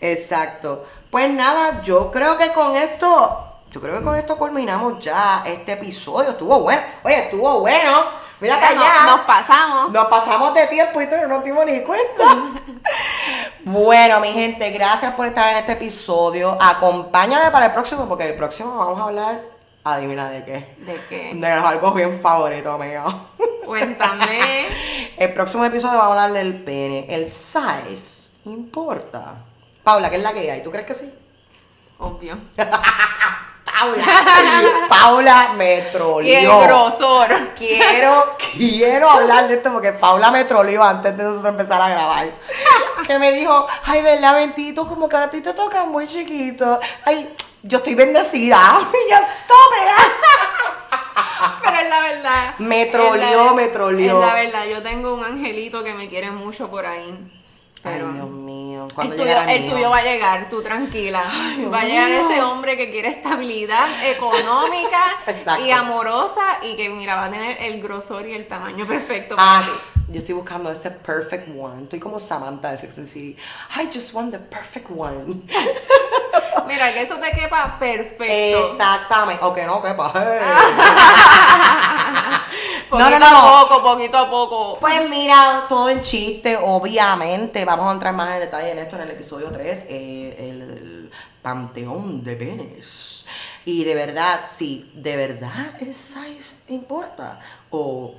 exacto. 0.00 0.84
Pues 1.10 1.30
nada, 1.30 1.80
yo 1.82 2.10
creo 2.10 2.36
que 2.36 2.52
con 2.52 2.76
esto, 2.76 3.46
yo 3.70 3.80
creo 3.80 3.98
que 3.98 4.04
con 4.04 4.16
esto 4.16 4.36
culminamos 4.36 5.02
ya 5.02 5.42
este 5.46 5.72
episodio. 5.72 6.30
Estuvo 6.32 6.60
bueno. 6.60 6.82
Oye, 7.02 7.18
estuvo 7.24 7.60
bueno. 7.60 8.20
Mira 8.40 8.58
para 8.58 8.74
Nos, 8.74 8.84
allá. 8.84 9.04
nos 9.06 9.20
pasamos. 9.20 9.92
Nos 9.92 10.06
pasamos 10.08 10.52
de 10.54 10.66
tiempo 10.66 11.00
y 11.00 11.08
todo, 11.08 11.20
no 11.22 11.28
nos 11.28 11.44
dimos 11.44 11.64
ni 11.64 11.80
cuenta. 11.82 12.24
Bueno, 13.64 14.18
mi 14.20 14.28
gente, 14.28 14.70
gracias 14.70 15.14
por 15.14 15.26
estar 15.26 15.52
en 15.52 15.58
este 15.58 15.72
episodio. 15.72 16.58
Acompáñame 16.60 17.50
para 17.52 17.66
el 17.66 17.72
próximo, 17.72 18.08
porque 18.08 18.28
el 18.28 18.34
próximo 18.34 18.76
vamos 18.76 18.98
a 18.98 19.04
hablar, 19.04 19.40
adivina 19.84 20.30
de 20.30 20.44
qué. 20.44 20.74
¿De 20.78 21.00
qué? 21.08 21.32
De 21.34 21.46
algo 21.46 21.92
bien 21.92 22.20
favorito 22.20 22.76
mío. 22.78 23.04
Cuéntame. 23.64 24.66
El 25.16 25.32
próximo 25.32 25.64
episodio 25.64 25.98
vamos 25.98 26.16
a 26.16 26.24
hablar 26.24 26.32
del 26.32 26.64
pene. 26.64 27.06
El 27.08 27.28
size 27.28 28.30
importa. 28.44 29.34
Paula, 29.84 30.10
¿qué 30.10 30.16
es 30.16 30.22
la 30.22 30.32
que 30.32 30.50
hay? 30.50 30.62
¿Tú 30.64 30.72
crees 30.72 30.86
que 30.86 30.94
sí? 30.94 31.14
Obvio. 31.98 32.36
Paula. 33.82 34.04
Paula 34.88 35.52
me 35.56 35.74
Y 35.74 35.78
el 35.78 35.90
troleó. 35.90 36.60
grosor. 36.60 37.28
Quiero, 37.56 38.36
quiero 38.52 39.10
hablar 39.10 39.48
de 39.48 39.54
esto 39.54 39.72
porque 39.72 39.92
Paula 39.92 40.30
me 40.30 40.44
troleó 40.44 40.82
antes 40.84 41.16
de 41.16 41.22
nosotros 41.24 41.50
empezar 41.52 41.80
a 41.80 41.88
grabar. 41.88 42.28
Que 43.06 43.18
me 43.18 43.32
dijo, 43.32 43.66
ay, 43.84 44.02
¿verdad, 44.02 44.34
Bentito? 44.36 44.86
Como 44.88 45.08
que 45.08 45.16
a 45.16 45.28
ti 45.30 45.40
te 45.40 45.52
toca 45.52 45.84
muy 45.84 46.06
chiquito. 46.06 46.78
Ay, 47.04 47.34
yo 47.62 47.78
estoy 47.78 47.94
bendecida. 47.94 48.80
Y 49.06 49.10
ya 49.10 49.18
está, 49.18 49.54
Pero 51.64 51.80
es 51.80 51.88
la 51.88 52.00
verdad. 52.00 52.54
Me 52.58 52.86
troleó, 52.86 53.54
me 53.54 53.68
troleó. 53.68 54.20
Es 54.22 54.28
la 54.28 54.34
verdad, 54.34 54.64
yo 54.66 54.82
tengo 54.82 55.14
un 55.14 55.24
angelito 55.24 55.82
que 55.82 55.94
me 55.94 56.08
quiere 56.08 56.30
mucho 56.30 56.68
por 56.70 56.86
ahí. 56.86 57.41
Ay, 57.84 57.94
Pero 57.96 58.12
Dios 58.12 58.30
mío. 58.30 58.86
el, 58.86 59.10
tuyo, 59.10 59.24
llegará 59.24 59.52
el 59.52 59.62
mío? 59.62 59.72
tuyo 59.72 59.90
va 59.90 59.98
a 59.98 60.02
llegar, 60.02 60.48
tú 60.50 60.62
tranquila. 60.62 61.24
Va 61.72 61.80
a 61.80 61.84
llegar 61.84 62.10
mío. 62.10 62.28
ese 62.30 62.40
hombre 62.42 62.76
que 62.76 62.90
quiere 62.90 63.08
estabilidad 63.08 63.88
económica 64.08 65.16
y 65.64 65.70
amorosa 65.72 66.58
y 66.62 66.76
que, 66.76 66.88
mira, 66.90 67.16
va 67.16 67.24
a 67.24 67.30
tener 67.30 67.56
el 67.60 67.82
grosor 67.82 68.26
y 68.28 68.34
el 68.34 68.46
tamaño 68.46 68.86
perfecto 68.86 69.34
para 69.36 69.58
Ah, 69.58 69.62
ti. 69.64 69.91
Yo 70.12 70.18
estoy 70.18 70.34
buscando 70.34 70.70
ese 70.70 70.90
perfect 70.90 71.48
one. 71.48 71.84
Estoy 71.84 71.98
como 71.98 72.20
Samantha 72.20 72.70
de 72.70 72.76
Sex 72.76 72.98
and 72.98 73.06
the 73.06 73.12
City. 73.12 73.36
I 73.76 73.86
just 73.92 74.12
want 74.12 74.32
the 74.32 74.38
perfect 74.38 74.90
one. 74.90 75.42
Mira, 76.66 76.92
que 76.92 77.02
eso 77.02 77.16
te 77.16 77.30
quepa 77.32 77.76
perfecto. 77.78 78.72
Exactamente. 78.72 79.44
Ok, 79.44 79.58
no, 79.66 79.82
qué 79.82 79.94
paje. 79.94 80.40
Poquito 82.88 83.10
no, 83.10 83.18
no, 83.18 83.30
no. 83.30 83.36
a 83.36 83.68
poco, 83.68 83.82
poquito 83.82 84.18
a 84.18 84.30
poco. 84.30 84.78
Pues 84.78 85.08
mira, 85.08 85.64
todo 85.68 85.88
en 85.88 86.02
chiste, 86.02 86.56
obviamente. 86.56 87.64
Vamos 87.64 87.88
a 87.88 87.92
entrar 87.92 88.14
más 88.14 88.34
en 88.34 88.40
detalle 88.40 88.72
en 88.72 88.78
esto 88.78 88.96
en 88.96 89.02
el 89.02 89.10
episodio 89.10 89.50
3, 89.50 89.86
eh, 89.88 90.36
el, 90.38 90.62
el 90.62 91.10
panteón 91.42 92.22
de 92.22 92.36
penes. 92.36 93.24
Y 93.64 93.84
de 93.84 93.94
verdad, 93.94 94.42
sí, 94.48 94.90
de 94.94 95.16
verdad 95.16 95.74
el 95.80 95.94
size 95.94 96.56
importa. 96.68 97.40
O 97.70 98.14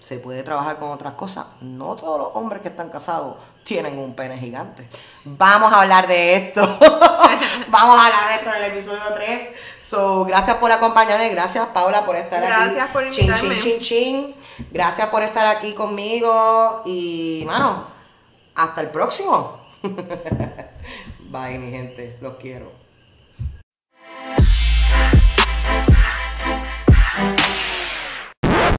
se 0.00 0.18
puede 0.18 0.42
trabajar 0.42 0.78
con 0.78 0.90
otras 0.90 1.14
cosas. 1.14 1.46
No 1.60 1.96
todos 1.96 2.18
los 2.18 2.28
hombres 2.34 2.62
que 2.62 2.68
están 2.68 2.88
casados 2.90 3.36
tienen 3.64 3.98
un 3.98 4.14
pene 4.14 4.38
gigante. 4.38 4.88
Vamos 5.24 5.72
a 5.72 5.82
hablar 5.82 6.06
de 6.08 6.36
esto. 6.36 6.62
Vamos 7.68 7.96
a 8.00 8.06
hablar 8.06 8.28
de 8.28 8.34
esto 8.36 8.48
en 8.56 8.64
el 8.64 8.70
episodio 8.72 9.02
3. 9.14 9.48
So, 9.80 10.24
gracias 10.24 10.56
por 10.56 10.72
acompañarme. 10.72 11.28
Gracias, 11.28 11.66
Paula, 11.68 12.04
por 12.06 12.16
estar 12.16 12.42
aquí. 12.42 12.52
Gracias 12.52 12.88
por 12.90 13.10
Chin, 13.10 13.24
invitarme. 13.26 13.58
chin, 13.58 13.78
chin, 13.78 13.80
chin. 13.80 14.34
Gracias 14.70 15.08
por 15.08 15.22
estar 15.22 15.46
aquí 15.46 15.74
conmigo. 15.74 16.82
Y, 16.86 17.42
mano, 17.46 17.84
hasta 18.54 18.80
el 18.80 18.88
próximo. 18.88 19.60
Bye, 21.30 21.58
mi 21.58 21.70
gente. 21.70 22.16
Los 22.22 22.34
quiero. 22.36 22.77